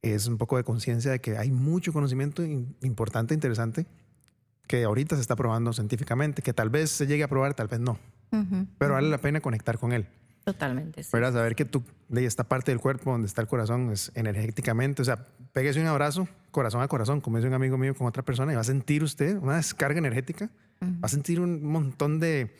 es 0.00 0.28
un 0.28 0.38
poco 0.38 0.56
de 0.56 0.64
conciencia 0.64 1.10
de 1.10 1.20
que 1.20 1.36
hay 1.36 1.50
mucho 1.50 1.92
conocimiento 1.92 2.44
importante, 2.44 3.34
interesante, 3.34 3.86
que 4.68 4.84
ahorita 4.84 5.16
se 5.16 5.22
está 5.22 5.34
probando 5.34 5.72
científicamente, 5.72 6.42
que 6.42 6.52
tal 6.52 6.70
vez 6.70 6.90
se 6.90 7.06
llegue 7.06 7.24
a 7.24 7.28
probar, 7.28 7.54
tal 7.54 7.66
vez 7.66 7.80
no. 7.80 7.98
Pero 8.78 8.92
vale 8.92 9.08
la 9.08 9.18
pena 9.18 9.40
conectar 9.40 9.78
con 9.78 9.92
él. 9.92 10.06
Totalmente. 10.44 11.02
Sí. 11.02 11.10
Para 11.10 11.32
saber 11.32 11.54
que 11.54 11.64
tú, 11.64 11.82
de 12.08 12.24
esta 12.24 12.44
parte 12.44 12.70
del 12.70 12.80
cuerpo 12.80 13.10
donde 13.10 13.26
está 13.26 13.42
el 13.42 13.48
corazón, 13.48 13.90
es 13.90 14.12
energéticamente, 14.14 15.02
o 15.02 15.04
sea, 15.04 15.26
pégese 15.52 15.80
un 15.80 15.86
abrazo, 15.86 16.28
corazón 16.50 16.80
a 16.80 16.88
corazón, 16.88 17.20
como 17.20 17.36
dice 17.36 17.48
un 17.48 17.54
amigo 17.54 17.76
mío 17.76 17.94
con 17.94 18.06
otra 18.06 18.22
persona, 18.22 18.52
y 18.52 18.54
va 18.54 18.60
a 18.60 18.64
sentir 18.64 19.02
usted 19.02 19.36
una 19.38 19.56
descarga 19.56 19.98
energética, 19.98 20.50
va 20.82 21.00
a 21.02 21.08
sentir 21.08 21.40
un 21.40 21.64
montón 21.64 22.20
de, 22.20 22.54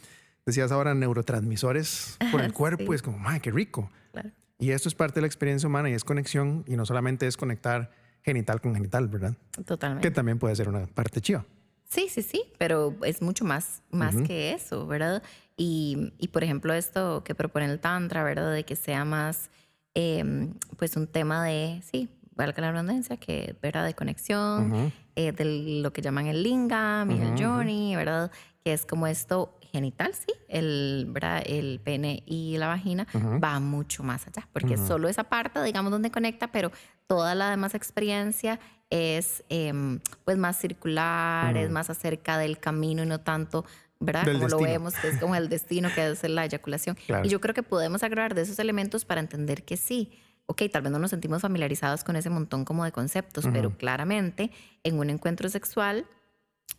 decías 0.44 0.72
ahora, 0.72 0.94
neurotransmisores 0.94 2.18
por 2.30 2.40
el 2.42 2.52
cuerpo, 2.54 2.92
y 2.92 2.96
es 2.96 3.02
como, 3.02 3.26
¡ay, 3.26 3.40
qué 3.40 3.50
rico! 3.50 3.90
Claro. 4.12 4.30
Y 4.58 4.70
esto 4.70 4.88
es 4.88 4.94
parte 4.94 5.16
de 5.16 5.20
la 5.22 5.26
experiencia 5.26 5.66
humana 5.66 5.88
y 5.88 5.92
es 5.92 6.04
conexión, 6.04 6.64
y 6.66 6.76
no 6.76 6.84
solamente 6.84 7.26
es 7.26 7.36
conectar 7.36 7.90
genital 8.22 8.60
con 8.60 8.74
genital, 8.74 9.08
¿verdad? 9.08 9.34
Totalmente. 9.64 10.06
Que 10.06 10.14
también 10.14 10.38
puede 10.38 10.56
ser 10.56 10.68
una 10.68 10.86
parte 10.86 11.20
chiva. 11.22 11.46
Sí, 11.88 12.08
sí, 12.10 12.22
sí, 12.22 12.44
pero 12.58 12.94
es 13.02 13.22
mucho 13.22 13.44
más, 13.44 13.82
más 13.90 14.14
que 14.16 14.52
eso, 14.52 14.86
¿verdad? 14.86 15.22
Y, 15.56 16.12
y, 16.18 16.28
por 16.28 16.44
ejemplo, 16.44 16.74
esto 16.74 17.24
que 17.24 17.34
propone 17.34 17.64
el 17.66 17.80
Tantra, 17.80 18.22
¿verdad? 18.22 18.52
De 18.52 18.64
que 18.64 18.76
sea 18.76 19.04
más, 19.06 19.50
em, 19.94 20.52
pues, 20.76 20.96
un 20.96 21.06
tema 21.06 21.42
de, 21.44 21.80
sí, 21.82 22.08
valga 22.34 22.60
la 22.60 22.72
redundancia, 22.72 23.16
que, 23.16 23.56
¿verdad? 23.62 23.86
De 23.86 23.94
conexión, 23.94 24.92
eh, 25.16 25.32
de 25.32 25.80
lo 25.82 25.92
que 25.92 26.02
llaman 26.02 26.26
el 26.26 26.42
lingam 26.42 27.10
y 27.10 27.20
el 27.20 27.42
journey, 27.42 27.96
¿verdad? 27.96 28.30
Que 28.62 28.74
es 28.74 28.84
como 28.84 29.06
esto 29.06 29.58
genital, 29.72 30.14
sí, 30.14 30.32
el, 30.48 31.06
¿verdad? 31.08 31.42
el 31.44 31.80
pene 31.82 32.22
y 32.26 32.56
la 32.58 32.68
vagina 32.68 33.06
va 33.42 33.58
mucho 33.60 34.02
más 34.02 34.26
allá, 34.26 34.48
porque 34.52 34.76
solo 34.76 35.08
esa 35.08 35.24
parte, 35.24 35.62
digamos, 35.62 35.90
donde 35.90 36.10
conecta, 36.10 36.52
pero 36.52 36.70
toda 37.06 37.34
la 37.34 37.50
demás 37.50 37.74
experiencia 37.74 38.60
es 38.90 39.44
em, 39.48 40.00
pues 40.24 40.38
más 40.38 40.58
circular, 40.58 41.56
es 41.56 41.70
más 41.70 41.90
acerca 41.90 42.38
del 42.38 42.58
camino 42.58 43.02
y 43.02 43.06
no 43.06 43.20
tanto, 43.20 43.64
¿verdad? 44.00 44.24
como 44.24 44.48
lo 44.48 44.58
vemos, 44.60 44.94
que 44.94 45.08
es 45.08 45.18
como 45.18 45.34
el 45.34 45.48
destino, 45.48 45.88
que 45.94 46.10
es 46.10 46.22
la 46.22 46.44
eyaculación. 46.44 46.96
Y 47.24 47.28
yo 47.28 47.40
creo 47.40 47.54
que 47.54 47.62
podemos 47.62 48.02
agregar 48.02 48.34
de 48.34 48.42
esos 48.42 48.58
elementos 48.58 49.04
para 49.04 49.20
entender 49.20 49.64
que 49.64 49.76
sí, 49.76 50.12
ok, 50.46 50.62
tal 50.72 50.82
vez 50.82 50.92
no 50.92 50.98
nos 50.98 51.10
sentimos 51.10 51.42
familiarizados 51.42 52.04
con 52.04 52.16
ese 52.16 52.30
montón 52.30 52.64
como 52.64 52.84
de 52.84 52.92
conceptos, 52.92 53.46
pero 53.52 53.76
claramente 53.76 54.50
en 54.82 54.98
un 54.98 55.10
encuentro 55.10 55.48
sexual 55.48 56.06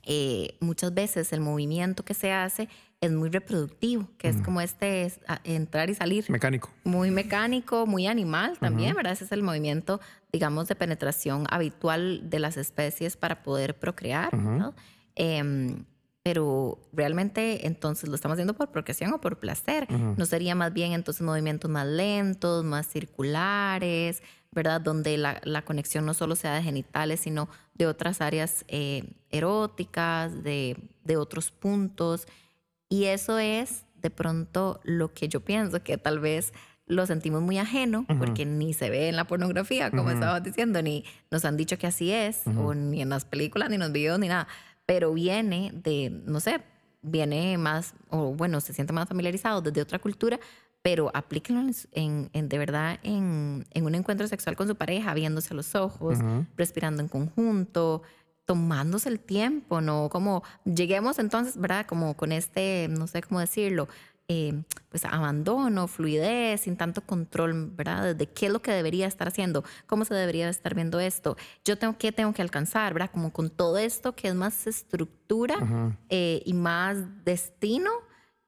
eh, 0.03 0.57
muchas 0.59 0.93
veces 0.93 1.33
el 1.33 1.41
movimiento 1.41 2.03
que 2.03 2.13
se 2.13 2.31
hace 2.31 2.69
es 3.01 3.11
muy 3.11 3.29
reproductivo, 3.29 4.09
que 4.17 4.27
es 4.27 4.41
como 4.41 4.59
este 4.59 5.11
entrar 5.45 5.89
y 5.89 5.95
salir. 5.95 6.29
Mecánico. 6.29 6.69
Muy 6.83 7.11
mecánico, 7.11 7.85
muy 7.85 8.07
animal 8.07 8.57
también, 8.59 8.95
¿verdad? 8.95 9.13
Ese 9.13 9.23
es 9.23 9.31
el 9.31 9.41
movimiento, 9.41 10.01
digamos, 10.33 10.67
de 10.67 10.75
penetración 10.75 11.45
habitual 11.49 12.29
de 12.29 12.39
las 12.39 12.57
especies 12.57 13.15
para 13.15 13.41
poder 13.41 13.79
procrear, 13.79 14.33
¿no? 14.33 14.73
Em, 15.15 15.85
pero 16.23 16.77
realmente 16.91 17.65
entonces 17.67 18.09
lo 18.09 18.15
estamos 18.15 18.35
haciendo 18.35 18.53
por 18.53 18.69
procreación 18.69 19.13
o 19.13 19.21
por 19.21 19.39
placer. 19.39 19.89
No 19.89 20.25
sería 20.25 20.53
más 20.53 20.73
bien 20.73 20.91
entonces 20.91 21.21
movimientos 21.21 21.71
más 21.71 21.87
lentos, 21.87 22.65
más 22.65 22.85
circulares, 22.87 24.21
¿verdad? 24.51 24.81
Donde 24.81 25.17
la, 25.17 25.39
la, 25.45 25.63
conexión 25.63 26.05
no 26.05 26.13
solo 26.13 26.35
sea 26.35 26.55
de 26.55 26.63
genitales, 26.63 27.21
sino 27.21 27.47
de 27.75 27.87
otras 27.87 28.19
áreas 28.19 28.65
eh, 28.67 29.13
eróticas, 29.29 30.43
de, 30.43 30.75
de, 31.03 31.17
otros 31.17 31.51
puntos. 31.51 32.27
Y 32.89 33.05
eso 33.05 33.37
es 33.37 33.85
de 34.01 34.09
pronto 34.09 34.79
lo 34.83 35.13
que 35.13 35.27
yo 35.27 35.41
pienso, 35.41 35.83
que 35.83 35.97
tal 35.97 36.19
vez 36.19 36.53
lo 36.87 37.05
sentimos 37.05 37.43
muy 37.43 37.59
ajeno, 37.59 38.05
porque 38.17 38.45
ni 38.45 38.73
se 38.73 38.89
ve 38.89 39.09
en 39.09 39.15
la 39.15 39.27
pornografía, 39.27 39.91
como 39.91 40.09
estabas 40.09 40.41
diciendo, 40.43 40.81
ni 40.81 41.05
nos 41.29 41.45
han 41.45 41.55
dicho 41.55 41.77
que 41.77 41.85
así 41.85 42.11
es, 42.11 42.41
o 42.47 42.73
ni 42.73 43.01
en 43.01 43.09
las 43.09 43.25
películas, 43.25 43.69
ni 43.69 43.75
en 43.75 43.81
los 43.81 43.91
videos, 43.91 44.17
ni 44.17 44.27
nada. 44.27 44.47
Pero 44.87 45.13
viene 45.13 45.71
de, 45.71 46.09
no 46.09 46.39
sé, 46.39 46.61
viene 47.03 47.59
más, 47.59 47.93
o 48.09 48.33
bueno, 48.33 48.59
se 48.59 48.73
siente 48.73 48.91
más 48.91 49.07
familiarizado 49.07 49.61
desde 49.61 49.83
otra 49.83 49.99
cultura, 49.99 50.39
pero 50.81 51.11
aplíquenlo 51.13 51.71
en, 51.91 52.29
en, 52.33 52.49
de 52.49 52.57
verdad 52.57 52.99
en, 53.03 53.67
en, 53.71 53.85
un 53.85 53.93
encuentro 53.93 54.27
sexual 54.27 54.55
con 54.55 54.67
su 54.67 54.75
pareja, 54.75 55.13
viéndose 55.13 55.53
a 55.53 55.55
los 55.55 55.75
ojos, 55.75 56.17
respirando 56.57 57.03
en 57.03 57.07
conjunto, 57.07 58.01
tomándose 58.49 59.09
el 59.09 59.19
tiempo, 59.19 59.79
¿no? 59.79 60.09
Como 60.09 60.41
lleguemos 60.65 61.19
entonces, 61.19 61.55
¿verdad? 61.55 61.85
Como 61.85 62.17
con 62.17 62.31
este, 62.31 62.87
no 62.89 63.05
sé 63.05 63.21
cómo 63.21 63.39
decirlo, 63.39 63.87
eh, 64.27 64.63
pues 64.89 65.05
abandono, 65.05 65.87
fluidez, 65.87 66.61
sin 66.61 66.75
tanto 66.75 67.01
control, 67.01 67.69
¿verdad? 67.69 68.15
De 68.15 68.25
qué 68.25 68.47
es 68.47 68.51
lo 68.51 68.59
que 68.59 68.71
debería 68.71 69.05
estar 69.05 69.27
haciendo, 69.27 69.63
cómo 69.85 70.03
se 70.03 70.15
debería 70.15 70.49
estar 70.49 70.73
viendo 70.73 70.99
esto, 70.99 71.37
yo 71.63 71.77
tengo 71.77 71.95
qué 71.99 72.11
tengo 72.11 72.33
que 72.33 72.41
alcanzar, 72.41 72.91
¿verdad? 72.91 73.11
Como 73.13 73.31
con 73.31 73.51
todo 73.51 73.77
esto 73.77 74.15
que 74.15 74.29
es 74.29 74.33
más 74.33 74.65
estructura 74.65 75.93
eh, 76.09 76.41
y 76.43 76.53
más 76.55 77.23
destino 77.23 77.91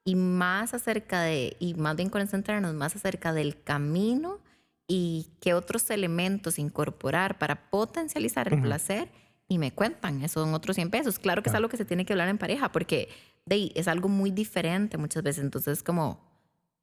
y 0.03 0.15
más 0.15 0.73
acerca 0.73 1.21
de, 1.21 1.57
y 1.59 1.75
más 1.75 1.95
bien 1.95 2.09
concentrarnos 2.09 2.73
más 2.73 2.95
acerca 2.95 3.33
del 3.33 3.61
camino 3.61 4.39
y 4.87 5.27
qué 5.39 5.53
otros 5.53 5.91
elementos 5.91 6.57
incorporar 6.57 7.37
para 7.37 7.69
potencializar 7.69 8.51
el 8.51 8.63
placer 8.63 9.20
y 9.51 9.57
me 9.57 9.73
cuentan, 9.73 10.21
eso 10.23 10.41
son 10.45 10.53
otros 10.53 10.75
100 10.75 10.91
pesos. 10.91 11.19
Claro 11.19 11.43
que 11.43 11.49
es 11.49 11.55
algo 11.55 11.67
que 11.67 11.75
se 11.75 11.83
tiene 11.83 12.05
que 12.05 12.13
hablar 12.13 12.29
en 12.29 12.37
pareja 12.37 12.71
porque 12.71 13.09
de, 13.45 13.73
es 13.75 13.89
algo 13.89 14.07
muy 14.07 14.31
diferente 14.31 14.97
muchas 14.97 15.23
veces, 15.23 15.43
entonces 15.43 15.83
como, 15.83 16.23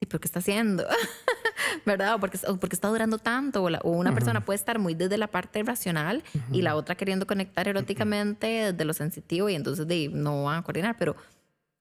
¿y 0.00 0.04
por 0.04 0.20
qué 0.20 0.28
está 0.28 0.40
haciendo? 0.40 0.84
¿Verdad? 1.86 2.16
O 2.16 2.20
porque, 2.20 2.38
porque 2.60 2.76
está 2.76 2.88
durando 2.88 3.16
tanto. 3.16 3.64
O, 3.64 3.90
una 3.90 4.12
persona 4.12 4.44
puede 4.44 4.56
estar 4.58 4.78
muy 4.78 4.92
desde 4.92 5.16
la 5.16 5.28
parte 5.28 5.62
racional 5.62 6.22
y 6.52 6.60
la 6.60 6.76
otra 6.76 6.94
queriendo 6.94 7.26
conectar 7.26 7.68
eróticamente 7.68 8.46
desde 8.46 8.84
lo 8.84 8.92
sensitivo 8.92 9.48
y 9.48 9.54
entonces 9.54 9.86
de, 9.88 10.10
no 10.12 10.44
van 10.44 10.58
a 10.58 10.62
coordinar, 10.62 10.96
pero 10.98 11.16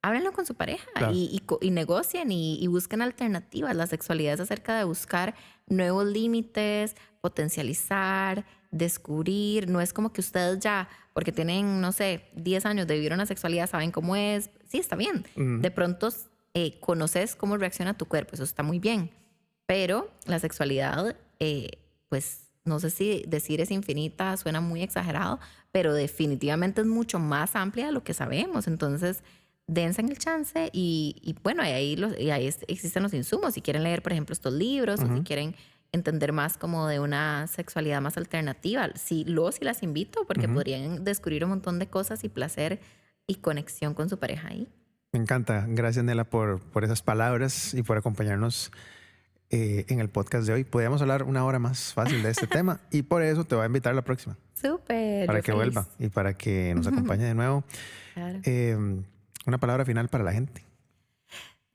háblenlo 0.02 0.32
con 0.32 0.46
su 0.46 0.56
pareja 0.56 0.88
y, 1.12 1.42
y, 1.60 1.72
negocien 1.72 2.32
y, 2.32 2.66
busquen 2.68 3.02
alternativas. 3.02 3.76
La 3.76 3.88
sexualidad 3.88 4.36
es 4.36 4.40
acerca 4.40 4.78
de 4.78 4.86
buscar 4.86 5.36
nuevos 5.68 6.06
límites, 6.06 6.96
potencializar, 7.20 8.46
descubrir. 8.72 9.70
No 9.70 9.82
es 9.82 9.94
como 9.94 10.14
que 10.14 10.22
ustedes 10.22 10.60
ya, 10.60 10.90
porque 11.14 11.32
tienen, 11.32 11.82
no 11.82 11.92
sé, 11.92 12.26
10 12.36 12.66
años 12.66 12.88
de 12.88 12.96
vivir 12.96 13.14
una 13.14 13.26
sexualidad, 13.26 13.70
saben 13.70 13.92
cómo 13.92 14.16
es. 14.16 14.50
Sí, 14.68 14.78
está 14.78 14.96
bien. 14.96 15.26
De 15.36 15.72
pronto 15.72 16.10
eh, 16.54 16.80
conoces 16.80 17.36
cómo 17.36 17.58
reacciona 17.58 17.98
tu 17.98 18.06
cuerpo, 18.06 18.36
eso 18.36 18.44
está 18.44 18.64
muy 18.64 18.80
bien. 18.80 19.12
Pero 19.66 20.10
la 20.26 20.40
sexualidad, 20.40 21.16
eh, 21.40 21.72
pues 22.10 22.48
no 22.64 22.80
sé 22.80 22.90
si 22.90 23.24
decir 23.28 23.62
es 23.62 23.72
infinita 23.72 24.36
suena 24.38 24.62
muy 24.62 24.82
exagerado, 24.82 25.40
pero 25.72 25.94
definitivamente 25.94 26.82
es 26.82 26.88
mucho 26.88 27.20
más 27.20 27.56
amplia 27.56 27.88
de 27.88 27.92
lo 27.92 28.04
que 28.04 28.14
sabemos. 28.14 28.68
Entonces, 28.68 29.24
dense 29.68 30.02
en 30.02 30.10
el 30.10 30.18
chance 30.18 30.70
y, 30.74 31.36
bueno, 31.44 31.62
ahí, 31.62 31.96
los, 31.96 32.14
ahí 32.14 32.48
existen 32.68 33.04
los 33.04 33.14
insumos. 33.14 33.54
Si 33.54 33.62
quieren 33.62 33.84
leer, 33.84 34.02
por 34.02 34.14
ejemplo, 34.14 34.34
estos 34.34 34.54
libros 34.54 35.02
o 35.02 35.16
si 35.16 35.22
quieren 35.24 35.56
entender 35.92 36.34
más 36.34 36.58
como 36.58 36.88
de 36.88 37.00
una 37.00 37.48
sexualidad 37.48 38.02
más 38.02 38.18
alternativa, 38.18 38.90
sí, 38.96 39.24
los 39.26 39.62
y 39.62 39.66
las 39.66 39.84
invito 39.84 40.26
porque 40.26 40.48
podrían 40.48 41.04
descubrir 41.04 41.44
un 41.44 41.52
montón 41.52 41.80
de 41.80 41.88
cosas 41.88 42.24
y 42.24 42.30
placer 42.30 42.80
y 43.26 43.36
conexión 43.36 43.94
con 43.94 44.10
su 44.10 44.20
pareja 44.20 44.50
ahí. 44.50 44.68
Me 45.14 45.20
encanta. 45.20 45.66
Gracias, 45.68 46.04
Nela, 46.04 46.26
por, 46.26 46.60
por 46.60 46.84
esas 46.84 47.02
palabras 47.02 47.74
y 47.74 47.84
por 47.84 47.98
acompañarnos 47.98 48.72
eh, 49.50 49.86
en 49.88 50.00
el 50.00 50.10
podcast 50.10 50.46
de 50.46 50.54
hoy. 50.54 50.64
Podríamos 50.66 51.02
hablar 51.02 51.24
una 51.24 51.46
hora 51.46 51.58
más 51.58 51.94
fácil 51.94 52.22
de 52.22 52.32
este 52.32 52.48
tema 52.48 52.82
y 52.92 53.04
por 53.04 53.24
eso 53.24 53.46
te 53.46 53.56
voy 53.56 53.64
a 53.64 53.68
invitar 53.68 53.94
a 53.94 53.96
la 53.96 54.04
próxima. 54.04 54.38
Súper. 54.54 55.26
Para 55.26 55.42
que 55.42 55.54
vuelva 55.54 55.88
y 56.00 56.10
para 56.10 56.34
que 56.34 56.74
nos 56.76 56.88
acompañe 56.88 57.24
de 57.24 57.34
nuevo. 57.34 57.64
Claro. 58.14 58.40
Em, 58.44 59.04
una 59.46 59.58
palabra 59.58 59.86
final 59.86 60.10
para 60.10 60.24
la 60.24 60.34
gente. 60.34 60.67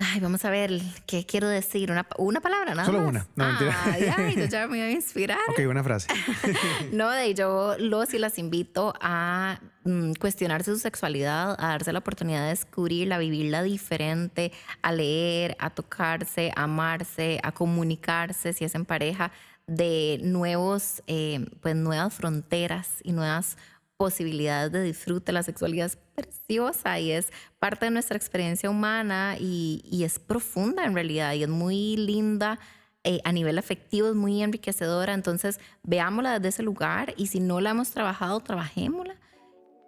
Ay, 0.04 0.20
vamos 0.20 0.44
a 0.44 0.50
ver, 0.50 0.80
¿qué 1.06 1.24
quiero 1.24 1.48
decir? 1.48 1.92
Una, 1.92 2.06
una 2.18 2.40
palabra, 2.40 2.74
nada 2.74 2.86
Solo 2.86 3.06
una. 3.06 3.26
No, 3.36 3.46
mentira. 3.46 3.76
Ay, 3.84 4.34
yo 4.36 4.46
ya 4.46 4.66
me 4.66 4.78
voy 4.78 4.80
a 4.80 4.90
inspirar. 4.90 5.38
Ok, 5.48 5.60
una 5.68 5.84
frase. 5.84 6.08
no, 6.92 7.10
de 7.10 7.34
yo 7.34 7.76
los 7.78 8.12
y 8.12 8.18
las 8.18 8.38
invito 8.38 8.94
a 9.00 9.60
mm, 9.84 10.14
cuestionarse 10.14 10.72
su 10.72 10.78
sexualidad, 10.78 11.56
a 11.58 11.68
darse 11.68 11.92
la 11.92 12.00
oportunidad 12.00 12.42
de 12.42 12.48
descubrirla, 12.48 13.16
a 13.16 13.18
vivirla 13.18 13.62
diferente, 13.62 14.52
a 14.82 14.92
leer, 14.92 15.56
a 15.60 15.70
tocarse, 15.70 16.52
a 16.56 16.64
amarse, 16.64 17.38
a 17.42 17.52
comunicarse, 17.52 18.52
si 18.52 18.64
es 18.64 18.74
en 18.74 18.84
pareja, 18.84 19.30
de 19.68 20.18
nuevos, 20.22 21.02
eh, 21.06 21.46
pues 21.60 21.76
nuevas 21.76 22.12
fronteras 22.12 22.96
y 23.04 23.12
nuevas 23.12 23.56
posibilidades 24.02 24.72
de 24.72 24.82
disfrute. 24.82 25.30
La 25.30 25.44
sexualidad 25.44 25.86
es 25.86 25.96
preciosa 26.16 26.98
y 26.98 27.12
es 27.12 27.32
parte 27.60 27.84
de 27.84 27.92
nuestra 27.92 28.16
experiencia 28.16 28.68
humana 28.68 29.36
y, 29.38 30.02
es 30.04 30.18
profunda 30.18 30.84
en 30.84 30.94
realidad 30.94 31.34
y 31.34 31.44
es 31.44 31.48
muy 31.48 31.96
linda. 31.96 32.58
Eh, 33.04 33.20
a 33.22 33.30
nivel 33.30 33.58
afectivo 33.58 34.08
es 34.08 34.16
muy 34.16 34.42
enriquecedora, 34.42 35.14
entonces 35.14 35.60
veámosla 35.84 36.40
desde 36.40 36.48
ese 36.48 36.62
lugar 36.64 37.14
y 37.16 37.28
si 37.28 37.38
no 37.38 37.60
la 37.60 37.70
hemos 37.70 37.90
trabajado, 37.92 38.40
trabajémosla 38.40 39.14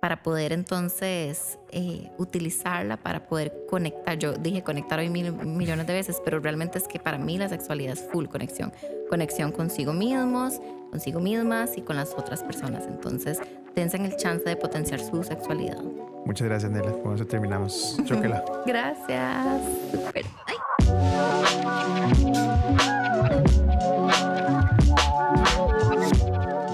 para 0.01 0.23
poder 0.23 0.53
entonces 0.53 1.59
eh, 1.73 2.09
utilizarla, 2.17 2.97
para 2.97 3.27
poder 3.27 3.67
conectar. 3.69 4.17
Yo 4.17 4.35
dije 4.35 4.63
conectar 4.63 5.01
hoy 5.01 5.09
mil 5.09 5.33
millones 5.33 5.89
de 5.89 5.93
veces, 5.93 6.23
pero 6.25 6.39
realmente 6.39 6.79
es 6.79 6.87
que 6.87 7.01
para 7.01 7.19
mí 7.19 7.37
la 7.37 7.49
sexualidad 7.49 7.95
es 7.95 8.05
full 8.13 8.27
conexión. 8.27 8.73
Conexión 9.11 9.51
consigo 9.51 9.93
mismos, 9.93 10.61
consigo 10.91 11.19
mismas 11.19 11.77
y 11.77 11.81
con 11.83 11.97
las 11.97 12.13
otras 12.13 12.45
personas. 12.45 12.87
Entonces, 12.87 13.41
dense 13.75 13.97
el 13.97 14.17
chance 14.17 14.45
de 14.45 14.57
potenciar 14.57 15.01
su 15.01 15.23
sexualidad. 15.23 15.83
Muchas 16.25 16.49
gracias, 16.49 16.71
Nela. 16.73 16.93
Con 17.03 17.15
eso 17.15 17.27
terminamos. 17.27 17.99
Chóquela. 18.05 18.45
gracias. 18.67 19.61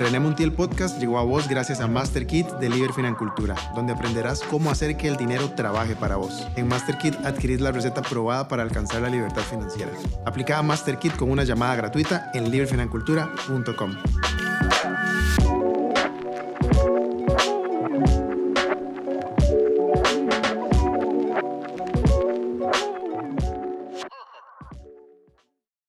René 0.00 0.18
Montiel 0.18 0.52
Podcast 0.52 0.98
llegó 0.98 1.18
a 1.18 1.24
vos 1.24 1.46
gracias 1.46 1.80
a 1.80 1.86
MasterKit 1.86 2.48
de 2.52 2.70
Liber 2.70 2.92
Financultura, 2.94 3.54
donde 3.74 3.92
aprenderás 3.92 4.40
cómo 4.40 4.70
hacer 4.70 4.96
que 4.96 5.08
el 5.08 5.18
dinero 5.18 5.50
trabaje 5.50 5.94
para 5.94 6.16
vos. 6.16 6.48
En 6.56 6.68
MasterKit 6.68 7.16
adquirís 7.26 7.60
la 7.60 7.70
receta 7.70 8.00
probada 8.00 8.48
para 8.48 8.62
alcanzar 8.62 9.02
la 9.02 9.10
libertad 9.10 9.42
financiera. 9.42 9.92
Aplica 10.24 10.56
a 10.56 10.62
MasterKit 10.62 11.16
con 11.16 11.30
una 11.30 11.44
llamada 11.44 11.76
gratuita 11.76 12.30
en 12.32 12.50
liberfinancultura.com. 12.50 13.96